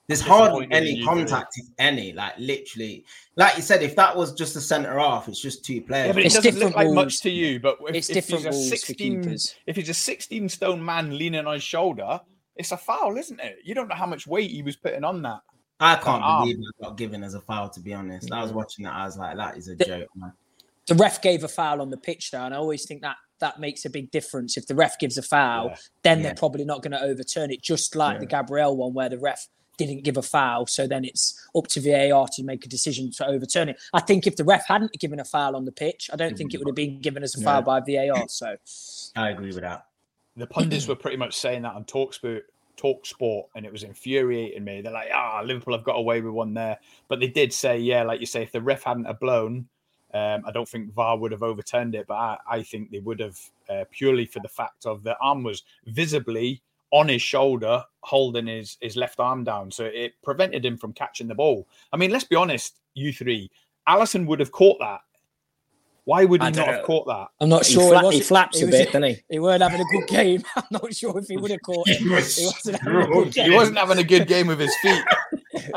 There's 0.08 0.22
hardly 0.22 0.68
any 0.70 1.04
contact, 1.04 1.54
if 1.58 1.66
any. 1.80 2.14
Like 2.14 2.34
literally, 2.38 3.04
like 3.38 3.56
you 3.56 3.64
said, 3.64 3.82
if 3.82 3.96
that 3.96 4.16
was 4.16 4.34
just 4.34 4.56
a 4.56 4.62
centre 4.62 5.00
half, 5.00 5.28
it's 5.28 5.40
just 5.42 5.66
two 5.66 5.82
players. 5.82 6.08
Yeah, 6.08 6.14
but 6.14 6.22
it 6.22 6.26
It's 6.28 6.36
doesn't 6.36 6.60
look 6.60 6.76
like 6.76 6.86
rules. 6.86 6.96
much 6.96 7.22
to 7.22 7.30
you. 7.32 7.60
But 7.60 7.78
if, 7.90 7.96
It's 7.96 8.10
if 8.10 8.14
different 8.28 8.46
he's 8.54 8.72
a 8.72 8.78
16, 8.78 9.36
if 9.66 9.76
he's 9.76 9.90
a 9.90 9.94
16 9.96 10.50
stone 10.50 10.84
man 10.86 11.18
leaning 11.18 11.48
on 11.48 11.56
his 11.56 11.64
shoulder, 11.64 12.22
it's 12.56 12.72
a 12.72 12.78
foul, 12.78 13.18
isn't 13.18 13.40
it? 13.40 13.58
You 13.64 13.74
don't 13.74 13.88
know 13.88 13.96
how 13.96 14.06
much 14.06 14.28
weight 14.28 14.52
he 14.52 14.62
was 14.62 14.76
putting 14.76 15.04
on 15.04 15.24
that. 15.24 15.40
I 15.80 15.96
can't 15.96 16.24
arm. 16.24 16.44
believe 16.44 16.60
it 16.60 16.84
got 16.84 16.98
given 16.98 17.24
as 17.24 17.34
a 17.34 17.42
foul. 17.42 17.70
To 17.70 17.80
be 17.80 17.94
honest, 17.94 18.32
I 18.32 18.44
was 18.44 18.54
watching 18.54 18.86
that. 18.86 18.94
I 18.94 19.06
was 19.06 19.18
like, 19.18 19.36
that 19.38 19.58
is 19.58 19.68
a 19.70 19.76
The- 19.76 19.86
joke, 19.86 20.10
man. 20.16 20.34
the 20.88 20.96
ref 20.96 21.20
gave 21.22 21.44
a 21.44 21.48
foul 21.48 21.82
on 21.82 21.90
the 21.90 21.98
pitch 21.98 22.30
though, 22.30 22.44
and 22.44 22.54
I 22.54 22.58
always 22.58 22.86
think 22.86 23.02
that 23.02 23.18
that 23.40 23.60
makes 23.60 23.84
a 23.86 23.90
big 23.90 24.12
difference. 24.12 24.56
If 24.56 24.68
the 24.68 24.76
ref 24.76 24.98
gives 25.00 25.18
a 25.18 25.22
foul, 25.24 25.70
Yeah. 25.70 25.76
then 26.04 26.18
Yeah. 26.20 26.24
they're 26.28 26.36
probably 26.36 26.64
not 26.64 26.84
going 26.84 26.92
to 26.92 27.02
overturn 27.02 27.52
it, 27.52 27.62
just 27.62 27.96
like 27.96 28.20
the 28.20 28.26
Gabriel 28.28 28.78
one 28.78 28.94
where 28.94 29.10
the 29.10 29.18
ref 29.18 29.48
didn't 29.78 30.04
give 30.04 30.18
a 30.18 30.22
foul. 30.22 30.66
So 30.68 30.88
then 30.88 31.06
it's 31.06 31.48
up 31.56 31.68
to 31.68 31.82
VAR 31.82 32.28
to 32.34 32.44
make 32.44 32.66
a 32.66 32.70
decision 32.70 33.12
to 33.12 33.28
overturn 33.28 33.70
it. 33.70 33.80
I 33.94 34.02
think 34.02 34.28
if 34.28 34.36
the 34.36 34.44
ref 34.44 34.66
hadn't 34.68 34.94
given 35.00 35.20
a 35.20 35.26
foul 35.26 35.56
on 35.56 35.66
the 35.66 35.72
pitch, 35.72 36.10
I 36.12 36.16
don't 36.16 36.38
think 36.38 36.54
it 36.54 36.58
would 36.58 36.68
have 36.68 36.76
been 36.76 37.00
given 37.00 37.24
as 37.24 37.36
a 37.36 37.42
foul 37.42 37.58
Yeah. 37.58 37.62
by 37.62 37.80
VAR. 37.82 38.28
So 38.28 38.56
I 39.16 39.30
agree 39.30 39.48
with 39.48 39.62
that. 39.62 39.88
The 40.38 40.48
pundits 40.48 40.88
were 40.88 40.96
pretty 40.96 41.18
much 41.18 41.36
saying 41.36 41.62
that 41.62 41.74
on 41.74 41.86
Talksport, 41.86 42.42
Talksport, 42.78 43.46
and 43.56 43.66
it 43.66 43.72
was 43.72 43.84
infuriating 43.84 44.64
me. 44.66 44.82
They're 44.82 44.92
like, 44.92 45.10
"Ah, 45.14 45.42
Liverpool 45.46 45.74
have 45.76 45.86
got 45.86 45.96
away 45.96 46.20
with 46.20 46.34
one 46.34 46.54
there," 46.54 46.78
but 47.08 47.22
they 47.22 47.28
did 47.28 47.54
say, 47.54 47.78
"Yeah, 47.78 48.04
like 48.04 48.20
you 48.20 48.26
say, 48.26 48.44
if 48.44 48.52
the 48.52 48.62
ref 48.62 48.84
hadn't 48.84 49.06
have 49.06 49.20
blown, 49.22 49.70
um, 50.14 50.44
I 50.46 50.52
don't 50.52 50.68
think 50.68 50.94
VAR 50.94 51.18
would 51.18 51.32
have 51.32 51.42
overturned 51.44 51.96
it, 51.96 52.06
but 52.06 52.16
I, 52.16 52.38
I 52.50 52.64
think 52.64 52.92
they 52.92 53.00
would 53.00 53.22
have 53.22 53.40
uh, 53.70 53.86
purely 53.92 54.26
for 54.26 54.40
the 54.42 54.50
fact 54.50 54.86
of 54.86 55.04
the 55.04 55.18
arm 55.20 55.44
was 55.44 55.64
visibly 55.86 56.62
on 56.92 57.08
his 57.08 57.22
shoulder, 57.22 57.84
holding 58.02 58.48
his 58.48 58.78
his 58.82 58.96
left 58.96 59.20
arm 59.20 59.44
down, 59.44 59.72
so 59.72 59.86
it 59.86 60.14
prevented 60.24 60.64
him 60.66 60.78
from 60.78 60.94
catching 60.94 61.28
the 61.28 61.36
ball. 61.36 61.68
I 61.92 61.98
mean, 61.98 62.12
let's 62.12 62.24
be 62.24 62.36
honest, 62.36 62.80
you 62.94 63.12
three, 63.12 63.50
Alisson 63.88 64.26
would 64.28 64.40
have 64.40 64.52
caught 64.52 64.78
that. 64.80 65.02
Why 66.06 66.24
would 66.24 66.40
he 66.40 66.46
not 66.50 66.54
don't 66.54 66.68
have 66.68 66.84
caught 66.86 67.08
that? 67.08 67.30
I'm 67.42 67.50
not 67.50 67.66
He, 67.66 67.74
sure. 67.74 67.90
fla- 67.90 67.98
it 67.98 68.02
he 68.02 68.06
wasn't- 68.06 68.26
flaps 68.26 68.62
it 68.62 68.68
a 68.68 68.72
bit, 68.72 68.86
doesn't 68.88 69.04
he? 69.04 69.18
He 69.30 69.40
weren't 69.40 69.64
having 69.64 69.82
a 69.82 69.86
good 69.86 70.08
game. 70.08 70.44
I'm 70.56 70.64
not 70.70 70.94
sure 70.94 71.18
if 71.18 71.28
he 71.28 71.36
would 71.42 71.50
have 71.50 71.62
caught 71.64 71.88
it. 71.90 71.98
He 71.98 72.08
was 72.08 72.36
He 72.38 72.46
wasn't 72.46 72.78
having 72.80 73.02
a 73.02 73.06
good 73.08 73.34
drunk. 73.34 73.50
He 73.50 73.56
wasn't 73.56 73.78
having 73.80 73.98
a 73.98 74.04
good 74.04 74.28
game 74.28 74.46
with 74.48 74.60
his 74.60 74.76
feet. 74.84 75.04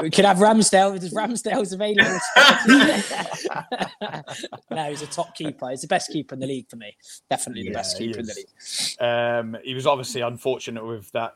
We 0.01 0.11
could 0.11 0.25
have 0.25 0.39
Ramsdale 0.39 0.95
because 0.95 1.13
Ramsdale's 1.15 1.73
available. 1.73 2.19
no, 4.71 4.85
he's 4.91 5.03
a 5.03 5.07
top 5.07 5.35
keeper. 5.35 5.71
He's 5.71 5.83
the 5.83 5.87
best 5.89 6.11
keeper 6.11 6.35
in 6.35 6.41
the 6.41 6.47
league 6.47 6.69
for 6.69 6.77
me. 6.77 6.97
Definitely 7.31 7.63
the 7.65 7.71
Yeah, 7.71 7.77
best 7.77 7.99
keeper 7.99 8.19
in 8.19 8.27
the 8.27 8.35
league. 8.35 9.01
Um, 9.01 9.57
he 9.65 9.75
was 9.75 9.87
obviously 9.87 10.21
unfortunate 10.23 10.85
with 10.85 11.11
that 11.13 11.35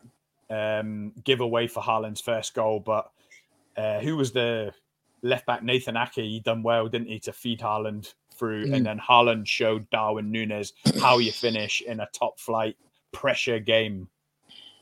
um, 0.50 1.12
giveaway 1.24 1.66
for 1.66 1.82
Haaland's 1.82 2.20
first 2.20 2.54
goal, 2.54 2.80
but 2.80 3.10
uh, 3.76 4.00
who 4.00 4.16
was 4.16 4.32
the 4.32 4.72
left 5.22 5.46
back? 5.46 5.62
Nathan 5.62 5.96
Ake. 5.96 6.14
He 6.14 6.40
done 6.40 6.62
well, 6.62 6.88
didn't 6.88 7.08
he, 7.08 7.18
to 7.20 7.32
feed 7.32 7.60
Haaland 7.60 8.12
through, 8.34 8.66
Mm. 8.66 8.76
and 8.76 8.86
then 8.86 8.98
Haaland 8.98 9.46
showed 9.46 9.88
Darwin 9.90 10.30
Nunez 10.32 10.72
how 11.00 11.18
you 11.18 11.32
finish 11.32 11.80
in 11.82 12.00
a 12.00 12.08
top 12.12 12.40
flight 12.40 12.76
pressure 13.12 13.58
game. 13.58 14.08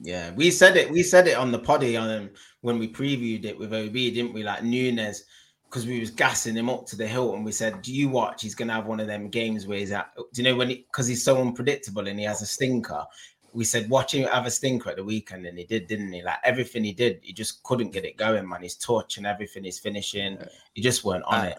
Yeah, 0.03 0.33
we 0.33 0.51
said 0.51 0.77
it. 0.77 0.91
We 0.91 1.03
said 1.03 1.29
it 1.29 1.37
on 1.37 1.53
the 1.53 1.59
poddy 1.59 1.97
on 1.97 2.11
um, 2.11 2.31
when 2.63 2.79
we 2.79 2.89
previewed 2.91 3.45
it 3.45 3.59
with 3.59 3.75
OB, 3.75 3.93
didn't 3.93 4.33
we? 4.33 4.43
Like 4.43 4.63
Nunez, 4.63 5.25
because 5.69 5.87
we 5.87 6.01
was 6.01 6.11
gassing 6.11 6.55
him 6.57 6.71
up 6.71 6.87
to 6.87 6.97
the 6.97 7.07
hilt, 7.07 7.35
and 7.35 7.45
we 7.45 7.53
said, 7.53 7.83
"Do 7.83 7.93
you 7.95 8.09
watch? 8.09 8.43
He's 8.43 8.55
gonna 8.55 8.73
have 8.73 8.87
one 8.87 9.01
of 9.01 9.07
them 9.07 9.29
games 9.29 9.67
where 9.67 9.79
he's 9.79 9.93
at. 9.93 10.11
Do 10.17 10.43
you 10.43 10.45
know 10.45 10.57
when? 10.57 10.69
Because 10.69 11.07
he, 11.07 11.13
he's 11.13 11.25
so 11.25 11.41
unpredictable 11.41 12.09
and 12.09 12.19
he 12.19 12.25
has 12.25 12.41
a 12.43 12.47
stinker." 12.47 13.05
We 13.53 13.65
said, 13.65 13.91
"Watch 13.91 14.15
him 14.15 14.27
have 14.29 14.47
a 14.47 14.51
stinker 14.51 14.91
at 14.91 14.97
the 14.97 15.05
weekend," 15.05 15.45
and 15.45 15.59
he 15.59 15.65
did, 15.65 15.87
didn't 15.87 16.13
he? 16.13 16.23
Like 16.23 16.39
everything 16.45 16.83
he 16.85 16.93
did, 16.93 17.21
he 17.23 17.33
just 17.35 17.63
couldn't 17.63 17.93
get 17.93 18.05
it 18.07 18.17
going, 18.17 18.49
man. 18.49 18.63
His 18.63 18.77
touch 18.77 19.19
and 19.19 19.27
everything, 19.27 19.65
his 19.65 19.81
finishing, 19.81 20.39
he 20.73 20.81
just 20.81 21.05
weren't 21.05 21.25
on 21.25 21.41
Uh, 21.41 21.49
it. 21.51 21.59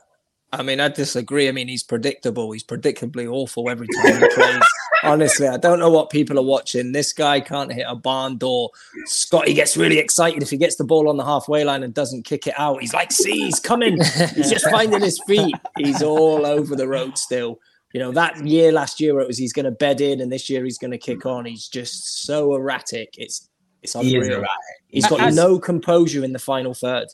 I 0.53 0.63
mean, 0.63 0.79
I 0.81 0.89
disagree. 0.89 1.47
I 1.47 1.51
mean, 1.53 1.67
he's 1.69 1.83
predictable. 1.83 2.51
He's 2.51 2.63
predictably 2.63 3.31
awful 3.31 3.69
every 3.69 3.87
time 3.87 4.21
he 4.21 4.27
plays. 4.35 4.61
Honestly, 5.03 5.47
I 5.47 5.57
don't 5.57 5.79
know 5.79 5.89
what 5.89 6.09
people 6.09 6.37
are 6.37 6.43
watching. 6.43 6.91
This 6.91 7.13
guy 7.13 7.39
can't 7.39 7.71
hit 7.71 7.85
a 7.87 7.95
barn 7.95 8.37
door. 8.37 8.69
Scotty 9.05 9.53
gets 9.53 9.77
really 9.77 9.97
excited 9.97 10.43
if 10.43 10.49
he 10.49 10.57
gets 10.57 10.75
the 10.75 10.83
ball 10.83 11.07
on 11.09 11.17
the 11.17 11.23
halfway 11.25 11.63
line 11.63 11.83
and 11.83 11.93
doesn't 11.93 12.23
kick 12.23 12.45
it 12.47 12.53
out. 12.59 12.81
He's 12.81 12.93
like, 12.93 13.11
see, 13.11 13.45
he's 13.45 13.59
coming. 13.59 13.97
He's 14.35 14.49
just 14.51 14.69
finding 14.71 15.01
his 15.01 15.19
feet. 15.25 15.55
He's 15.77 16.03
all 16.03 16.45
over 16.45 16.75
the 16.75 16.87
road 16.87 17.17
still. 17.17 17.59
You 17.93 17.99
know, 17.99 18.11
that 18.11 18.45
year 18.45 18.71
last 18.71 18.99
year 18.99 19.13
where 19.13 19.23
it 19.23 19.27
was 19.27 19.37
he's 19.37 19.53
going 19.53 19.65
to 19.65 19.71
bed 19.71 20.01
in 20.01 20.21
and 20.21 20.31
this 20.31 20.49
year 20.49 20.63
he's 20.63 20.77
going 20.77 20.91
to 20.91 20.97
kick 20.97 21.25
on. 21.25 21.45
He's 21.45 21.67
just 21.67 22.23
so 22.25 22.53
erratic. 22.55 23.15
It's 23.17 23.47
it's 23.81 23.93
He 23.93 24.15
unreal. 24.15 24.33
erratic. 24.39 24.49
He's 24.87 25.07
got 25.07 25.19
As- 25.21 25.35
no 25.35 25.57
composure 25.59 26.23
in 26.23 26.33
the 26.33 26.39
final 26.39 26.73
third. 26.73 27.07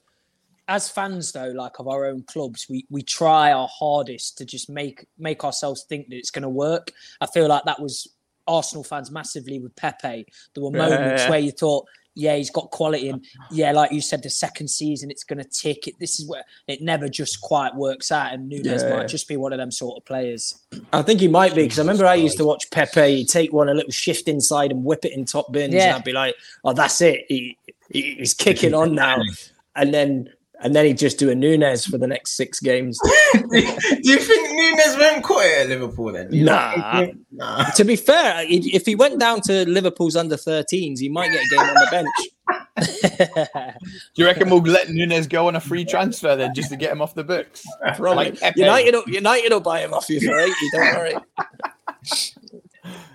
As 0.67 0.89
fans 0.89 1.31
though 1.31 1.51
like 1.55 1.79
of 1.79 1.87
our 1.87 2.05
own 2.05 2.23
clubs 2.23 2.67
we 2.69 2.85
we 2.89 3.01
try 3.01 3.51
our 3.53 3.69
hardest 3.71 4.37
to 4.39 4.45
just 4.45 4.69
make 4.69 5.05
make 5.17 5.43
ourselves 5.43 5.83
think 5.87 6.09
that 6.09 6.15
it's 6.17 6.31
going 6.31 6.43
to 6.43 6.49
work 6.49 6.91
i 7.21 7.25
feel 7.25 7.47
like 7.47 7.63
that 7.63 7.81
was 7.81 8.07
arsenal 8.47 8.83
fans 8.83 9.09
massively 9.11 9.59
with 9.59 9.75
pepe 9.77 10.25
there 10.53 10.63
were 10.63 10.71
moments 10.71 11.23
Yeah. 11.23 11.29
where 11.29 11.39
you 11.39 11.51
thought 11.51 11.85
yeah 12.15 12.35
he's 12.35 12.49
got 12.49 12.71
quality 12.71 13.09
and 13.09 13.23
yeah 13.51 13.71
like 13.71 13.91
you 13.91 14.01
said 14.01 14.23
the 14.23 14.29
second 14.29 14.67
season 14.69 15.09
it's 15.11 15.23
going 15.23 15.37
to 15.37 15.49
tick 15.49 15.87
it 15.87 15.93
this 15.99 16.19
is 16.19 16.27
where 16.27 16.43
it 16.67 16.81
never 16.81 17.07
just 17.07 17.39
quite 17.41 17.73
works 17.75 18.11
out 18.11 18.33
and 18.33 18.49
Nunez 18.49 18.83
Yeah. 18.83 18.89
might 18.97 19.07
just 19.07 19.27
be 19.27 19.37
one 19.37 19.53
of 19.53 19.59
them 19.59 19.71
sort 19.71 19.97
of 19.97 20.05
players 20.05 20.59
I 20.91 21.01
think 21.01 21.19
he 21.21 21.27
might 21.27 21.55
be 21.55 21.63
because 21.63 21.79
I 21.79 21.83
remember 21.83 22.05
I 22.07 22.15
used 22.15 22.37
to 22.37 22.45
watch 22.45 22.69
Pepe 22.71 23.15
he'd 23.17 23.29
take 23.29 23.53
one 23.53 23.69
a 23.69 23.73
little 23.73 23.91
shift 23.91 24.27
inside 24.27 24.71
and 24.71 24.83
whip 24.83 25.05
it 25.05 25.13
in 25.13 25.23
top 25.25 25.51
bins, 25.53 25.73
Yeah. 25.73 25.87
and 25.87 25.95
I'd 25.97 26.03
be 26.03 26.11
like, 26.13 26.35
"Oh, 26.65 26.73
that's 26.73 26.99
it. 27.01 27.25
He, 27.29 27.57
he- 27.91 28.15
he's 28.15 28.33
kicking 28.33 28.73
on 28.73 28.95
now." 28.95 29.17
And 29.79 29.93
then 29.93 30.29
and 30.61 30.75
then 30.75 30.85
he'd 30.85 30.97
just 30.97 31.19
do 31.19 31.29
a 31.29 31.35
Nunez 31.35 31.85
for 31.85 31.97
the 31.97 32.07
next 32.07 32.31
six 32.31 32.59
games. 32.59 32.99
Do 33.33 33.39
you 33.51 34.17
think 34.19 34.51
Nunez 34.51 34.97
won't 34.97 35.23
cut 35.23 35.45
it 35.45 35.61
at 35.61 35.69
Liverpool 35.69 36.11
then? 36.11 36.29
Nah. 36.31 37.07
nah. 37.31 37.63
to 37.71 37.83
be 37.83 37.95
fair, 37.95 38.43
if 38.47 38.85
he 38.85 38.95
went 38.95 39.19
down 39.19 39.41
to 39.41 39.67
Liverpool's 39.69 40.15
under 40.15 40.35
13s, 40.35 40.99
he 40.99 41.09
might 41.09 41.31
get 41.31 41.43
a 41.43 41.49
game 41.49 41.59
on 41.59 41.75
the 41.75 41.87
bench. 41.91 42.07
Do 44.15 44.21
you 44.21 44.25
reckon 44.25 44.49
we'll 44.49 44.61
let 44.61 44.89
Nunez 44.89 45.27
go 45.27 45.47
on 45.47 45.55
a 45.55 45.59
free 45.59 45.85
transfer 45.85 46.35
then, 46.35 46.53
just 46.53 46.69
to 46.69 46.75
get 46.75 46.91
him 46.91 47.01
off 47.01 47.15
the 47.15 47.23
books? 47.23 47.65
Probably. 47.95 48.31
Like 48.31 48.55
United, 48.55 48.93
will, 48.93 49.03
United 49.07 49.51
will 49.51 49.59
buy 49.59 49.81
him 49.81 49.93
off 49.93 50.09
you 50.09 50.19
for 50.21 50.37
80. 50.37 50.53
Don't 50.73 50.95
worry. 50.95 51.15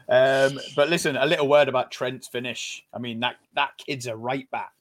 Um, 0.08 0.60
but 0.76 0.90
listen, 0.90 1.16
a 1.16 1.24
little 1.24 1.48
word 1.48 1.68
about 1.68 1.90
Trent's 1.90 2.28
finish. 2.28 2.84
I 2.92 2.98
mean, 2.98 3.20
that 3.20 3.36
that 3.54 3.70
kid's 3.78 4.06
a 4.06 4.14
right 4.14 4.50
back. 4.50 4.72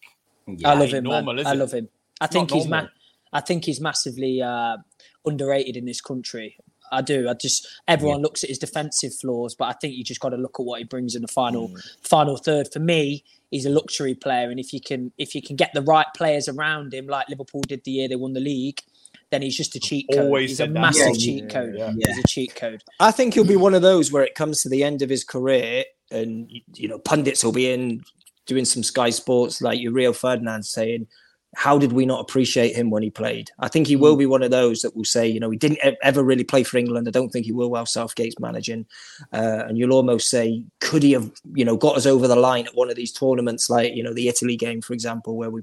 I 0.65 0.74
love 0.74 0.89
him. 0.89 1.06
normal, 1.06 1.34
man. 1.34 1.39
is 1.39 1.47
I 1.47 1.54
love 1.54 1.71
him. 1.71 1.88
I 2.22 2.26
It's 2.26 2.34
think 2.34 2.52
he's 2.52 2.68
ma- 2.68 2.88
I 3.34 3.42
think 3.42 3.66
he's 3.66 3.82
massively 3.82 4.42
uh, 4.42 4.78
underrated 5.26 5.76
in 5.76 5.86
this 5.86 6.00
country. 6.02 6.56
I 6.94 7.02
do. 7.02 7.30
I 7.30 7.34
just 7.34 7.68
everyone 7.88 8.22
looks 8.22 8.44
at 8.44 8.50
his 8.50 8.60
defensive 8.60 9.14
flaws, 9.16 9.56
but 9.56 9.66
I 9.66 9.74
think 9.74 9.96
you 9.96 10.04
just 10.04 10.20
got 10.20 10.30
to 10.30 10.38
look 10.38 10.58
at 10.60 10.66
what 10.66 10.80
he 10.80 10.84
brings 10.86 11.16
in 11.16 11.22
the 11.22 11.28
final 11.28 11.70
Mm. 11.70 11.82
final 12.02 12.38
third. 12.38 12.68
For 12.72 12.80
me, 12.80 13.24
he's 13.50 13.66
a 13.66 13.70
luxury 13.70 14.14
player, 14.14 14.50
and 14.52 14.60
if 14.60 14.74
you 14.74 14.82
can 14.82 15.12
if 15.18 15.34
you 15.36 15.42
can 15.42 15.56
get 15.56 15.72
the 15.74 15.82
right 15.82 16.08
players 16.16 16.48
around 16.50 16.94
him, 16.94 17.08
like 17.08 17.30
Liverpool 17.30 17.62
did 17.62 17.84
the 17.86 17.92
year 17.92 18.08
they 18.10 18.18
won 18.18 18.34
the 18.34 18.42
league, 18.42 18.82
then 19.30 19.42
he's 19.42 19.56
just 19.56 19.74
a 19.76 19.80
cheat 19.80 20.06
code. 20.12 20.26
Always 20.26 20.50
he's 20.52 20.60
a 20.60 20.64
said 20.64 20.74
that. 20.74 20.80
massive 20.82 21.08
Yeah, 21.08 21.14
cheat 21.14 21.44
yeah, 21.46 21.50
code. 21.50 21.76
yeah. 21.78 21.94
He's 22.08 22.18
a 22.20 22.28
cheat 22.28 22.56
code. 22.56 22.84
I 23.00 23.12
think 23.12 23.36
he'll 23.36 23.46
be 23.46 23.56
one 23.56 23.74
of 23.74 23.82
those 23.82 24.12
where 24.12 24.24
it 24.24 24.36
comes 24.36 24.62
to 24.64 24.70
the 24.70 24.84
end 24.84 25.02
of 25.02 25.10
his 25.10 25.24
career, 25.24 25.86
and 26.12 26.52
you 26.76 26.90
know, 26.90 27.00
pundits 27.00 27.42
will 27.44 27.54
be 27.54 27.72
in 27.72 28.04
doing 28.48 28.66
some 28.66 28.84
Sky 28.84 29.12
Sports 29.12 29.62
like 29.62 29.80
your 29.80 29.94
Rio 29.94 30.12
Ferdinand 30.12 30.64
saying, 30.66 31.08
"How 31.56 31.78
did 31.78 31.94
we 31.94 32.06
not 32.06 32.22
appreciate 32.22 32.76
him 32.76 32.90
when 32.90 33.04
he 33.04 33.10
played?" 33.10 33.52
I 33.60 33.68
think 33.68 33.88
he 33.88 33.96
will 33.96 34.16
be 34.16 34.26
one 34.26 34.44
of 34.44 34.52
those 34.52 34.82
that 34.82 34.96
will 34.96 35.06
say, 35.06 35.28
you 35.28 35.40
know, 35.40 35.50
he 35.50 35.58
didn't 35.58 35.80
ever 36.02 36.24
really 36.24 36.44
play 36.44 36.64
for 36.64 36.78
England. 36.78 37.08
I 37.08 37.12
don't 37.12 37.30
think 37.30 37.46
he 37.46 37.52
will 37.52 37.70
while 37.70 37.86
Southgate's 37.86 38.40
managing, 38.40 38.86
uh, 39.34 39.64
and 39.68 39.78
you'll 39.78 39.94
almost 39.94 40.30
say, 40.30 40.64
could 40.80 41.04
he 41.04 41.12
have, 41.14 41.32
you 41.54 41.66
know, 41.66 41.78
got 41.78 41.98
us 41.98 42.06
over 42.06 42.28
the 42.28 42.36
line 42.36 42.68
at 42.68 42.76
one 42.76 42.90
of 42.90 42.96
these 42.96 43.12
tournaments, 43.12 43.70
like 43.70 43.94
you 43.96 44.04
know, 44.04 44.14
the 44.14 44.28
Italy 44.28 44.56
game, 44.56 44.82
for 44.82 44.94
example, 44.94 45.36
where 45.36 45.50
we 45.50 45.62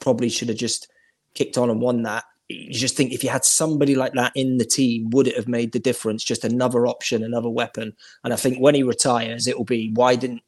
probably 0.00 0.28
should 0.28 0.48
have 0.48 0.58
just 0.58 0.88
kicked 1.34 1.58
on 1.58 1.70
and 1.70 1.80
won 1.80 2.02
that. 2.02 2.24
You 2.48 2.72
just 2.72 2.96
think 2.96 3.12
if 3.12 3.24
you 3.24 3.30
had 3.30 3.44
somebody 3.44 3.96
like 3.96 4.12
that 4.12 4.32
in 4.36 4.58
the 4.58 4.64
team, 4.64 5.10
would 5.10 5.26
it 5.26 5.36
have 5.36 5.48
made 5.48 5.72
the 5.72 5.80
difference? 5.80 6.22
Just 6.22 6.44
another 6.44 6.86
option, 6.86 7.24
another 7.24 7.48
weapon. 7.50 7.92
And 8.22 8.32
I 8.32 8.36
think 8.36 8.58
when 8.58 8.76
he 8.76 8.84
retires, 8.84 9.48
it 9.48 9.56
will 9.56 9.64
be 9.64 9.90
why 9.94 10.14
didn't 10.14 10.42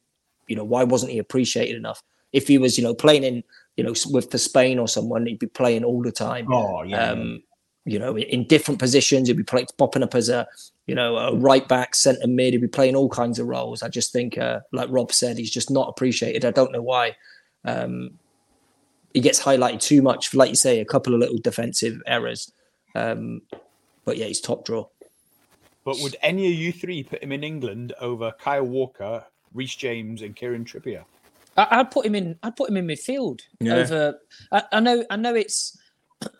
you 0.47 0.55
know 0.55 0.63
why 0.63 0.83
wasn't 0.83 1.11
he 1.11 1.19
appreciated 1.19 1.75
enough? 1.75 2.01
If 2.31 2.47
he 2.47 2.57
was, 2.57 2.77
you 2.77 2.83
know, 2.83 2.93
playing 2.93 3.23
in 3.23 3.43
you 3.79 3.83
know 3.85 3.93
with 4.11 4.29
for 4.29 4.37
Spain 4.37 4.77
or 4.77 4.89
someone, 4.89 5.25
he'd 5.25 5.39
be 5.39 5.47
playing 5.47 5.85
all 5.85 6.01
the 6.03 6.11
time. 6.11 6.51
Oh 6.51 6.83
yeah. 6.83 7.11
Um, 7.11 7.43
you 7.85 7.97
know, 7.97 8.17
in 8.17 8.45
different 8.45 8.77
positions, 8.77 9.29
he'd 9.29 9.37
be 9.37 9.43
playing, 9.43 9.67
popping 9.77 10.03
up 10.03 10.13
as 10.13 10.27
a, 10.27 10.45
you 10.85 10.93
know, 10.93 11.17
a 11.17 11.33
right 11.33 11.65
back, 11.67 11.95
centre 11.95 12.27
mid. 12.27 12.53
He'd 12.53 12.61
be 12.61 12.67
playing 12.67 12.95
all 12.95 13.07
kinds 13.07 13.39
of 13.39 13.47
roles. 13.47 13.81
I 13.81 13.87
just 13.87 14.11
think, 14.11 14.37
uh, 14.37 14.59
like 14.73 14.89
Rob 14.91 15.13
said, 15.13 15.37
he's 15.37 15.49
just 15.49 15.71
not 15.71 15.87
appreciated. 15.87 16.43
I 16.43 16.51
don't 16.51 16.73
know 16.73 16.81
why. 16.81 17.15
Um, 17.63 18.19
he 19.13 19.21
gets 19.21 19.41
highlighted 19.41 19.79
too 19.79 20.01
much 20.01 20.27
for, 20.27 20.37
like 20.37 20.49
you 20.49 20.55
say, 20.55 20.81
a 20.81 20.85
couple 20.85 21.13
of 21.13 21.21
little 21.21 21.37
defensive 21.37 22.01
errors. 22.05 22.51
Um, 22.95 23.41
but 24.03 24.17
yeah, 24.17 24.25
he's 24.25 24.41
top 24.41 24.65
draw. 24.65 24.87
But 25.85 25.97
would 26.01 26.17
any 26.21 26.45
of 26.47 26.53
you 26.53 26.73
three 26.73 27.01
put 27.01 27.23
him 27.23 27.31
in 27.31 27.45
England 27.45 27.93
over 28.01 28.33
Kyle 28.33 28.67
Walker, 28.67 29.25
Reece 29.53 29.75
James, 29.75 30.21
and 30.21 30.35
Kieran 30.35 30.65
Trippier? 30.65 31.05
I, 31.59 31.79
I'd 31.79 31.91
put 31.91 32.05
him 32.05 32.15
in. 32.15 32.37
I'd 32.43 32.55
put 32.55 32.69
him 32.69 32.77
in 32.77 32.87
midfield 32.87 33.41
Yeah. 33.59 33.75
over. 33.75 34.19
I, 34.51 34.63
I 34.71 34.79
know. 34.79 35.03
I 35.09 35.15
know 35.15 35.35
it's. 35.35 35.77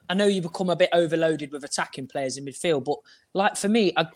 I 0.09 0.13
know 0.13 0.25
you 0.25 0.41
become 0.41 0.69
a 0.69 0.75
bit 0.75 0.89
overloaded 0.91 1.51
with 1.51 1.63
attacking 1.63 2.07
players 2.07 2.37
in 2.37 2.45
midfield, 2.45 2.83
but 2.83 2.97
like 3.33 3.55
for 3.55 3.69
me, 3.69 3.93
I, 3.95 4.07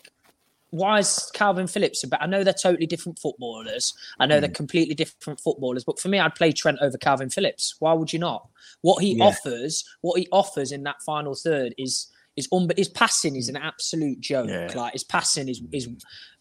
why 0.70 0.98
is 0.98 1.30
Kalvin 1.34 1.70
Phillips? 1.70 2.04
But 2.04 2.20
I 2.20 2.26
know 2.26 2.42
they're 2.42 2.52
totally 2.52 2.86
different 2.86 3.18
footballers. 3.18 3.94
I 4.18 4.26
know 4.26 4.40
they're 4.40 4.50
mm. 4.50 4.54
completely 4.54 4.94
different 4.94 5.40
footballers, 5.40 5.84
but 5.84 6.00
for 6.00 6.08
me, 6.08 6.18
I'd 6.18 6.34
play 6.34 6.52
Trent 6.52 6.78
over 6.82 6.98
Kalvin 6.98 7.32
Phillips. 7.32 7.76
Why 7.78 7.92
would 7.92 8.12
you 8.12 8.18
not? 8.18 8.48
What 8.82 9.02
he 9.02 9.14
Yeah. 9.14 9.26
offers, 9.26 9.84
what 10.00 10.18
he 10.18 10.28
offers 10.32 10.72
in 10.72 10.82
that 10.82 11.00
final 11.02 11.34
third 11.34 11.74
is 11.78 12.08
is 12.36 12.48
un- 12.52 12.68
his 12.76 12.88
passing 12.88 13.36
is 13.36 13.48
an 13.48 13.56
absolute 13.56 14.20
joke. 14.20 14.48
Yeah. 14.48 14.72
Like 14.74 14.92
his 14.94 15.04
passing 15.04 15.48
is 15.48 15.62
is. 15.72 15.88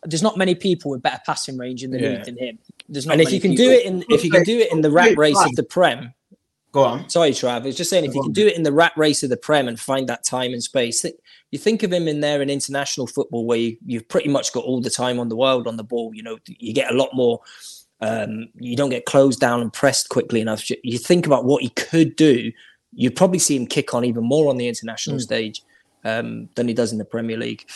There's 0.04 0.24
not 0.24 0.38
many 0.38 0.54
people 0.56 0.92
with 0.92 1.02
better 1.02 1.22
passing 1.26 1.58
range 1.58 1.84
in 1.84 1.92
the 1.92 2.00
Yeah. 2.02 2.10
league 2.10 2.24
than 2.26 2.38
him. 2.38 2.60
There's 2.90 3.06
not 3.06 3.14
And 3.14 3.22
if 3.22 3.32
you 3.32 3.40
can 3.40 3.52
people. 3.52 3.66
do 3.68 3.72
it 3.72 3.86
in, 3.86 4.04
if 4.10 4.24
you 4.26 4.32
can 4.32 4.44
do 4.44 4.58
it 4.60 4.72
in 4.72 4.82
the 4.82 4.92
rat 4.92 5.18
race 5.18 5.40
of 5.44 5.56
the 5.56 5.64
Prem, 5.64 6.14
Go 6.74 6.84
on. 6.84 7.08
Sorry, 7.08 7.30
Trav. 7.30 7.50
I 7.50 7.60
was 7.60 7.78
just 7.78 7.92
saying, 7.92 8.04
if 8.04 8.16
you 8.16 8.24
can 8.24 8.32
do 8.32 8.48
it 8.48 8.56
in 8.56 8.64
the 8.64 8.72
rat 8.74 8.94
race 8.98 9.22
of 9.22 9.30
the 9.30 9.38
Prem 9.38 9.68
and 9.68 9.80
find 9.80 10.10
that 10.10 10.24
time 10.24 10.54
and 10.54 10.64
space, 10.64 11.02
th- 11.04 11.14
you 11.52 11.60
think 11.60 11.84
of 11.84 11.94
him 11.94 12.08
in 12.08 12.20
there 12.20 12.42
in 12.42 12.50
international 12.50 13.06
football 13.06 13.46
where 13.46 13.60
you, 13.60 13.78
you've 13.86 14.08
pretty 14.08 14.28
much 14.28 14.52
got 14.54 14.64
all 14.64 14.82
the 14.82 14.90
time 14.90 15.20
on 15.20 15.30
the 15.30 15.36
world 15.36 15.68
on 15.68 15.78
the 15.78 15.84
ball. 15.84 16.12
You 16.16 16.24
know, 16.24 16.40
you 16.48 16.74
get 16.74 16.92
a 16.92 16.96
lot 16.98 17.10
more. 17.14 17.42
Um, 18.02 18.50
you 18.60 18.76
don't 18.76 18.90
get 18.90 19.06
closed 19.06 19.40
down 19.40 19.62
and 19.62 19.72
pressed 19.72 20.10
quickly 20.10 20.42
enough. 20.42 20.68
You- 20.68 20.78
You 20.84 20.98
think 20.98 21.28
about 21.28 21.46
what 21.46 21.62
he 21.62 21.70
could 21.70 22.16
do. 22.16 22.52
You'd 22.92 23.16
probably 23.16 23.38
see 23.40 23.56
him 23.56 23.68
kick 23.68 23.94
on 23.94 24.04
even 24.04 24.24
more 24.24 24.50
on 24.50 24.58
the 24.58 24.68
international 24.68 25.20
stage 25.20 25.62
um, 26.04 26.50
than 26.56 26.68
he 26.68 26.74
does 26.74 26.92
in 26.92 26.98
the 26.98 27.06
Premier 27.06 27.38
League. 27.38 27.70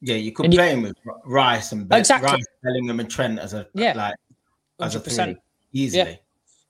Yeah, 0.00 0.16
you 0.16 0.32
could 0.32 0.46
And 0.46 0.54
you- 0.54 0.58
play 0.60 0.70
him 0.72 0.82
with 0.82 0.96
Rice 1.24 1.72
and 1.72 1.88
ben, 1.88 1.98
Exactly. 2.00 2.30
Rice, 2.32 2.44
Bellingham, 2.62 3.00
and 3.00 3.10
Trent 3.10 3.38
as 3.38 3.54
a 3.54 3.66
Yeah. 3.74 3.94
like 3.94 4.14
as 4.80 4.94
a 4.94 5.00
100%. 5.00 5.34
three 5.34 5.36
easily. 5.72 6.20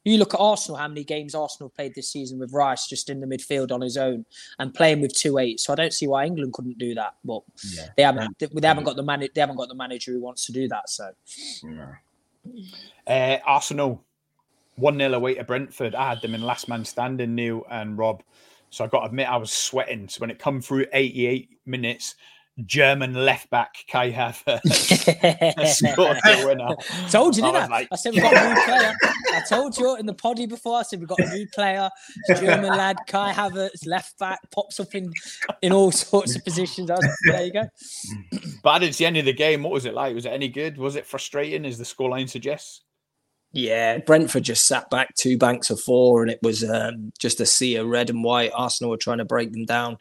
You 0.05 0.19
look 0.19 0.35
at 0.35 0.39
Arsenal, 0.41 0.77
how 0.77 0.87
many 0.87 1.03
games 1.03 1.35
Arsenal 1.35 1.69
played 1.69 1.93
this 1.97 2.09
season 2.13 2.39
with 2.39 2.53
Rice 2.53 2.87
just 2.87 3.11
in 3.11 3.19
the 3.19 3.27
midfield 3.27 3.73
on 3.73 3.81
his 3.81 3.97
own 3.97 4.25
and 4.61 4.73
playing 4.73 5.01
with 5.01 5.13
two 5.13 5.39
eight. 5.39 5.59
So 5.59 5.73
I 5.73 5.77
don't 5.77 5.93
see 5.93 6.07
why 6.07 6.25
England 6.25 6.53
couldn't 6.53 6.79
do 6.79 6.95
that. 6.95 7.17
But 7.25 7.43
Yeah. 7.75 7.89
they 7.97 8.03
haven't. 8.05 8.39
They, 8.39 8.47
they 8.47 8.69
haven't 8.69 8.85
got 8.85 8.95
the 8.95 9.03
man. 9.03 9.19
They 9.35 9.41
haven't 9.41 9.57
got 9.57 9.69
the 9.69 9.75
manager 9.75 10.13
who 10.13 10.21
wants 10.21 10.47
to 10.47 10.53
do 10.53 10.69
that. 10.69 10.89
So 10.89 11.11
No. 11.65 11.89
Uh, 13.09 13.39
Arsenal 13.45 14.05
1 14.77 14.99
0 14.99 15.13
away 15.15 15.35
to 15.35 15.43
Brentford. 15.43 15.97
I 15.97 16.11
had 16.11 16.23
them 16.23 16.35
in 16.37 16.43
last 16.43 16.69
man 16.69 16.85
standing, 16.85 17.35
Neil 17.35 17.65
and 17.69 17.99
Rob. 17.99 18.23
So 18.71 18.85
I've 18.85 18.91
got 18.91 19.01
to 19.01 19.07
admit, 19.07 19.29
I 19.29 19.37
was 19.37 19.53
sweating. 19.53 20.09
So 20.09 20.21
when 20.21 20.31
it 20.31 20.39
come 20.39 20.61
through 20.61 20.87
88 20.93 21.49
minutes, 21.67 22.15
German 22.65 23.13
left 23.13 23.51
back 23.51 23.75
Kai 23.87 24.11
Havertz 24.11 24.63
scored 25.93 26.17
the 26.25 26.47
winner. 26.47 26.75
told 27.11 27.37
you, 27.37 27.43
didn't 27.43 27.57
I? 27.57 27.61
was 27.61 27.71
like- 27.71 27.89
I 27.93 27.97
said 27.97 28.15
we 28.15 28.21
got 28.21 28.33
a 28.33 28.49
new 28.55 28.63
player. 28.65 28.95
I 29.35 29.43
told 29.47 29.77
you 29.77 29.97
in 29.97 30.07
the 30.07 30.15
poddy 30.15 30.47
before. 30.47 30.79
I 30.79 30.83
said 30.83 31.01
we 31.01 31.07
got 31.07 31.21
a 31.21 31.29
new 31.35 31.47
player, 31.55 31.91
German 32.41 32.71
lad, 32.71 32.97
Kai 33.07 33.31
Havertz, 33.33 33.87
left 33.87 34.19
back, 34.19 34.39
pops 34.53 34.81
up 34.81 34.95
in 34.95 35.13
in 35.61 35.71
all 35.73 35.93
sorts 35.93 36.35
of 36.35 36.43
positions. 36.45 36.91
I 36.91 36.95
was, 36.95 37.19
there 37.27 37.45
you 37.45 37.53
go. 37.53 37.65
But 38.63 38.71
I 38.71 38.79
didn't 38.79 38.95
see 38.95 39.05
any 39.05 39.19
of 39.19 39.27
the 39.27 39.35
game. 39.35 39.63
What 39.63 39.73
was 39.73 39.85
it 39.85 39.93
like? 39.93 40.15
Was 40.15 40.25
it 40.25 40.31
any 40.33 40.49
good? 40.49 40.79
Was 40.79 40.97
it 40.97 41.05
frustrating, 41.05 41.67
as 41.67 41.77
the 41.77 41.85
scoreline 41.85 42.27
suggests? 42.29 42.81
Yeah, 43.53 43.99
Brentford 43.99 44.43
just 44.43 44.67
sat 44.67 44.91
back 44.91 45.15
two 45.15 45.39
banks 45.39 45.71
of 45.71 45.81
four, 45.81 46.23
and 46.23 46.31
it 46.31 46.41
was 46.43 46.63
um, 46.69 47.13
just 47.19 47.41
a 47.41 47.47
sea 47.47 47.77
of 47.77 47.87
red 47.87 48.11
and 48.11 48.23
white. 48.23 48.51
Arsenal 48.55 48.91
were 48.91 48.97
trying 48.97 49.19
to 49.19 49.25
break 49.25 49.53
them 49.53 49.65
down. 49.65 49.99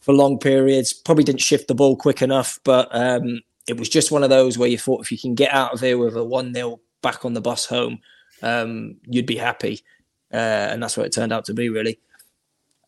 for 0.00 0.14
long 0.14 0.38
periods. 0.38 0.92
Probably 0.92 1.24
didn't 1.24 1.40
shift 1.40 1.68
the 1.68 1.74
ball 1.74 1.96
quick 1.96 2.22
enough, 2.22 2.58
but 2.64 2.88
um, 2.92 3.40
it 3.68 3.76
was 3.76 3.88
just 3.88 4.10
one 4.10 4.24
of 4.24 4.30
those 4.30 4.56
where 4.56 4.68
you 4.68 4.78
thought 4.78 5.02
if 5.02 5.12
you 5.12 5.18
can 5.18 5.34
get 5.34 5.52
out 5.52 5.74
of 5.74 5.80
here 5.80 5.98
with 5.98 6.16
a 6.16 6.24
1 6.24 6.54
0 6.54 6.80
back 7.02 7.24
on 7.24 7.34
the 7.34 7.40
bus 7.40 7.66
home, 7.66 7.98
um, 8.42 8.96
you'd 9.06 9.26
be 9.26 9.36
happy. 9.36 9.82
Uh, 10.32 10.36
and 10.70 10.82
that's 10.82 10.96
what 10.96 11.06
it 11.06 11.12
turned 11.12 11.32
out 11.32 11.44
to 11.46 11.54
be, 11.54 11.68
really. 11.68 11.98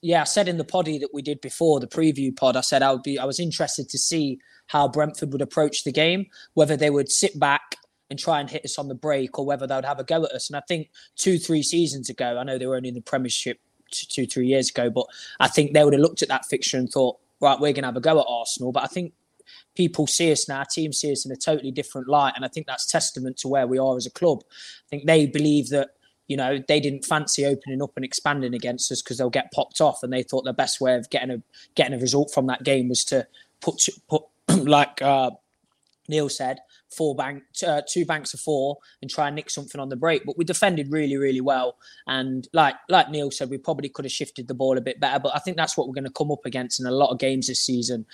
Yeah, 0.02 0.22
I 0.22 0.24
said 0.24 0.48
in 0.48 0.56
the 0.56 0.64
poddy 0.64 0.98
that 0.98 1.12
we 1.12 1.20
did 1.20 1.40
before 1.42 1.78
the 1.78 1.86
preview 1.86 2.34
pod, 2.34 2.56
I 2.56 2.62
said 2.62 2.82
I 2.82 2.92
would 2.92 3.02
be, 3.02 3.18
I 3.18 3.26
was 3.26 3.38
interested 3.38 3.88
to 3.90 3.98
see 3.98 4.38
how 4.66 4.88
Brentford 4.88 5.32
would 5.32 5.42
approach 5.42 5.84
the 5.84 5.92
game, 5.92 6.26
whether 6.54 6.76
they 6.76 6.90
would 6.90 7.10
sit 7.10 7.38
back 7.38 7.76
and 8.10 8.18
try 8.18 8.40
and 8.40 8.50
hit 8.50 8.64
us 8.64 8.78
on 8.78 8.88
the 8.88 8.94
break 8.94 9.38
or 9.38 9.46
whether 9.46 9.66
they 9.66 9.74
would 9.74 9.84
have 9.84 10.00
a 10.00 10.04
go 10.04 10.24
at 10.24 10.32
us. 10.32 10.50
And 10.50 10.56
I 10.56 10.62
think 10.66 10.90
two, 11.16 11.38
three 11.38 11.62
seasons 11.62 12.10
ago, 12.10 12.38
I 12.38 12.42
know 12.42 12.58
they 12.58 12.66
were 12.66 12.76
only 12.76 12.88
in 12.88 12.94
the 12.94 13.00
Premiership 13.00 13.60
two, 13.90 14.26
three 14.26 14.46
years 14.46 14.70
ago, 14.70 14.90
but 14.90 15.06
I 15.38 15.48
think 15.48 15.72
they 15.72 15.84
would 15.84 15.94
have 15.94 16.02
looked 16.02 16.22
at 16.22 16.28
that 16.28 16.46
fixture 16.46 16.76
and 16.76 16.90
thought, 16.90 17.18
right, 17.40 17.58
we're 17.58 17.72
going 17.72 17.82
to 17.82 17.88
have 17.88 17.96
a 17.96 18.00
go 18.00 18.18
at 18.18 18.26
Arsenal. 18.28 18.72
But 18.72 18.84
I 18.84 18.86
think 18.86 19.12
people 19.74 20.06
see 20.06 20.32
us 20.32 20.48
now, 20.48 20.64
teams 20.64 20.98
see 20.98 21.12
us 21.12 21.24
in 21.24 21.32
a 21.32 21.36
totally 21.36 21.70
different 21.70 22.08
light. 22.08 22.34
And 22.36 22.44
I 22.44 22.48
think 22.48 22.66
that's 22.66 22.86
testament 22.86 23.36
to 23.38 23.48
where 23.48 23.66
we 23.66 23.78
are 23.78 23.96
as 23.96 24.06
a 24.06 24.10
club. 24.10 24.42
I 24.50 24.86
think 24.90 25.06
they 25.06 25.26
believe 25.26 25.68
that, 25.68 25.90
you 26.26 26.36
know, 26.36 26.58
they 26.66 26.80
didn't 26.80 27.04
fancy 27.04 27.46
opening 27.46 27.82
up 27.82 27.92
and 27.96 28.04
expanding 28.04 28.54
against 28.54 28.90
us 28.92 29.02
because 29.02 29.18
they'll 29.18 29.30
get 29.30 29.52
popped 29.52 29.80
off. 29.80 30.02
And 30.02 30.12
they 30.12 30.22
thought 30.22 30.44
the 30.44 30.52
best 30.52 30.80
way 30.80 30.96
of 30.96 31.10
getting 31.10 31.30
a 31.30 31.42
getting 31.74 31.94
a 31.94 31.98
result 31.98 32.32
from 32.32 32.46
that 32.46 32.62
game 32.62 32.88
was 32.88 33.04
to 33.06 33.26
put 33.60 33.88
put 34.08 34.22
like 34.48 35.00
uh, 35.02 35.30
Neil 36.08 36.28
said, 36.28 36.60
four 36.90 37.14
bank, 37.14 37.42
uh, 37.66 37.82
two 37.88 38.04
banks 38.04 38.34
of 38.34 38.40
four, 38.40 38.78
and 39.00 39.10
try 39.10 39.28
and 39.28 39.36
nick 39.36 39.50
something 39.50 39.80
on 39.80 39.88
the 39.88 39.96
break. 39.96 40.24
But 40.24 40.36
we 40.36 40.44
defended 40.44 40.90
really, 40.90 41.16
really 41.16 41.40
well. 41.40 41.76
And 42.06 42.48
like 42.52 42.74
like 42.88 43.10
Neil 43.10 43.30
said, 43.30 43.50
we 43.50 43.58
probably 43.58 43.88
could 43.88 44.04
have 44.04 44.12
shifted 44.12 44.48
the 44.48 44.54
ball 44.54 44.76
a 44.78 44.80
bit 44.80 45.00
better. 45.00 45.18
But 45.18 45.34
I 45.34 45.38
think 45.38 45.56
that's 45.56 45.76
what 45.76 45.86
we're 45.86 45.94
going 45.94 46.04
to 46.04 46.10
come 46.10 46.30
up 46.30 46.44
against 46.44 46.80
in 46.80 46.86
a 46.86 46.90
lot 46.90 47.10
of 47.10 47.18
games 47.18 47.46
this 47.46 47.60
season. 47.60 48.06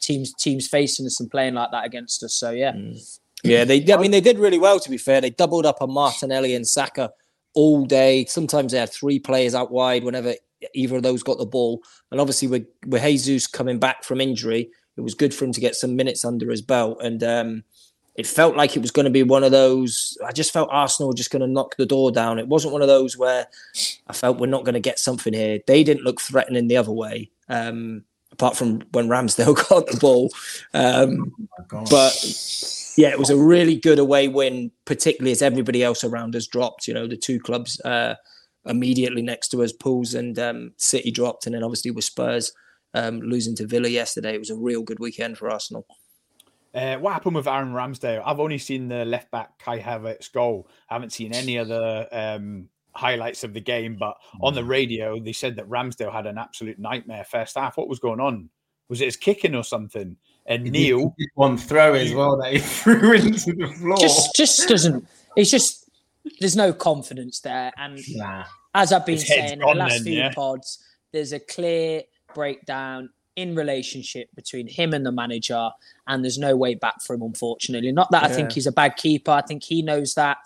Teams 0.00 0.34
teams 0.34 0.66
facing 0.66 1.06
us 1.06 1.20
and 1.20 1.30
playing 1.30 1.54
like 1.54 1.70
that 1.70 1.86
against 1.86 2.22
us. 2.22 2.34
So 2.34 2.50
yeah. 2.50 2.72
Mm. 2.72 3.18
Yeah, 3.42 3.64
they. 3.64 3.84
I 3.92 3.98
mean, 3.98 4.10
they 4.10 4.22
did 4.22 4.38
really 4.38 4.58
well. 4.58 4.80
To 4.80 4.90
be 4.90 4.96
fair, 4.96 5.20
they 5.20 5.30
doubled 5.30 5.66
up 5.66 5.82
on 5.82 5.92
Martinelli 5.92 6.54
and 6.54 6.66
Saka 6.66 7.12
all 7.54 7.84
day. 7.84 8.24
Sometimes 8.24 8.72
they 8.72 8.78
had 8.78 8.90
three 8.90 9.18
players 9.18 9.54
out 9.54 9.70
wide 9.70 10.02
whenever 10.02 10.34
either 10.74 10.96
of 10.96 11.02
those 11.02 11.22
got 11.22 11.38
the 11.38 11.46
ball. 11.46 11.82
And 12.10 12.20
obviously, 12.20 12.48
with 12.48 12.66
with 12.86 13.02
Jesus 13.02 13.46
coming 13.46 13.78
back 13.78 14.02
from 14.02 14.20
injury, 14.20 14.70
it 14.96 15.00
was 15.00 15.14
good 15.14 15.34
for 15.34 15.44
him 15.44 15.52
to 15.52 15.60
get 15.60 15.74
some 15.74 15.96
minutes 15.96 16.24
under 16.24 16.50
his 16.50 16.62
belt. 16.62 16.98
And 17.02 17.22
um, 17.22 17.64
it 18.14 18.26
felt 18.26 18.56
like 18.56 18.76
it 18.76 18.80
was 18.80 18.92
going 18.92 19.04
to 19.04 19.10
be 19.10 19.24
one 19.24 19.42
of 19.42 19.50
those. 19.50 20.16
I 20.24 20.32
just 20.32 20.52
felt 20.52 20.68
Arsenal 20.70 21.08
were 21.08 21.16
just 21.16 21.30
going 21.30 21.42
to 21.42 21.48
knock 21.48 21.76
the 21.76 21.86
door 21.86 22.12
down. 22.12 22.38
It 22.38 22.46
wasn't 22.46 22.72
one 22.72 22.82
of 22.82 22.88
those 22.88 23.16
where 23.18 23.46
I 24.06 24.12
felt 24.12 24.38
we're 24.38 24.46
not 24.46 24.64
going 24.64 24.74
to 24.74 24.80
get 24.80 24.98
something 24.98 25.32
here. 25.32 25.58
They 25.66 25.82
didn't 25.82 26.04
look 26.04 26.20
threatening 26.20 26.68
the 26.68 26.76
other 26.76 26.92
way, 26.92 27.30
um, 27.48 28.04
apart 28.30 28.56
from 28.56 28.82
when 28.92 29.08
Ramsdale 29.08 29.56
got 29.68 29.88
the 29.88 29.98
ball. 29.98 30.30
Um, 30.74 31.32
oh 31.72 31.84
but 31.90 32.14
yeah, 32.96 33.08
it 33.08 33.18
was 33.18 33.30
a 33.30 33.36
really 33.36 33.76
good 33.76 33.98
away 33.98 34.28
win, 34.28 34.70
particularly 34.84 35.32
as 35.32 35.42
everybody 35.42 35.82
else 35.82 36.04
around 36.04 36.36
us 36.36 36.46
dropped. 36.46 36.86
You 36.86 36.94
know, 36.94 37.08
the 37.08 37.16
two 37.16 37.40
clubs 37.40 37.80
uh, 37.80 38.14
immediately 38.64 39.22
next 39.22 39.48
to 39.48 39.62
us, 39.64 39.72
Pools 39.72 40.14
and 40.14 40.38
um, 40.38 40.72
City 40.76 41.10
dropped, 41.10 41.46
and 41.46 41.54
then 41.54 41.64
obviously 41.64 41.90
with 41.90 42.04
Spurs 42.04 42.52
um, 42.94 43.20
losing 43.20 43.56
to 43.56 43.66
Villa 43.66 43.88
yesterday, 43.88 44.34
it 44.34 44.38
was 44.38 44.50
a 44.50 44.56
real 44.56 44.82
good 44.82 45.00
weekend 45.00 45.36
for 45.36 45.50
Arsenal. 45.50 45.84
Uh, 46.74 46.96
what 46.96 47.12
happened 47.12 47.36
with 47.36 47.46
Aaron 47.46 47.72
Ramsdale? 47.72 48.22
I've 48.24 48.40
only 48.40 48.58
seen 48.58 48.88
the 48.88 49.04
left 49.04 49.30
back 49.30 49.58
Kai 49.58 49.78
Havertz 49.78 50.32
goal. 50.32 50.68
I 50.90 50.94
haven't 50.94 51.12
seen 51.12 51.32
any 51.32 51.56
other 51.56 52.08
um, 52.10 52.68
highlights 52.94 53.44
of 53.44 53.54
the 53.54 53.60
game. 53.60 53.96
But 53.96 54.16
on 54.40 54.54
the 54.54 54.62
mm. 54.62 54.68
radio, 54.68 55.20
they 55.20 55.32
said 55.32 55.56
that 55.56 55.68
Ramsdale 55.68 56.12
had 56.12 56.26
an 56.26 56.38
absolute 56.38 56.78
nightmare 56.78 57.24
first 57.24 57.56
half. 57.56 57.76
What 57.76 57.88
was 57.88 57.98
going 57.98 58.20
on? 58.20 58.50
Was 58.88 59.00
it 59.00 59.06
his 59.06 59.16
kicking 59.16 59.54
or 59.54 59.64
something? 59.64 60.16
And 60.46 60.64
Neil 60.64 61.14
one 61.34 61.56
throw 61.56 61.94
as 61.94 62.12
well 62.12 62.36
that 62.38 62.52
he 62.52 62.58
threw 62.82 63.14
into 63.14 63.54
the 63.54 63.72
floor. 63.78 63.96
Just, 63.96 64.34
just 64.34 64.68
doesn't. 64.68 65.06
It's 65.36 65.50
just 65.50 65.88
there's 66.40 66.56
no 66.56 66.72
confidence 66.72 67.40
there. 67.40 67.72
And 67.78 67.98
nah. 68.10 68.44
as 68.74 68.92
I've 68.92 69.06
been 69.06 69.18
saying 69.18 69.54
in 69.54 69.58
the 69.60 69.66
last 69.66 69.94
then, 69.94 70.02
few 70.02 70.18
yeah. 70.18 70.32
pods, 70.32 70.84
there's 71.12 71.32
a 71.32 71.40
clear 71.40 72.02
breakdown 72.34 73.08
in 73.36 73.54
relationship 73.54 74.28
between 74.34 74.66
him 74.66 74.92
and 74.92 75.04
the 75.04 75.12
manager, 75.12 75.70
and 76.06 76.24
there's 76.24 76.38
no 76.38 76.56
way 76.56 76.74
back 76.74 77.02
for 77.02 77.14
him, 77.14 77.22
unfortunately. 77.22 77.92
Not 77.92 78.10
that 78.10 78.22
yeah. 78.22 78.28
I 78.28 78.32
think 78.32 78.52
he's 78.52 78.66
a 78.66 78.72
bad 78.72 78.96
keeper. 78.96 79.30
I 79.30 79.42
think 79.42 79.62
he 79.62 79.82
knows 79.82 80.14
that. 80.14 80.38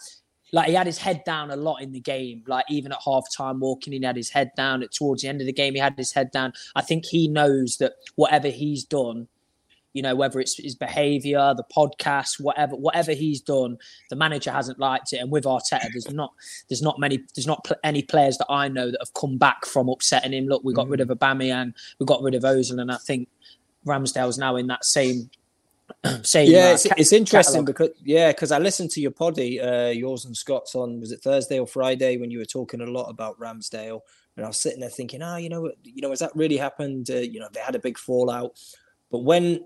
Like 0.51 0.69
he 0.69 0.75
had 0.75 0.87
his 0.87 0.97
head 0.97 1.25
down 1.25 1.51
a 1.51 1.57
lot 1.57 1.83
in 1.83 1.93
the 1.93 2.01
game. 2.01 2.43
Like 2.47 2.65
even 2.71 2.93
at 2.93 2.99
half 3.05 3.25
time, 3.37 3.61
walking, 3.61 3.93
he 3.93 4.03
had 4.03 4.17
his 4.17 4.31
head 4.31 4.51
down. 4.57 4.83
At 4.83 4.93
towards 4.93 5.23
the 5.23 5.29
end 5.29 5.43
of 5.43 5.47
the 5.47 5.53
game, 5.53 5.75
he 5.75 5.81
had 5.81 5.95
his 5.97 6.13
head 6.13 6.31
down. 6.31 6.55
I 6.75 6.81
think 6.81 7.05
he 7.05 7.29
knows 7.29 7.77
that 7.79 7.95
whatever 8.15 8.49
he's 8.49 8.85
done 8.85 9.29
you 9.93 10.03
know 10.03 10.15
whether 10.15 10.39
it's 10.41 10.57
his 10.57 10.75
behavior 10.75 11.55
the 11.57 11.65
podcast 11.75 12.41
whatever 12.41 12.77
whatever 12.77 13.13
he's 13.13 13.41
done 13.41 13.77
the 14.11 14.17
manager 14.17 14.51
hasn't 14.51 14.79
liked 14.79 15.13
it 15.13 15.19
and 15.19 15.31
with 15.31 15.45
Arteta 15.45 15.89
there's 15.93 16.11
not 16.11 16.33
there's 16.69 16.83
not 16.83 16.99
many 16.99 17.21
there's 17.35 17.47
not 17.47 17.65
pl- 17.65 17.77
any 17.85 18.03
players 18.03 18.39
that 18.39 18.47
I 18.49 18.69
know 18.69 18.91
that 18.91 19.01
have 19.01 19.15
come 19.15 19.39
back 19.39 19.65
from 19.65 19.89
upsetting 19.89 20.33
him 20.33 20.47
look 20.47 20.63
we 20.65 20.75
got 20.75 20.87
mm. 20.87 20.93
rid 20.93 21.01
of 21.01 21.09
Aubameyang 21.09 21.75
we 21.99 22.07
got 22.07 22.23
rid 22.23 22.35
of 22.35 22.43
Ozil 22.43 22.81
and 22.81 22.93
I 22.93 22.97
think 22.97 23.29
Ramsdale's 23.87 24.39
now 24.39 24.57
in 24.57 24.67
that 24.69 24.85
same 24.85 25.31
same 26.23 26.51
yeah 26.51 26.69
uh, 26.69 26.73
it's, 26.75 26.87
ca- 26.87 26.95
it's, 26.99 27.13
interesting 27.13 27.65
catalog. 27.65 27.67
because 27.67 27.91
yeah 28.05 28.31
because 28.31 28.53
I 28.53 28.59
listened 28.59 28.91
to 28.93 29.01
your 29.01 29.11
poddy 29.11 29.61
uh, 29.61 29.89
yours 29.89 30.27
and 30.27 30.37
Scott's 30.37 30.75
on 30.75 31.01
was 31.01 31.13
it 31.13 31.23
Thursday 31.23 31.59
or 31.59 31.67
Friday 31.67 32.19
when 32.19 32.31
you 32.31 32.39
were 32.39 32.45
talking 32.45 32.83
a 32.83 32.87
lot 32.87 33.09
about 33.09 33.39
Ramsdale 33.41 34.01
and 34.37 34.45
I 34.45 34.49
was 34.49 34.61
sitting 34.61 34.81
there 34.81 34.91
thinking 34.91 35.23
ah 35.23 35.35
oh, 35.35 35.37
you 35.39 35.49
know 35.49 35.73
you 35.83 36.03
know 36.03 36.11
has 36.11 36.19
that 36.19 36.37
really 36.37 36.59
happened 36.59 37.11
uh, 37.11 37.17
you 37.17 37.41
know 37.41 37.49
they 37.53 37.61
had 37.61 37.75
a 37.75 37.81
big 37.81 37.99
fallout 37.99 38.53
but 39.11 39.21
when 39.21 39.65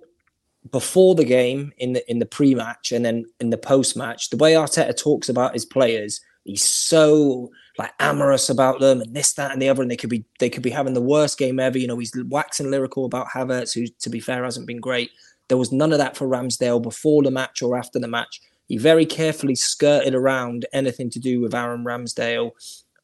before 0.70 1.14
the 1.14 1.24
game 1.24 1.72
in 1.78 1.94
the 1.94 2.10
in 2.10 2.18
the 2.18 2.26
pre-match 2.26 2.92
and 2.92 3.04
then 3.04 3.24
in 3.40 3.50
the 3.50 3.58
post-match, 3.58 4.30
the 4.30 4.36
way 4.36 4.52
Arteta 4.52 4.96
talks 4.96 5.28
about 5.28 5.54
his 5.54 5.64
players, 5.64 6.20
he's 6.44 6.64
so 6.64 7.50
like 7.78 7.92
amorous 7.98 8.48
about 8.48 8.80
them 8.80 9.00
and 9.00 9.14
this, 9.14 9.32
that, 9.34 9.52
and 9.52 9.60
the 9.60 9.68
other, 9.68 9.82
and 9.82 9.90
they 9.90 9.96
could 9.96 10.10
be 10.10 10.24
they 10.38 10.50
could 10.50 10.62
be 10.62 10.70
having 10.70 10.94
the 10.94 11.00
worst 11.00 11.38
game 11.38 11.58
ever. 11.58 11.78
You 11.78 11.88
know, 11.88 11.98
he's 11.98 12.12
waxing 12.28 12.70
lyrical 12.70 13.04
about 13.04 13.28
Havertz, 13.28 13.74
who 13.74 13.86
to 13.86 14.10
be 14.10 14.20
fair 14.20 14.44
hasn't 14.44 14.66
been 14.66 14.80
great. 14.80 15.10
There 15.48 15.58
was 15.58 15.72
none 15.72 15.92
of 15.92 15.98
that 15.98 16.16
for 16.16 16.28
Ramsdale 16.28 16.82
before 16.82 17.22
the 17.22 17.30
match 17.30 17.62
or 17.62 17.76
after 17.76 17.98
the 17.98 18.08
match. 18.08 18.40
He 18.68 18.78
very 18.78 19.04
carefully 19.04 19.54
skirted 19.54 20.14
around 20.14 20.66
anything 20.72 21.10
to 21.10 21.18
do 21.18 21.40
with 21.40 21.54
Aaron 21.54 21.84
Ramsdale. 21.84 22.52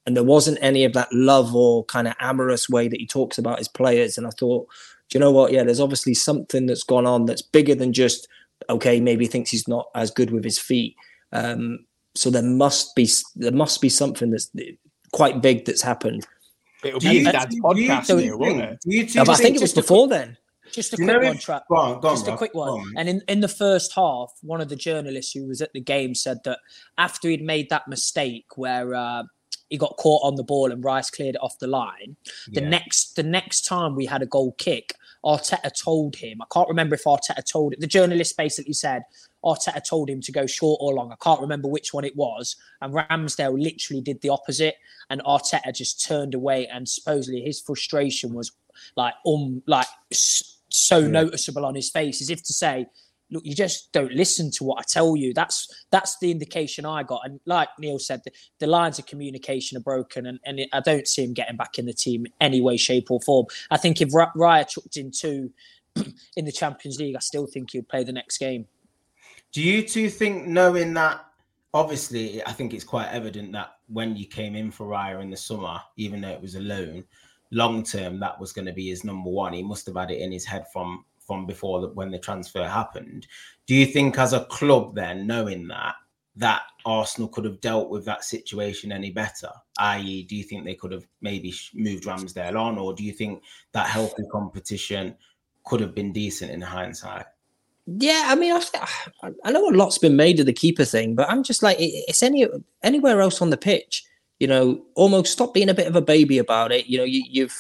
And 0.07 0.17
there 0.17 0.25
wasn't 0.25 0.57
any 0.63 0.85
of 0.85 0.95
that 0.95 1.13
love 1.13 1.55
or 1.55 1.85
kind 1.85 2.09
of 2.09 2.15
amorous 2.19 2.67
way 2.67 2.89
that 2.89 2.99
he 2.99 3.07
talks 3.07 3.37
about 3.37 3.59
his 3.59 3.69
players. 3.69 4.17
And 4.17 4.27
I 4.27 4.31
thought, 4.31 4.67
do 5.09 5.19
you 5.19 5.21
know 5.21 5.31
what? 5.31 5.53
Yeah, 5.53 5.65
there's 5.65 5.81
obviously 5.81 6.15
something 6.15 6.67
that's 6.67 6.83
gone 6.83 7.07
on 7.07 7.27
that's 7.27 7.43
bigger 7.43 7.75
than 7.75 7.93
just 7.93 8.29
okay. 8.69 9.01
Maybe 9.01 9.25
he 9.25 9.31
thinks 9.31 9.51
he's 9.51 9.69
not 9.69 9.89
as 9.95 10.11
good 10.11 10.31
with 10.31 10.45
his 10.45 10.59
feet. 10.59 10.97
Um, 11.33 11.87
so 12.15 12.31
there 12.31 12.43
must 12.43 12.95
be 12.95 13.09
there 13.37 13.53
must 13.53 13.81
be 13.81 13.89
something 13.89 14.31
that's 14.31 14.51
quite 15.13 15.41
big 15.41 15.65
that's 15.65 15.83
happened. 15.83 16.27
It'll 16.85 17.01
be 17.01 17.25
his 17.25 17.33
dad's 17.33 17.59
podcast, 17.61 18.21
here, 18.21 18.37
won't 18.37 18.61
it? 18.87 19.15
No, 19.15 19.25
I 19.29 19.37
think 19.37 19.57
it 19.57 19.63
was 19.63 19.73
before 19.73 20.09
then. 20.09 20.37
Just 20.73 20.93
a 20.93 20.97
quick 20.97 21.23
one, 21.23 21.37
Trav. 21.39 21.63
Go 21.69 21.77
on, 21.77 22.01
go 22.01 22.09
on, 22.09 22.15
just 22.17 22.29
a 22.29 22.37
quick 22.37 22.55
one. 22.55 22.69
On. 22.69 22.93
And 22.97 23.09
in, 23.09 23.23
in 23.27 23.41
the 23.41 23.49
first 23.49 23.93
half, 23.95 24.31
one 24.43 24.61
of 24.61 24.69
the 24.69 24.77
journalists 24.77 25.33
who 25.33 25.47
was 25.47 25.63
at 25.63 25.73
the 25.73 25.81
game 25.81 26.15
said 26.15 26.39
that 26.45 26.59
after 26.99 27.29
he'd 27.29 27.43
made 27.43 27.71
that 27.71 27.89
mistake 27.89 28.45
where 28.57 28.95
uh, 28.95 29.23
he 29.69 29.77
got 29.77 29.97
caught 29.97 30.23
on 30.25 30.37
the 30.37 30.45
ball 30.45 30.73
and 30.73 30.83
Rice 30.85 31.11
cleared 31.11 31.35
it 31.35 31.43
off 31.43 31.59
the 31.59 31.67
line. 31.67 32.17
The 32.49 32.63
yeah. 32.63 32.69
next 32.69 33.17
the 33.17 33.23
next 33.23 33.67
time 33.67 33.95
we 33.95 34.07
had 34.07 34.23
a 34.23 34.27
goal 34.27 34.53
kick, 34.59 34.95
Arteta 35.25 35.71
told 35.79 36.17
him. 36.17 36.41
I 36.41 36.47
can't 36.53 36.69
remember 36.69 36.95
if 36.95 37.05
Arteta 37.05 37.45
told 37.45 37.73
it. 37.73 37.81
The 37.81 37.87
journalist 37.87 38.37
basically 38.37 38.73
said 38.73 39.03
Arteta 39.45 39.83
told 39.87 40.09
him 40.09 40.21
to 40.23 40.33
go 40.33 40.47
short 40.47 40.79
or 40.81 40.95
long. 40.95 41.13
I 41.13 41.17
can't 41.23 41.41
remember 41.41 41.69
which 41.69 41.93
one 41.93 42.05
it 42.05 42.17
was. 42.17 42.57
And 42.81 42.95
Ramsdale 42.95 43.61
literally 43.61 44.01
did 44.01 44.21
the 44.21 44.31
opposite. 44.31 44.77
And 45.11 45.23
Arteta 45.23 45.75
just 45.75 46.05
turned 46.05 46.35
away. 46.35 46.67
And 46.67 46.89
supposedly 46.89 47.43
his 47.43 47.61
frustration 47.61 48.35
was 48.35 48.53
like 48.97 49.15
um 49.27 49.63
like 49.67 49.87
so 50.71 50.99
yeah. 50.99 51.09
noticeable 51.09 51.65
on 51.65 51.75
his 51.75 51.91
face, 51.91 52.21
as 52.21 52.31
if 52.31 52.43
to 52.45 52.53
say, 52.53 52.87
look, 53.31 53.45
you 53.45 53.55
just 53.55 53.93
don't 53.93 54.13
listen 54.13 54.51
to 54.53 54.65
what 54.65 54.81
I 54.81 54.83
tell 54.89 55.17
you. 55.17 55.35
That's 55.35 55.85
that's 55.91 56.19
the 56.19 56.31
indication 56.31 56.85
I 56.85 57.03
got. 57.03 57.23
And 57.25 57.41
like 57.47 57.69
Neil 57.79 57.99
said, 57.99 58.23
the, 58.25 58.33
the 58.59 58.67
lines 58.67 58.99
of 58.99 59.07
communication 59.07 59.77
are 59.77 59.83
broken, 59.83 60.27
and, 60.27 60.41
and 60.45 60.61
I 60.73 60.81
don't 60.81 61.07
see 61.07 61.25
him 61.25 61.35
getting 61.35 61.57
back 61.57 61.79
in 61.79 61.87
the 61.87 61.93
team 61.93 62.27
any 62.41 62.61
way, 62.61 62.77
shape, 62.77 63.11
or 63.11 63.21
form. 63.21 63.47
I 63.71 63.77
think 63.77 64.01
if 64.01 64.11
Raya 64.11 64.69
chucked 64.69 64.97
in 64.97 65.11
two 65.11 65.51
in 66.37 66.45
the 66.45 66.53
Champions 66.53 66.99
League, 66.99 67.17
I 67.17 67.21
still 67.21 67.47
think 67.47 67.71
he'd 67.73 67.89
play 67.89 68.05
the 68.05 68.13
next 68.13 68.39
game. 68.39 68.67
Do 69.53 69.63
you 69.63 69.87
two 69.87 70.11
think, 70.11 70.47
knowing 70.47 70.95
that? 70.95 71.25
Obviously, 71.75 72.45
I 72.47 72.53
think 72.53 72.73
it's 72.73 72.85
quite 72.85 73.09
evident 73.09 73.53
that 73.53 73.77
when 73.89 74.17
you 74.17 74.27
came 74.27 74.57
in 74.57 74.71
for 74.71 74.87
Raya 74.87 75.21
in 75.21 75.31
the 75.31 75.37
summer, 75.37 75.79
even 75.97 76.23
though 76.23 76.31
it 76.31 76.41
was 76.41 76.55
a 76.55 76.61
loan, 76.61 77.05
long 77.51 77.83
term 77.83 78.21
that 78.21 78.39
was 78.39 78.53
going 78.53 78.67
to 78.67 78.73
be 78.73 78.89
his 78.89 79.05
number 79.05 79.31
one. 79.31 79.53
He 79.53 79.63
must 79.63 79.87
have 79.87 79.97
had 79.97 80.11
it 80.11 80.21
in 80.21 80.33
his 80.33 80.45
head 80.45 80.67
from 80.73 81.05
from 81.29 81.47
before 81.47 81.87
when 81.89 82.11
the 82.11 82.19
transfer 82.19 82.67
happened. 82.67 83.27
Do 83.67 83.75
you 83.75 83.85
think, 83.87 84.19
as 84.19 84.33
a 84.33 84.47
club, 84.47 84.95
then 84.95 85.27
knowing 85.27 85.69
that, 85.69 85.95
that 86.37 86.63
Arsenal 86.87 87.29
could 87.29 87.45
have 87.45 87.61
dealt 87.61 87.91
with 87.91 88.07
that 88.07 88.25
situation 88.25 88.91
any 88.91 89.11
better? 89.11 89.51
I.e., 89.79 90.25
do 90.25 90.35
you 90.35 90.43
think 90.43 90.65
they 90.65 90.75
could 90.75 90.91
have 90.91 91.07
maybe 91.21 91.55
moved 91.75 92.05
Ramsdale 92.05 92.59
on, 92.59 92.79
or 92.79 92.95
do 92.95 93.05
you 93.05 93.13
think 93.13 93.43
that 93.73 93.89
healthy 93.89 94.25
competition 94.33 95.15
could 95.65 95.81
have 95.81 95.95
been 95.95 96.13
decent 96.13 96.51
in 96.51 96.63
hindsight? 96.63 97.27
Yeah, 97.87 98.25
I 98.27 98.35
mean, 98.35 98.53
I, 98.53 98.63
I 99.45 99.53
know 99.53 99.69
a 99.69 99.71
lot's 99.71 99.99
been 99.99 100.17
made 100.17 100.41
of 100.41 100.47
the 100.47 100.53
keeper 100.55 100.87
thing, 100.87 101.15
but 101.15 101.29
I'm 101.29 101.43
just 101.43 101.63
like, 101.63 101.77
it's 101.79 102.23
any 102.23 102.47
anywhere 102.83 103.21
else 103.21 103.43
on 103.43 103.51
the 103.51 103.57
pitch. 103.59 104.05
You 104.41 104.47
know, 104.47 104.83
almost 104.95 105.33
stop 105.33 105.53
being 105.53 105.69
a 105.69 105.75
bit 105.75 105.89
of 105.89 105.97
a 105.97 106.01
baby 106.01 106.39
about 106.39 106.73
it. 106.73 106.87
You 106.87 106.99
know, 106.99 107.05
you, 107.05 107.23
you've 107.29 107.57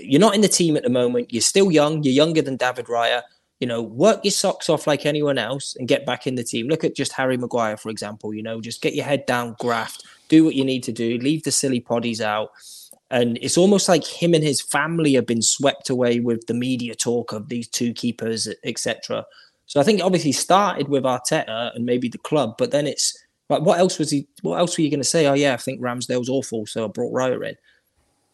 you're 0.00 0.20
not 0.20 0.34
in 0.34 0.40
the 0.40 0.48
team 0.48 0.76
at 0.76 0.82
the 0.82 0.90
moment. 0.90 1.32
You're 1.32 1.40
still 1.42 1.70
young. 1.70 2.02
You're 2.02 2.14
younger 2.14 2.42
than 2.42 2.56
David 2.56 2.86
Raya 2.86 3.22
you 3.60 3.66
know, 3.66 3.82
work 3.82 4.24
your 4.24 4.32
socks 4.32 4.70
off 4.70 4.86
like 4.86 5.04
anyone 5.04 5.36
else 5.36 5.76
and 5.76 5.86
get 5.86 6.06
back 6.06 6.26
in 6.26 6.34
the 6.34 6.42
team. 6.42 6.66
Look 6.66 6.82
at 6.82 6.96
just 6.96 7.12
Harry 7.12 7.36
Maguire, 7.36 7.76
for 7.76 7.90
example, 7.90 8.32
you 8.32 8.42
know, 8.42 8.60
just 8.60 8.80
get 8.80 8.94
your 8.94 9.04
head 9.04 9.26
down, 9.26 9.54
graft, 9.60 10.04
do 10.28 10.44
what 10.44 10.54
you 10.54 10.64
need 10.64 10.82
to 10.84 10.92
do, 10.92 11.18
leave 11.18 11.42
the 11.42 11.52
silly 11.52 11.80
poddies 11.80 12.22
out. 12.22 12.50
And 13.10 13.38
it's 13.42 13.58
almost 13.58 13.88
like 13.88 14.04
him 14.04 14.32
and 14.34 14.42
his 14.42 14.62
family 14.62 15.12
have 15.14 15.26
been 15.26 15.42
swept 15.42 15.90
away 15.90 16.20
with 16.20 16.46
the 16.46 16.54
media 16.54 16.94
talk 16.94 17.32
of 17.32 17.48
these 17.48 17.68
two 17.68 17.92
keepers, 17.92 18.48
etc. 18.64 19.26
So 19.66 19.78
I 19.78 19.82
think 19.82 19.98
it 19.98 20.04
obviously 20.04 20.32
started 20.32 20.88
with 20.88 21.04
Arteta 21.04 21.74
and 21.74 21.84
maybe 21.84 22.08
the 22.08 22.18
club, 22.18 22.54
but 22.56 22.70
then 22.70 22.86
it's 22.86 23.16
like, 23.50 23.62
what 23.62 23.78
else 23.78 23.98
was 23.98 24.10
he? 24.10 24.26
What 24.42 24.58
else 24.58 24.78
were 24.78 24.84
you 24.84 24.90
going 24.90 25.00
to 25.00 25.04
say? 25.04 25.26
Oh 25.26 25.34
yeah, 25.34 25.52
I 25.52 25.58
think 25.58 25.82
Ramsdale's 25.82 26.28
awful, 26.28 26.66
so 26.66 26.84
I 26.84 26.88
brought 26.88 27.12
Raya 27.12 27.46
in. 27.46 27.56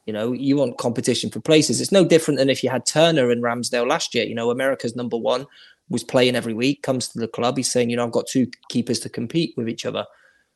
You 0.06 0.12
know, 0.12 0.32
you 0.32 0.56
want 0.56 0.78
competition 0.78 1.30
for 1.30 1.40
places. 1.40 1.80
It's 1.80 1.92
no 1.92 2.04
different 2.04 2.38
than 2.38 2.48
if 2.48 2.62
you 2.62 2.70
had 2.70 2.86
Turner 2.86 3.30
and 3.30 3.42
Ramsdale 3.42 3.88
last 3.88 4.14
year. 4.14 4.24
You 4.24 4.34
know, 4.34 4.50
America's 4.50 4.96
number 4.96 5.16
one 5.16 5.46
was 5.88 6.04
playing 6.04 6.36
every 6.36 6.54
week, 6.54 6.82
comes 6.82 7.08
to 7.08 7.18
the 7.18 7.28
club. 7.28 7.56
He's 7.56 7.70
saying, 7.70 7.90
you 7.90 7.96
know, 7.96 8.04
I've 8.04 8.12
got 8.12 8.26
two 8.26 8.48
keepers 8.68 9.00
to 9.00 9.08
compete 9.08 9.54
with 9.56 9.68
each 9.68 9.84
other. 9.84 10.06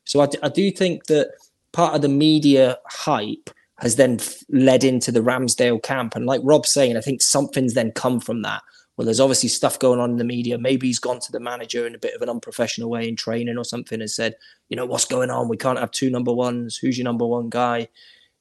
So 0.05 0.21
I, 0.21 0.27
I 0.41 0.49
do 0.49 0.71
think 0.71 1.05
that 1.05 1.31
part 1.73 1.95
of 1.95 2.01
the 2.01 2.09
media 2.09 2.77
hype 2.85 3.49
has 3.79 3.95
then 3.95 4.19
led 4.49 4.83
into 4.83 5.11
the 5.11 5.21
Ramsdale 5.21 5.81
camp. 5.81 6.15
And 6.15 6.25
like 6.25 6.41
Rob's 6.43 6.71
saying, 6.71 6.97
I 6.97 7.01
think 7.01 7.21
something's 7.21 7.73
then 7.73 7.91
come 7.91 8.19
from 8.19 8.41
that. 8.43 8.61
Well, 8.95 9.05
there's 9.05 9.19
obviously 9.19 9.49
stuff 9.49 9.79
going 9.79 9.99
on 9.99 10.11
in 10.11 10.17
the 10.17 10.23
media. 10.23 10.57
Maybe 10.57 10.87
he's 10.87 10.99
gone 10.99 11.19
to 11.19 11.31
the 11.31 11.39
manager 11.39 11.87
in 11.87 11.95
a 11.95 11.99
bit 11.99 12.13
of 12.13 12.21
an 12.21 12.29
unprofessional 12.29 12.89
way 12.89 13.07
in 13.07 13.15
training 13.15 13.57
or 13.57 13.63
something 13.63 13.99
and 13.99 14.11
said, 14.11 14.35
you 14.69 14.75
know, 14.75 14.85
what's 14.85 15.05
going 15.05 15.31
on? 15.31 15.49
We 15.49 15.57
can't 15.57 15.79
have 15.79 15.91
two 15.91 16.09
number 16.09 16.31
ones. 16.31 16.77
Who's 16.77 16.97
your 16.97 17.05
number 17.05 17.25
one 17.25 17.49
guy? 17.49 17.87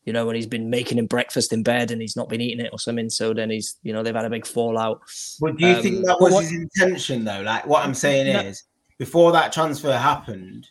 You 0.05 0.13
know, 0.13 0.27
when 0.27 0.35
he's 0.35 0.47
been 0.47 0.71
making 0.71 0.99
him 0.99 1.07
breakfast 1.07 1.53
in 1.53 1.63
bed 1.63 1.91
and 1.91 2.01
he's 2.01 2.17
not 2.17 2.29
been 2.29 2.41
eating 2.41 2.65
it 2.65 2.71
or 2.73 2.79
something. 2.79 3.11
So 3.11 3.35
then 3.35 3.51
he's, 3.51 3.77
you 3.83 3.93
know, 3.93 4.03
they've 4.03 4.15
had 4.15 4.25
a 4.25 4.31
big 4.31 4.47
fallout. 4.47 5.01
But 5.41 5.57
do 5.57 5.67
you 5.67 5.75
um, 5.75 5.83
think 5.83 6.07
that 6.07 6.21
was 6.21 6.33
what, 6.33 6.45
his 6.45 6.53
intention 6.53 7.25
though? 7.25 7.43
Like 7.43 7.67
what 7.67 7.85
I'm 7.85 7.95
saying 7.95 8.33
no, 8.33 8.41
is, 8.41 8.65
before 8.99 9.33
that 9.33 9.53
transfer 9.53 9.97
happened, 9.97 10.69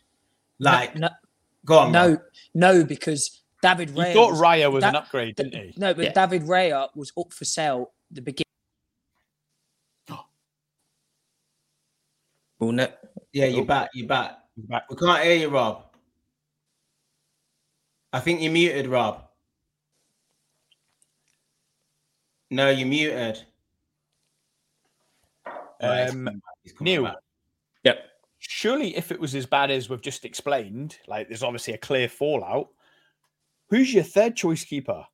like, 0.60 0.96
no, 0.96 1.10
go 1.66 1.80
on. 1.80 1.92
No, 1.92 2.10
man. 2.10 2.20
no, 2.54 2.84
because 2.84 3.42
David 3.62 3.90
Raya. 3.90 4.08
He 4.08 4.14
thought 4.14 4.34
Raya 4.34 4.72
was 4.72 4.82
da- 4.82 4.90
an 4.90 4.96
upgrade, 4.96 5.36
didn't 5.36 5.54
he? 5.56 5.74
No, 5.78 5.94
but 5.94 6.06
yeah. 6.06 6.14
David 6.14 6.44
Raya 6.44 6.90
was 6.96 7.12
up 7.18 7.34
for 7.34 7.46
sale 7.46 7.92
the 8.12 8.22
beginning. 8.22 8.46
Oh, 12.62 12.72
no. 12.72 12.90
Yeah, 13.32 13.46
you're 13.46 13.64
back. 13.64 13.90
You're 13.94 14.06
back. 14.06 14.38
You're 14.58 14.68
back. 14.68 14.84
We 14.90 14.98
can't 14.98 15.24
hear 15.24 15.36
you, 15.38 15.48
Rob. 15.48 15.89
I 18.12 18.20
think 18.20 18.42
you're 18.42 18.52
muted, 18.52 18.88
Rob. 18.88 19.24
No, 22.50 22.70
you're 22.70 22.88
muted. 22.88 23.44
Um, 25.82 26.42
Neil. 26.80 27.14
Yep. 27.84 28.00
Surely, 28.40 28.96
if 28.98 29.12
it 29.12 29.20
was 29.20 29.36
as 29.36 29.46
bad 29.46 29.70
as 29.70 29.90
we've 29.90 30.02
just 30.02 30.26
explained, 30.26 30.98
like 31.08 31.28
there's 31.28 31.44
obviously 31.44 31.74
a 31.74 31.78
clear 31.78 32.10
fallout. 32.10 32.70
Who's 33.70 33.94
your 33.94 34.04
third 34.04 34.36
choice 34.36 34.64
keeper? 34.64 35.06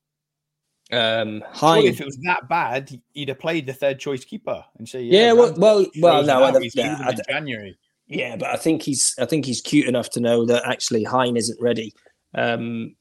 Um, 0.91 1.43
Surely 1.59 1.87
if 1.87 1.99
it 1.99 2.05
was 2.05 2.17
that 2.23 2.47
bad, 2.47 3.01
he'd 3.13 3.29
have 3.29 3.39
played 3.39 3.65
the 3.65 3.73
third 3.73 3.99
choice 3.99 4.23
keeper 4.23 4.63
and 4.77 4.87
say, 4.87 5.01
"Yeah, 5.01 5.19
yeah 5.19 5.33
well, 5.33 5.53
well, 5.57 5.85
well, 5.99 6.23
no, 6.23 6.43
I, 6.43 6.69
yeah, 6.73 7.09
in 7.09 7.17
January." 7.27 7.77
Yeah, 8.07 8.35
but 8.35 8.49
I 8.49 8.55
think 8.55 8.83
he's, 8.83 9.15
I 9.19 9.25
think 9.25 9.45
he's 9.45 9.61
cute 9.61 9.87
enough 9.87 10.11
to 10.11 10.19
know 10.19 10.45
that 10.45 10.63
actually 10.65 11.03
Hein 11.03 11.35
isn't 11.37 11.59
ready. 11.59 11.93
Um, 12.36 12.95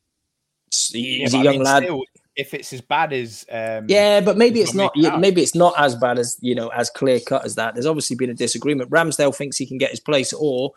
he's 0.70 1.34
yeah, 1.34 1.40
a 1.40 1.42
young 1.42 1.46
I 1.46 1.50
mean, 1.52 1.62
lad. 1.62 1.82
Still, 1.82 2.02
if 2.36 2.52
it's 2.52 2.72
as 2.72 2.80
bad 2.80 3.12
as 3.12 3.44
um, 3.50 3.86
yeah, 3.88 4.20
but 4.20 4.36
maybe 4.36 4.60
it's 4.60 4.74
not. 4.74 4.92
maybe 5.18 5.42
it's 5.42 5.54
not 5.54 5.74
as 5.78 5.94
bad 5.94 6.18
as 6.18 6.36
you 6.40 6.54
know, 6.54 6.68
as 6.68 6.90
clear 6.90 7.20
cut 7.20 7.44
as 7.44 7.54
that. 7.56 7.74
There's 7.74 7.86
obviously 7.86 8.16
been 8.16 8.30
a 8.30 8.34
disagreement. 8.34 8.90
Ramsdale 8.90 9.34
thinks 9.34 9.56
he 9.56 9.66
can 9.66 9.78
get 9.78 9.90
his 9.90 10.00
place, 10.00 10.32
or 10.32 10.72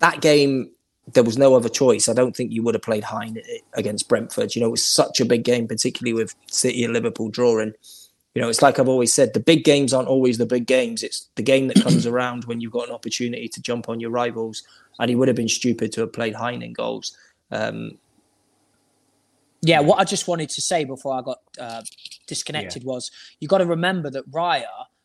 that 0.00 0.20
game 0.20 0.70
there 1.12 1.24
was 1.24 1.38
no 1.38 1.54
other 1.54 1.68
choice. 1.68 2.08
I 2.08 2.12
don't 2.12 2.36
think 2.36 2.52
you 2.52 2.62
would 2.62 2.74
have 2.74 2.82
played 2.82 3.04
Hein 3.04 3.38
against 3.74 4.08
Brentford. 4.08 4.54
You 4.54 4.60
know, 4.60 4.68
it 4.68 4.72
was 4.72 4.86
such 4.86 5.20
a 5.20 5.24
big 5.24 5.44
game, 5.44 5.66
particularly 5.66 6.14
with 6.14 6.34
City 6.46 6.84
and 6.84 6.92
Liverpool 6.92 7.28
drawing. 7.28 7.72
You 8.34 8.42
know, 8.42 8.48
it's 8.48 8.62
like 8.62 8.78
I've 8.78 8.88
always 8.88 9.12
said: 9.12 9.34
the 9.34 9.40
big 9.40 9.64
games 9.64 9.92
aren't 9.92 10.08
always 10.08 10.38
the 10.38 10.46
big 10.46 10.66
games. 10.66 11.02
It's 11.02 11.28
the 11.34 11.42
game 11.42 11.68
that 11.68 11.82
comes 11.82 12.06
around 12.06 12.44
when 12.44 12.60
you've 12.60 12.72
got 12.72 12.88
an 12.88 12.94
opportunity 12.94 13.48
to 13.48 13.62
jump 13.62 13.88
on 13.88 14.00
your 14.00 14.10
rivals. 14.10 14.62
And 14.98 15.08
he 15.08 15.16
would 15.16 15.28
have 15.28 15.36
been 15.36 15.48
stupid 15.48 15.92
to 15.92 16.02
have 16.02 16.12
played 16.12 16.34
Hein 16.34 16.62
in 16.62 16.74
goals. 16.74 17.16
Um, 17.50 17.98
yeah, 19.62 19.80
what 19.80 19.98
I 19.98 20.04
just 20.04 20.26
wanted 20.26 20.48
to 20.50 20.62
say 20.62 20.84
before 20.84 21.14
I 21.14 21.22
got 21.22 21.38
uh, 21.58 21.82
disconnected 22.26 22.82
yeah. 22.82 22.88
was 22.88 23.10
you 23.40 23.48
got 23.48 23.58
to 23.58 23.66
remember 23.66 24.10
that 24.10 24.30
Raya 24.30 24.64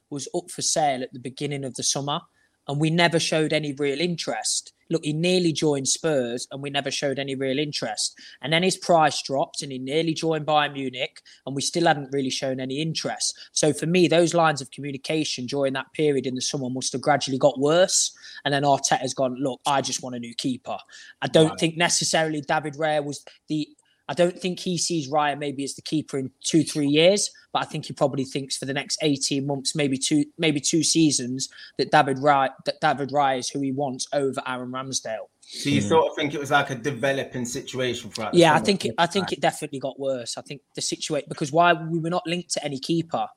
was 0.09 0.27
up 0.35 0.49
for 0.49 0.61
sale 0.61 1.03
at 1.03 1.11
the 1.11 1.19
beginning 1.19 1.65
of 1.65 1.73
the 1.75 1.83
summer, 1.83 2.21
and 2.67 2.79
we 2.79 2.89
never 2.89 3.19
showed 3.19 3.53
any 3.53 3.73
real 3.73 3.99
interest. 3.99 4.73
Look, 4.89 5.03
he 5.03 5.13
nearly 5.13 5.51
joined 5.51 5.87
Spurs, 5.87 6.47
and 6.51 6.61
we 6.61 6.69
never 6.69 6.91
showed 6.91 7.17
any 7.17 7.33
real 7.33 7.57
interest. 7.57 8.15
And 8.41 8.53
then 8.53 8.61
his 8.61 8.77
price 8.77 9.21
dropped, 9.23 9.63
and 9.63 9.71
he 9.71 9.79
nearly 9.79 10.13
joined 10.13 10.45
Bayern 10.45 10.73
Munich, 10.73 11.21
and 11.45 11.55
we 11.55 11.61
still 11.63 11.87
hadn't 11.87 12.13
really 12.13 12.29
shown 12.29 12.59
any 12.59 12.81
interest. 12.81 13.37
So 13.51 13.73
for 13.73 13.87
me, 13.87 14.07
those 14.07 14.35
lines 14.35 14.61
of 14.61 14.69
communication 14.69 15.47
during 15.47 15.73
that 15.73 15.91
period 15.93 16.27
in 16.27 16.35
the 16.35 16.41
summer 16.41 16.69
must 16.69 16.93
have 16.93 17.01
gradually 17.01 17.39
got 17.39 17.59
worse. 17.59 18.15
And 18.43 18.53
then 18.53 18.63
Arteta's 18.63 19.15
gone, 19.15 19.35
look, 19.39 19.59
I 19.65 19.81
just 19.81 20.03
want 20.03 20.15
a 20.15 20.19
new 20.19 20.35
keeper. 20.35 20.77
I 21.21 21.27
don't 21.27 21.49
right. 21.49 21.59
think 21.59 21.77
necessarily 21.77 22.41
David 22.41 22.75
Raya 22.75 23.03
was 23.03 23.25
the 23.47 23.67
I 24.07 24.13
don't 24.13 24.37
think 24.37 24.59
he 24.59 24.77
sees 24.77 25.09
Raya 25.09 25.37
maybe 25.37 25.63
as 25.63 25.73
the 25.73 25.81
keeper 25.81 26.17
in 26.17 26.29
two, 26.43 26.63
three 26.63 26.87
years, 26.87 27.31
but 27.51 27.63
I 27.63 27.65
think 27.65 27.85
he 27.85 27.93
probably 27.93 28.23
thinks 28.23 28.55
for 28.55 28.65
the 28.65 28.73
next 28.73 28.99
18 29.01 29.47
months, 29.47 29.75
maybe 29.75 29.97
two, 29.97 30.25
maybe 30.37 30.59
two 30.59 30.83
seasons, 30.83 31.49
that 31.77 31.91
David 31.91 32.17
Raya, 32.17 32.49
that 32.65 32.79
David 32.81 33.09
Raya 33.09 33.39
is 33.39 33.49
who 33.49 33.61
he 33.61 33.71
wants 33.71 34.07
over 34.13 34.41
Aaron 34.45 34.71
Ramsdale. 34.71 35.27
So 35.41 35.69
you 35.69 35.81
mm. 35.81 35.87
sort 35.87 36.09
of 36.09 36.15
think 36.15 36.33
it 36.33 36.39
was 36.39 36.51
like 36.51 36.69
a 36.69 36.75
developing 36.75 37.45
situation 37.45 38.09
for 38.11 38.23
us. 38.23 38.33
Yeah, 38.33 38.53
I 38.53 38.59
think 38.59 38.85
it, 38.85 38.95
I 38.97 39.07
think 39.07 39.31
it 39.31 39.41
definitely 39.41 39.79
got 39.79 39.99
worse. 39.99 40.37
I 40.37 40.41
think 40.41 40.61
the 40.75 40.81
situation 40.81 41.27
because 41.29 41.51
why 41.51 41.73
we 41.73 41.99
were 41.99 42.09
not 42.09 42.25
linked 42.27 42.51
to 42.53 42.63
any 42.63 42.79
keeper 42.79 43.27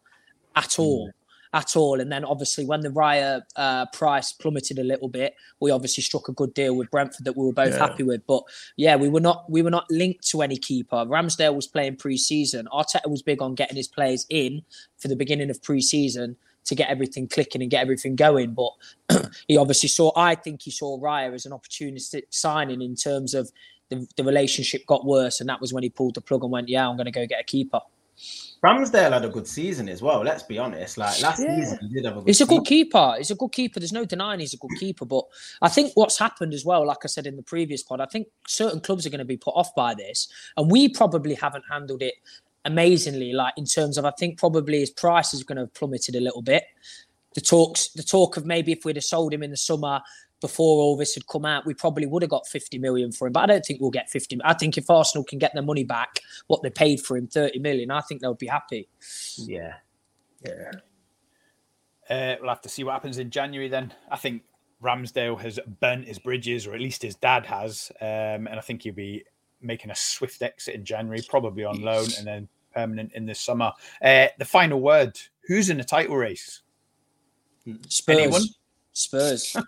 at 0.54 0.78
all. 0.78 1.08
Mm 1.08 1.12
at 1.52 1.76
all. 1.76 2.00
And 2.00 2.10
then 2.10 2.24
obviously 2.24 2.64
when 2.64 2.80
the 2.80 2.90
Raya 2.90 3.42
uh, 3.56 3.86
price 3.86 4.32
plummeted 4.32 4.78
a 4.78 4.84
little 4.84 5.08
bit, 5.08 5.34
we 5.60 5.70
obviously 5.70 6.02
struck 6.02 6.28
a 6.28 6.32
good 6.32 6.54
deal 6.54 6.74
with 6.76 6.90
Brentford 6.90 7.24
that 7.24 7.36
we 7.36 7.46
were 7.46 7.52
both 7.52 7.74
yeah. 7.74 7.78
happy 7.78 8.02
with. 8.02 8.26
But 8.26 8.42
yeah, 8.76 8.96
we 8.96 9.08
were 9.08 9.20
not 9.20 9.50
we 9.50 9.62
were 9.62 9.70
not 9.70 9.90
linked 9.90 10.26
to 10.28 10.42
any 10.42 10.56
keeper. 10.56 10.96
Ramsdale 10.96 11.54
was 11.54 11.66
playing 11.66 11.96
pre-season. 11.96 12.68
Arteta 12.72 13.08
was 13.08 13.22
big 13.22 13.42
on 13.42 13.54
getting 13.54 13.76
his 13.76 13.88
players 13.88 14.26
in 14.28 14.62
for 14.98 15.08
the 15.08 15.16
beginning 15.16 15.50
of 15.50 15.62
pre-season 15.62 16.36
to 16.68 16.74
get 16.74 16.90
everything 16.90 17.26
clicking 17.26 17.62
and 17.62 17.70
get 17.70 17.82
everything 17.82 18.14
going. 18.14 18.54
But 18.54 18.72
he 19.48 19.56
obviously 19.56 19.88
saw, 19.88 20.12
I 20.16 20.34
think 20.34 20.62
he 20.62 20.70
saw 20.70 21.00
Raya 21.00 21.32
as 21.34 21.46
an 21.46 21.52
opportunistic 21.52 22.24
signing 22.30 22.82
in 22.82 22.94
terms 22.94 23.34
of 23.34 23.50
the, 23.88 24.06
the 24.16 24.24
relationship 24.24 24.86
got 24.86 25.06
worse. 25.06 25.40
And 25.40 25.48
that 25.48 25.60
was 25.60 25.72
when 25.72 25.82
he 25.82 25.88
pulled 25.88 26.14
the 26.14 26.20
plug 26.20 26.42
and 26.42 26.52
went, 26.52 26.68
yeah, 26.68 26.86
I'm 26.86 26.96
going 26.96 27.06
to 27.06 27.10
go 27.10 27.26
get 27.26 27.40
a 27.40 27.44
keeper. 27.44 27.80
Ramsdale 28.64 29.12
had 29.12 29.24
a 29.24 29.28
good 29.28 29.46
season 29.46 29.88
as 29.88 30.02
well. 30.02 30.22
Let's 30.22 30.42
be 30.42 30.58
honest. 30.58 30.98
Like 30.98 31.20
last 31.22 31.40
yeah. 31.40 31.56
season, 31.56 31.78
he 31.80 31.88
did 31.94 32.04
have 32.04 32.16
a 32.16 32.20
good. 32.20 32.26
He's 32.26 32.40
a 32.40 32.46
good 32.46 32.64
keeper. 32.64 33.14
He's 33.16 33.30
a 33.30 33.36
good 33.36 33.52
keeper. 33.52 33.78
There's 33.78 33.92
no 33.92 34.04
denying 34.04 34.40
he's 34.40 34.54
a 34.54 34.58
good 34.58 34.76
keeper. 34.78 35.04
But 35.04 35.24
I 35.62 35.68
think 35.68 35.92
what's 35.94 36.18
happened 36.18 36.52
as 36.54 36.64
well, 36.64 36.84
like 36.86 36.98
I 37.04 37.06
said 37.06 37.26
in 37.26 37.36
the 37.36 37.42
previous 37.42 37.82
pod, 37.82 38.00
I 38.00 38.06
think 38.06 38.26
certain 38.46 38.80
clubs 38.80 39.06
are 39.06 39.10
going 39.10 39.20
to 39.20 39.24
be 39.24 39.36
put 39.36 39.54
off 39.54 39.74
by 39.76 39.94
this, 39.94 40.28
and 40.56 40.70
we 40.70 40.88
probably 40.88 41.34
haven't 41.34 41.64
handled 41.70 42.02
it 42.02 42.14
amazingly. 42.64 43.32
Like 43.32 43.54
in 43.56 43.64
terms 43.64 43.96
of, 43.96 44.04
I 44.04 44.12
think 44.18 44.38
probably 44.38 44.80
his 44.80 44.90
price 44.90 45.32
is 45.34 45.44
going 45.44 45.56
to 45.56 45.62
have 45.62 45.74
plummeted 45.74 46.16
a 46.16 46.20
little 46.20 46.42
bit. 46.42 46.64
The 47.34 47.40
talks, 47.40 47.88
the 47.88 48.02
talk 48.02 48.36
of 48.36 48.44
maybe 48.44 48.72
if 48.72 48.84
we'd 48.84 48.96
have 48.96 49.04
sold 49.04 49.32
him 49.32 49.44
in 49.44 49.50
the 49.50 49.56
summer, 49.56 50.00
before 50.40 50.80
all 50.82 50.96
this 50.96 51.14
had 51.14 51.26
come 51.26 51.44
out, 51.44 51.66
we 51.66 51.74
probably 51.74 52.06
would 52.06 52.22
have 52.22 52.30
got 52.30 52.46
50 52.46 52.78
million 52.78 53.12
for 53.12 53.26
him. 53.26 53.32
But 53.32 53.40
I 53.40 53.46
don't 53.46 53.64
think 53.64 53.80
we'll 53.80 53.90
get 53.90 54.10
50. 54.10 54.38
I 54.44 54.54
think 54.54 54.78
if 54.78 54.88
Arsenal 54.88 55.24
can 55.24 55.38
get 55.38 55.52
their 55.54 55.62
money 55.62 55.84
back, 55.84 56.20
what 56.46 56.62
they 56.62 56.70
paid 56.70 57.00
for 57.00 57.16
him, 57.16 57.26
30 57.26 57.58
million, 57.58 57.90
I 57.90 58.00
think 58.02 58.20
they'll 58.20 58.34
be 58.34 58.46
happy. 58.46 58.88
Yeah. 59.36 59.74
Yeah. 60.44 60.70
Uh, 62.08 62.36
we'll 62.40 62.48
have 62.48 62.62
to 62.62 62.68
see 62.68 62.84
what 62.84 62.92
happens 62.92 63.18
in 63.18 63.30
January 63.30 63.68
then. 63.68 63.92
I 64.10 64.16
think 64.16 64.42
Ramsdale 64.82 65.40
has 65.40 65.58
burnt 65.80 66.06
his 66.06 66.18
bridges, 66.18 66.66
or 66.66 66.74
at 66.74 66.80
least 66.80 67.02
his 67.02 67.16
dad 67.16 67.44
has. 67.46 67.90
Um, 68.00 68.46
and 68.46 68.54
I 68.54 68.60
think 68.60 68.82
he'll 68.82 68.94
be 68.94 69.24
making 69.60 69.90
a 69.90 69.94
swift 69.94 70.40
exit 70.42 70.74
in 70.74 70.84
January, 70.84 71.22
probably 71.28 71.64
on 71.64 71.82
loan 71.82 72.06
and 72.16 72.26
then 72.26 72.48
permanent 72.74 73.12
in 73.14 73.26
the 73.26 73.34
summer. 73.34 73.72
Uh, 74.00 74.28
the 74.38 74.44
final 74.44 74.80
word 74.80 75.18
who's 75.46 75.70
in 75.70 75.78
the 75.78 75.84
title 75.84 76.16
race? 76.16 76.62
Spurs. 77.88 78.18
Anyone? 78.18 78.42
Spurs. 78.98 79.56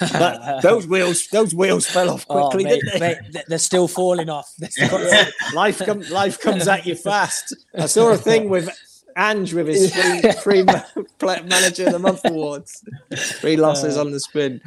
That- 0.00 0.62
those 0.62 0.86
wheels, 0.86 1.26
those 1.28 1.54
wheels 1.54 1.86
fell 1.86 2.10
off 2.10 2.26
Oh, 2.30 2.48
quickly, 2.48 2.64
mate, 2.64 2.80
didn't 2.82 3.00
they? 3.00 3.18
Mate, 3.32 3.44
they're 3.48 3.58
still 3.58 3.88
falling 3.88 4.28
off. 4.28 4.52
Still- 4.68 5.26
life 5.54 5.78
comes 5.78 6.10
life 6.10 6.40
comes 6.40 6.66
at 6.68 6.86
you 6.86 6.94
fast. 6.94 7.54
I 7.74 7.86
saw 7.86 8.10
a 8.12 8.16
thing 8.16 8.48
with 8.48 8.68
Ange 9.16 9.54
with 9.54 9.68
his 9.68 9.94
three, 9.94 10.20
three 10.32 10.62
manager 11.22 11.86
of 11.86 11.92
the 11.92 11.98
month 11.98 12.20
awards, 12.24 12.84
three 13.14 13.56
losses 13.56 13.96
on 13.96 14.10
the 14.10 14.20
spin. 14.20 14.60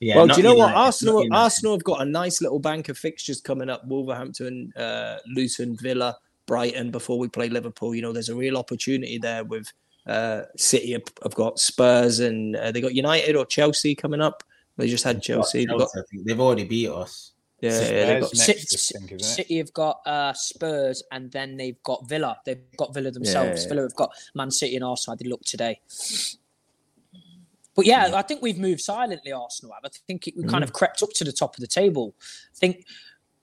Yeah, 0.00 0.16
well, 0.16 0.26
do 0.28 0.36
you 0.36 0.42
know 0.42 0.54
what? 0.54 0.68
United, 0.68 0.74
not 0.74 0.84
Arsenal 0.86 1.24
United. 1.24 1.42
Arsenal 1.42 1.72
have 1.74 1.84
got 1.84 2.00
a 2.00 2.04
nice 2.06 2.40
little 2.40 2.58
bank 2.58 2.88
of 2.88 2.96
fixtures 2.96 3.40
coming 3.40 3.68
up: 3.68 3.86
Wolverhampton, 3.86 4.72
uh, 4.76 5.18
Luton, 5.26 5.76
Villa, 5.76 6.16
Brighton. 6.46 6.90
Before 6.90 7.18
we 7.18 7.28
play 7.28 7.50
Liverpool, 7.50 7.94
you 7.94 8.00
know, 8.00 8.12
there's 8.12 8.30
a 8.30 8.34
real 8.34 8.56
opportunity 8.56 9.18
there 9.18 9.44
with 9.44 9.70
uh, 10.10 10.42
City. 10.56 10.92
Have, 10.92 11.02
have 11.22 11.34
got 11.34 11.58
Spurs 11.58 12.20
and 12.20 12.56
uh, 12.56 12.72
they 12.72 12.80
got 12.80 12.94
United 12.94 13.36
or 13.36 13.46
Chelsea 13.46 13.94
coming 13.94 14.20
up. 14.20 14.42
They 14.76 14.88
just 14.88 15.04
had 15.04 15.22
Chelsea. 15.22 15.66
They've 15.66 15.78
got, 15.78 15.88
I 15.94 16.02
think 16.10 16.26
they've 16.26 16.40
already 16.40 16.64
beat 16.64 16.88
us. 16.88 17.32
yeah, 17.60 17.70
Spurs 17.70 17.90
yeah, 17.90 18.06
they've 18.06 18.22
got 18.22 18.34
next, 18.34 18.78
City, 18.78 19.06
think. 19.06 19.20
City 19.20 19.58
have 19.58 19.72
got 19.72 20.00
uh, 20.06 20.32
Spurs 20.32 21.02
and 21.12 21.30
then 21.30 21.56
they've 21.56 21.82
got 21.82 22.08
Villa. 22.08 22.38
They've 22.44 22.76
got 22.76 22.94
Villa 22.94 23.10
themselves. 23.10 23.62
Yeah. 23.62 23.68
Villa 23.68 23.82
have 23.82 23.96
got 23.96 24.10
Man 24.34 24.50
City 24.50 24.76
and 24.76 24.84
Arsenal. 24.84 25.14
I 25.14 25.16
did 25.16 25.28
look 25.28 25.44
today. 25.44 25.80
But 27.76 27.86
yeah, 27.86 28.10
I 28.14 28.22
think 28.22 28.42
we've 28.42 28.58
moved 28.58 28.80
silently, 28.80 29.32
Arsenal 29.32 29.74
have. 29.74 29.84
I 29.84 29.88
think 30.06 30.28
it, 30.28 30.34
we 30.36 30.44
kind 30.44 30.64
of 30.64 30.72
crept 30.72 31.02
up 31.02 31.10
to 31.14 31.24
the 31.24 31.32
top 31.32 31.54
of 31.54 31.60
the 31.60 31.66
table. 31.66 32.14
I 32.20 32.58
think 32.58 32.84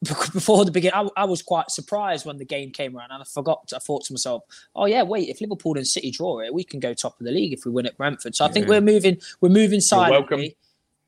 before 0.04 0.64
the 0.64 0.72
beginning, 0.72 1.10
I, 1.16 1.22
I 1.24 1.26
was 1.26 1.42
quite 1.42 1.72
surprised 1.72 2.26
when 2.26 2.38
the 2.38 2.46
game 2.46 2.72
came 2.72 2.96
around 2.96 3.12
and 3.12 3.22
I 3.22 3.26
forgot, 3.26 3.72
I 3.76 3.80
thought 3.80 4.06
to 4.06 4.14
myself, 4.14 4.44
oh 4.76 4.86
yeah, 4.86 5.04
wait, 5.04 5.30
if 5.30 5.42
Liverpool 5.42 5.76
and 5.78 5.88
City 5.88 6.12
draw 6.12 6.40
it, 6.40 6.54
we 6.54 6.64
can 6.64 6.80
go 6.80 6.94
top 6.94 7.20
of 7.20 7.26
the 7.26 7.32
league 7.32 7.54
if 7.54 7.66
we 7.66 7.72
win 7.72 7.86
at 7.88 7.98
Brentford. 7.98 8.36
So 8.36 8.46
I 8.46 8.50
think 8.50 8.68
we're 8.68 8.82
moving, 8.82 9.18
we're 9.42 9.50
moving 9.50 9.82
welcome. 9.92 10.10
silently. 10.10 10.58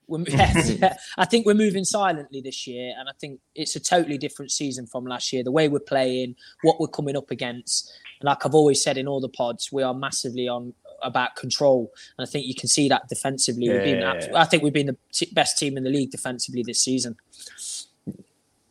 We're, 0.08 0.24
yes, 0.28 0.72
yeah. 0.82 0.98
I 1.20 1.26
think 1.26 1.46
we're 1.46 1.54
moving 1.54 1.86
silently 1.86 2.42
this 2.42 2.66
year, 2.66 2.96
and 2.98 3.08
I 3.08 3.12
think 3.22 3.40
it's 3.54 3.76
a 3.76 3.80
totally 3.80 4.18
different 4.18 4.52
season 4.52 4.88
from 4.88 5.06
last 5.06 5.32
year. 5.32 5.44
The 5.44 5.52
way 5.52 5.68
we're 5.68 5.80
playing, 5.80 6.36
what 6.64 6.80
we're 6.80 6.88
coming 6.88 7.16
up 7.16 7.30
against, 7.30 7.94
and 8.20 8.26
like 8.26 8.44
I've 8.44 8.56
always 8.56 8.84
said 8.84 8.98
in 8.98 9.08
all 9.08 9.22
the 9.22 9.30
pods, 9.30 9.72
we 9.72 9.84
are 9.84 9.94
massively 9.94 10.48
on 10.48 10.74
about 11.04 11.36
control, 11.36 11.92
and 12.18 12.28
I 12.28 12.30
think 12.30 12.48
you 12.48 12.56
can 12.56 12.68
see 12.68 12.90
that 12.90 13.08
defensively. 13.08 13.70
We've 13.70 13.84
been, 13.84 14.00
Yeah. 14.00 14.14
abs- 14.14 14.28
I 14.36 14.46
think 14.46 14.64
we've 14.64 14.74
been 14.74 14.88
the 14.88 14.98
t- 15.14 15.30
best 15.32 15.60
team 15.60 15.78
in 15.78 15.84
the 15.84 15.92
league 15.92 16.10
defensively 16.10 16.64
this 16.64 16.80
season. 16.80 17.16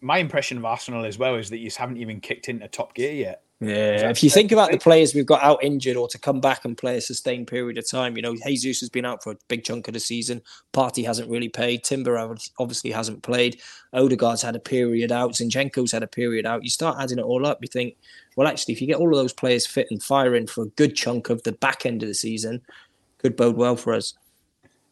My 0.01 0.19
impression 0.19 0.59
of 0.59 0.65
Arsenal 0.65 1.05
as 1.05 1.19
well 1.19 1.35
is 1.37 1.51
that 1.51 1.59
you 1.59 1.71
haven't 1.77 1.97
even 1.97 2.21
kicked 2.21 2.49
into 2.49 2.69
top 2.69 2.95
gear 2.95 3.13
yet. 3.13 3.43
Yeah, 3.61 4.09
if 4.09 4.23
you 4.23 4.31
think 4.31 4.53
about 4.53 4.71
the 4.71 4.79
players 4.79 5.17
we've 5.17 5.27
got 5.27 5.43
out 5.43 5.65
injured 5.65 5.97
or 5.97 6.07
to 6.09 6.19
come 6.19 6.41
back 6.41 6.65
and 6.65 6.79
play 6.79 6.97
a 6.97 7.01
sustained 7.01 7.49
period 7.49 7.77
of 7.77 7.91
time, 7.91 8.15
you 8.15 8.23
know, 8.23 8.37
Jesus 8.47 8.79
has 8.79 8.89
been 8.89 9.05
out 9.05 9.21
for 9.25 9.33
a 9.33 9.37
big 9.49 9.65
chunk 9.65 9.89
of 9.89 9.95
the 9.95 10.01
season. 10.01 10.41
Partey 10.73 11.05
hasn't 11.05 11.29
really 11.29 11.49
played. 11.49 11.83
Timber 11.83 12.37
obviously 12.61 12.93
hasn't 12.93 13.25
played. 13.25 13.61
Odegaard's 13.93 14.43
had 14.43 14.55
a 14.55 14.61
period 14.61 15.11
out. 15.11 15.33
Zinchenko's 15.33 15.91
had 15.91 16.05
a 16.05 16.07
period 16.07 16.47
out. 16.47 16.63
You 16.63 16.71
start 16.71 16.99
adding 17.01 17.19
it 17.19 17.25
all 17.25 17.45
up, 17.47 17.59
you 17.61 17.67
think, 17.67 17.97
well, 18.37 18.47
actually, 18.47 18.75
if 18.75 18.81
you 18.81 18.87
get 18.87 18.99
all 18.99 19.13
of 19.13 19.17
those 19.19 19.33
players 19.33 19.67
fit 19.67 19.89
and 19.91 20.01
firing 20.01 20.47
for 20.47 20.63
a 20.63 20.69
good 20.69 20.95
chunk 20.95 21.29
of 21.29 21.43
the 21.43 21.53
back 21.53 21.85
end 21.85 22.05
of 22.05 22.09
the 22.09 22.15
season, 22.15 22.63
could 23.19 23.35
bode 23.35 23.57
well 23.57 23.75
for 23.75 23.93
us. 23.93 24.15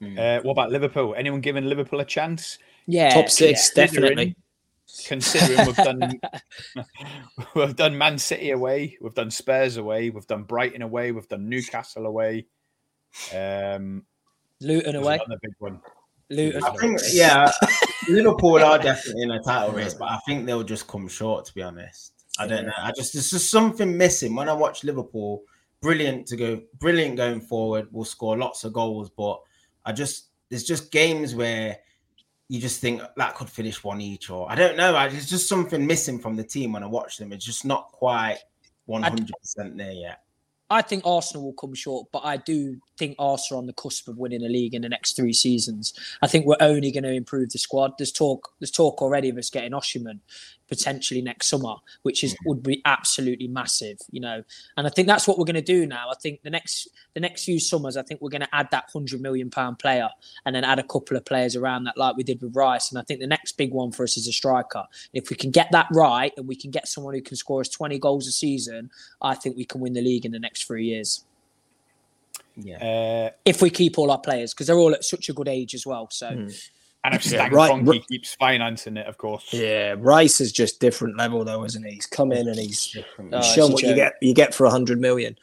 Uh, 0.02 0.40
what 0.40 0.52
about 0.52 0.72
Liverpool? 0.72 1.14
Anyone 1.16 1.40
giving 1.40 1.66
Liverpool 1.66 2.00
a 2.00 2.04
chance? 2.04 2.58
Yeah, 2.86 3.14
Top 3.14 3.30
six, 3.30 3.70
yeah. 3.76 3.86
definitely. 3.86 4.36
Considering 5.06 5.66
we've 5.66 5.76
done 5.76 6.20
we've 7.54 7.76
done 7.76 7.98
Man 7.98 8.18
City 8.18 8.50
away, 8.50 8.96
we've 9.00 9.14
done 9.14 9.30
Spurs 9.30 9.76
away, 9.76 10.10
we've 10.10 10.26
done 10.26 10.44
Brighton 10.44 10.82
away, 10.82 11.12
we've 11.12 11.28
done 11.28 11.48
Newcastle 11.48 12.06
away. 12.06 12.46
Um, 13.34 14.04
Luton 14.60 14.92
there's 14.92 15.04
away, 15.04 15.14
another 15.26 15.40
big 15.42 15.54
one. 15.58 15.80
Luton. 16.30 16.64
I 16.64 16.70
think, 16.76 17.00
yeah, 17.12 17.50
Liverpool 18.08 18.62
are 18.62 18.78
definitely 18.78 19.22
in 19.22 19.30
a 19.32 19.42
title 19.42 19.72
race, 19.72 19.94
but 19.94 20.06
I 20.06 20.18
think 20.26 20.46
they'll 20.46 20.62
just 20.62 20.88
come 20.88 21.08
short. 21.08 21.44
To 21.46 21.54
be 21.54 21.62
honest, 21.62 22.12
I 22.38 22.46
don't 22.46 22.66
know. 22.66 22.72
I 22.78 22.92
just 22.92 23.12
there's 23.12 23.30
just 23.30 23.50
something 23.50 23.96
missing 23.96 24.34
when 24.34 24.48
I 24.48 24.52
watch 24.52 24.84
Liverpool. 24.84 25.42
Brilliant 25.82 26.26
to 26.28 26.36
go, 26.36 26.62
brilliant 26.78 27.16
going 27.16 27.40
forward. 27.40 27.88
We'll 27.92 28.04
score 28.04 28.36
lots 28.36 28.64
of 28.64 28.72
goals, 28.72 29.10
but 29.10 29.40
I 29.84 29.92
just 29.92 30.30
there's 30.48 30.64
just 30.64 30.90
games 30.90 31.34
where 31.34 31.78
you 32.48 32.60
just 32.60 32.80
think 32.80 33.02
that 33.16 33.34
could 33.34 33.50
finish 33.50 33.82
one 33.82 34.00
each, 34.00 34.30
or 34.30 34.50
I 34.50 34.54
don't 34.54 34.76
know. 34.76 34.94
I, 34.94 35.08
there's 35.08 35.28
just 35.28 35.48
something 35.48 35.86
missing 35.86 36.18
from 36.18 36.36
the 36.36 36.44
team 36.44 36.72
when 36.72 36.82
I 36.82 36.86
watch 36.86 37.18
them. 37.18 37.32
It's 37.32 37.44
just 37.44 37.64
not 37.64 37.90
quite 37.92 38.38
100 38.86 39.30
percent 39.40 39.76
there 39.76 39.92
yet. 39.92 40.22
I 40.68 40.82
think 40.82 41.06
Arsenal 41.06 41.44
will 41.44 41.52
come 41.52 41.74
short, 41.74 42.08
but 42.12 42.24
I 42.24 42.38
do 42.38 42.78
think 42.98 43.14
Arsenal 43.20 43.58
are 43.58 43.62
on 43.62 43.66
the 43.66 43.72
cusp 43.72 44.08
of 44.08 44.18
winning 44.18 44.44
a 44.44 44.48
league 44.48 44.74
in 44.74 44.82
the 44.82 44.88
next 44.88 45.14
three 45.14 45.32
seasons. 45.32 45.94
I 46.22 46.26
think 46.26 46.44
we're 46.44 46.56
only 46.58 46.90
going 46.90 47.04
to 47.04 47.12
improve 47.12 47.50
the 47.50 47.58
squad. 47.58 47.92
There's 47.98 48.10
talk, 48.10 48.50
there's 48.58 48.72
talk 48.72 49.00
already 49.00 49.28
of 49.28 49.38
us 49.38 49.48
getting 49.48 49.70
Osimhen 49.70 50.18
potentially 50.68 51.22
next 51.22 51.48
summer, 51.48 51.74
which 52.02 52.24
is 52.24 52.36
would 52.44 52.62
be 52.62 52.82
absolutely 52.84 53.48
massive, 53.48 53.98
you 54.10 54.20
know. 54.20 54.42
And 54.76 54.86
I 54.86 54.90
think 54.90 55.08
that's 55.08 55.26
what 55.26 55.38
we're 55.38 55.44
going 55.44 55.54
to 55.54 55.62
do 55.62 55.86
now. 55.86 56.08
I 56.10 56.14
think 56.20 56.42
the 56.42 56.50
next 56.50 56.88
the 57.14 57.20
next 57.20 57.44
few 57.44 57.58
summers, 57.58 57.96
I 57.96 58.02
think 58.02 58.20
we're 58.20 58.30
going 58.30 58.42
to 58.42 58.54
add 58.54 58.68
that 58.70 58.84
hundred 58.92 59.20
million 59.20 59.50
pound 59.50 59.78
player, 59.78 60.08
and 60.44 60.54
then 60.54 60.64
add 60.64 60.78
a 60.78 60.82
couple 60.82 61.16
of 61.16 61.24
players 61.24 61.56
around 61.56 61.84
that, 61.84 61.96
like 61.96 62.16
we 62.16 62.22
did 62.22 62.42
with 62.42 62.54
Rice. 62.56 62.90
And 62.90 62.98
I 62.98 63.02
think 63.02 63.20
the 63.20 63.26
next 63.26 63.52
big 63.56 63.72
one 63.72 63.92
for 63.92 64.04
us 64.04 64.16
is 64.16 64.26
a 64.26 64.32
striker. 64.32 64.84
If 65.12 65.30
we 65.30 65.36
can 65.36 65.50
get 65.50 65.70
that 65.72 65.86
right, 65.92 66.32
and 66.36 66.46
we 66.46 66.56
can 66.56 66.70
get 66.70 66.88
someone 66.88 67.14
who 67.14 67.22
can 67.22 67.36
score 67.36 67.60
us 67.60 67.68
twenty 67.68 67.98
goals 67.98 68.26
a 68.26 68.32
season, 68.32 68.90
I 69.22 69.34
think 69.34 69.56
we 69.56 69.64
can 69.64 69.80
win 69.80 69.92
the 69.92 70.02
league 70.02 70.24
in 70.26 70.32
the 70.32 70.38
next 70.38 70.64
three 70.64 70.86
years 70.86 71.24
Yeah, 72.56 72.78
Uh, 72.78 73.30
if 73.44 73.60
we 73.60 73.70
keep 73.70 73.98
all 73.98 74.10
our 74.10 74.20
players 74.20 74.54
because 74.54 74.66
they're 74.66 74.78
all 74.78 74.94
at 74.94 75.04
such 75.04 75.28
a 75.28 75.32
good 75.34 75.48
age 75.48 75.74
as 75.74 75.86
well. 75.86 76.08
So 76.10 76.28
Hmm. 76.28 76.48
And 77.06 77.14
if 77.14 77.24
Stan 77.24 77.52
right, 77.52 77.70
Kroenke 77.70 77.88
right. 77.88 78.06
keeps 78.08 78.34
financing 78.34 78.96
it, 78.96 79.06
of 79.06 79.16
course. 79.16 79.52
Yeah, 79.52 79.94
Rice 79.98 80.40
is 80.40 80.52
just 80.52 80.80
different 80.80 81.16
level 81.16 81.44
though, 81.44 81.64
isn't 81.64 81.84
he? 81.84 81.94
He's 81.94 82.06
come 82.06 82.32
in 82.32 82.48
and 82.48 82.58
he's 82.58 82.88
different. 82.88 83.32
Oh, 83.32 83.40
shown 83.42 83.72
what 83.72 83.82
you 83.82 83.94
get 83.94 84.14
you 84.20 84.34
get 84.34 84.54
for 84.54 84.66
a 84.66 84.70
hundred 84.70 85.00
million. 85.00 85.36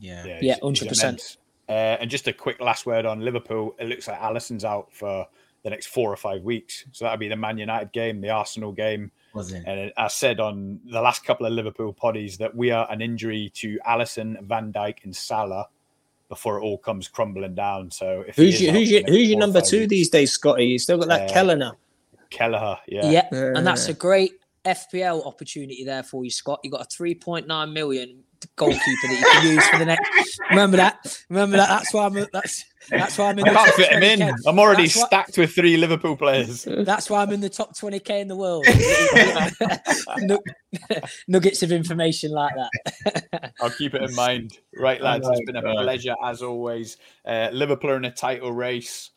yeah. 0.00 0.24
Yeah, 0.24 0.40
he's- 0.40 0.58
he's 0.62 0.80
100%. 0.82 1.02
immense. 1.02 1.36
Uh, 1.68 1.72
and 2.00 2.10
just 2.10 2.28
a 2.28 2.32
quick 2.32 2.60
last 2.60 2.84
word 2.86 3.06
on 3.06 3.20
Liverpool. 3.20 3.74
It 3.78 3.86
looks 3.88 4.06
like 4.06 4.20
Alisson's 4.20 4.64
out 4.64 4.92
for 4.92 5.26
the 5.62 5.70
next 5.70 5.86
four 5.86 6.12
or 6.12 6.16
five 6.16 6.42
weeks. 6.42 6.84
So 6.92 7.04
that'll 7.06 7.16
be 7.18 7.28
the 7.28 7.36
Man 7.36 7.56
United 7.56 7.90
game, 7.92 8.20
the 8.20 8.28
Arsenal 8.30 8.70
game. 8.70 9.10
wasn't. 9.34 9.66
And 9.66 9.90
I 9.96 10.08
said 10.08 10.40
on 10.40 10.78
the 10.84 11.00
last 11.00 11.24
couple 11.24 11.46
of 11.46 11.52
Liverpool 11.54 11.94
poddies 11.94 12.36
that 12.36 12.54
we 12.54 12.70
are 12.70 12.86
an 12.92 13.00
injury 13.00 13.50
to 13.54 13.78
Alisson, 13.88 14.40
Van 14.42 14.72
Dijk, 14.74 15.04
and 15.04 15.16
Salah 15.16 15.66
before 16.34 16.58
it 16.58 16.62
all 16.62 16.78
comes 16.78 17.08
crumbling 17.08 17.54
down. 17.54 17.90
So 17.90 18.24
if 18.26 18.36
Who's 18.36 18.60
your 18.60 18.72
who's 18.72 18.90
your 18.90 19.02
who's 19.06 19.28
your 19.28 19.38
number 19.38 19.60
five 19.60 19.68
two 19.68 19.86
these 19.86 20.08
days, 20.10 20.32
Scotty? 20.32 20.66
You 20.66 20.78
still 20.78 20.98
got 20.98 21.08
that 21.08 21.30
Uh, 21.30 21.32
Keller. 21.32 21.72
Kelleher, 22.30 22.78
yeah. 22.88 23.10
yeah, 23.10 23.28
and 23.30 23.64
that's 23.64 23.86
a 23.86 23.94
great 23.94 24.32
FPL 24.64 25.24
opportunity 25.24 25.84
there 25.84 26.02
for 26.02 26.24
you, 26.24 26.30
Scott. 26.30 26.58
You 26.64 26.70
got 26.70 26.80
a 26.80 26.88
3.9 26.88 27.72
million 27.72 28.23
goalkeeper 28.56 28.80
that 29.08 29.18
you 29.18 29.40
can 29.40 29.54
use 29.54 29.66
for 29.68 29.78
the 29.78 29.84
next. 29.86 30.38
Remember 30.50 30.76
that? 30.76 31.18
Remember 31.28 31.56
that? 31.56 31.68
That's 31.68 31.92
why 31.94 32.06
I'm. 32.06 32.26
That's 32.32 32.64
that's 32.90 33.16
why 33.16 33.30
I'm 33.30 33.38
in. 33.38 33.46
I 33.46 33.50
the 33.50 33.56
can't 33.56 33.66
top 33.68 33.76
fit 33.76 33.92
him 33.92 34.02
in. 34.02 34.18
20K. 34.20 34.34
I'm 34.46 34.58
already 34.58 34.82
That's 34.82 34.96
why- 34.96 35.06
stacked 35.06 35.38
with 35.38 35.54
three 35.54 35.76
Liverpool 35.76 36.16
players. 36.16 36.66
That's 36.68 37.08
why 37.08 37.22
I'm 37.22 37.32
in 37.32 37.40
the 37.40 37.48
top 37.48 37.76
20k 37.76 38.20
in 38.20 38.28
the 38.28 38.36
world. 38.36 38.66
Nuggets 41.28 41.62
of 41.62 41.72
information 41.72 42.30
like 42.30 42.52
that. 42.54 43.52
I'll 43.60 43.70
keep 43.70 43.94
it 43.94 44.02
in 44.02 44.14
mind. 44.14 44.58
Right, 44.76 45.00
lads, 45.00 45.26
it's 45.28 45.40
my 45.46 45.52
been 45.52 45.56
a 45.56 45.82
pleasure 45.82 46.14
as 46.22 46.42
always. 46.42 46.96
Uh, 47.24 47.48
Liverpool 47.52 47.90
are 47.90 47.96
in 47.96 48.04
a 48.04 48.10
title 48.12 48.52
race. 48.52 49.10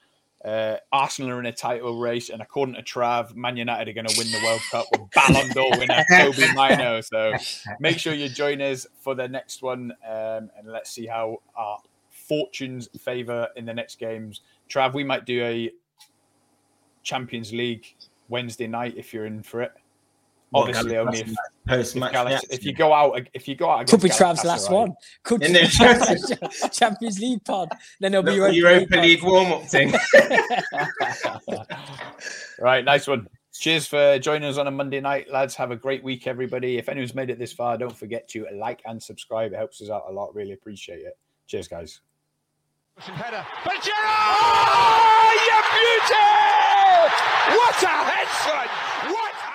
Uh, 0.48 0.78
Arsenal 0.94 1.32
are 1.32 1.40
in 1.42 1.46
a 1.46 1.52
title 1.52 2.00
race, 2.00 2.30
and 2.30 2.42
according 2.42 2.76
to 2.76 2.82
Trav, 2.82 3.36
Man 3.36 3.58
United 3.58 3.90
are 3.90 3.94
going 3.94 4.08
to 4.08 4.18
win 4.18 4.32
the 4.32 4.42
World 4.46 4.62
Cup 4.72 4.86
with 4.92 5.02
Ballon 5.12 5.50
d'Or 5.50 5.78
winner 5.78 6.06
Toby 6.10 6.46
Mainoo. 6.56 7.02
So 7.02 7.34
make 7.82 8.00
sure 8.00 8.14
you 8.14 8.30
join 8.30 8.62
us 8.62 8.88
for 9.02 9.14
the 9.14 9.28
next 9.28 9.62
one, 9.62 9.92
um, 10.08 10.50
and 10.58 10.68
let's 10.68 10.90
see 10.90 11.06
how 11.06 11.42
our 11.58 11.80
fortunes 12.10 12.88
favour 12.98 13.50
in 13.58 13.66
the 13.66 13.74
next 13.74 14.00
games. 14.00 14.40
Trav, 14.70 14.94
we 14.94 15.04
might 15.04 15.26
do 15.26 15.44
a 15.44 15.70
Champions 17.04 17.52
League 17.52 17.94
Wednesday 18.30 18.68
night 18.68 18.94
if 18.96 19.14
you're 19.14 19.26
in 19.26 19.44
for 19.44 19.62
it. 19.62 19.74
Obviously, 20.54 20.98
only 20.98 21.20
if, 21.20 21.36
post 21.68 21.96
if, 21.96 22.00
match. 22.00 22.14
Galas- 22.14 22.46
if 22.50 22.64
you 22.64 22.74
go 22.74 22.94
out, 22.94 23.20
if 23.34 23.48
you 23.48 23.56
go 23.56 23.70
out, 23.70 23.88
Could 23.88 24.02
be 24.02 24.08
against 24.08 24.20
Trav's 24.20 24.46
last 24.46 24.72
one. 24.72 24.94
Could 25.24 25.42
be 25.42 25.48
Champions 26.72 27.20
League 27.20 27.44
pod. 27.44 27.70
Then 28.00 28.14
there'll 28.14 28.26
be 28.26 28.36
Europa, 28.36 28.56
Europa, 28.56 28.96
Europa 28.96 28.98
League 29.08 29.24
warm 29.24 29.52
up 29.52 29.64
thing. 29.64 29.94
right, 32.60 32.86
nice 32.86 33.08
one. 33.08 33.28
Cheers 33.54 33.88
for 33.88 34.20
joining 34.20 34.48
us 34.48 34.58
on 34.58 34.68
a 34.68 34.72
Monday 34.72 35.02
night, 35.02 35.30
lads. 35.32 35.56
Have 35.56 35.72
a 35.72 35.76
great 35.76 36.04
week, 36.04 36.28
everybody. 36.28 36.78
If 36.78 36.90
anyone's 36.90 37.16
made 37.16 37.30
it 37.30 37.40
this 37.40 37.52
far, 37.52 37.78
don't 37.78 37.96
forget 37.98 38.28
to 38.30 38.46
like 38.54 38.82
and 38.86 39.02
subscribe. 39.02 39.52
It 39.52 39.58
helps 39.58 39.82
us 39.82 39.90
out 39.90 40.04
a 40.08 40.12
lot. 40.12 40.34
Really 40.34 40.54
appreciate 40.54 41.00
it. 41.00 41.18
Cheers, 41.48 41.68
guys. 41.68 42.02
Header. 42.98 43.46
But 43.64 43.82
Gerrard! 43.84 43.96
Oh, 44.00 45.32
you 45.48 45.58
beauty! 45.78 46.38
What 47.58 47.84
a 47.84 47.88
head, 47.88 48.28
son! 48.44 48.87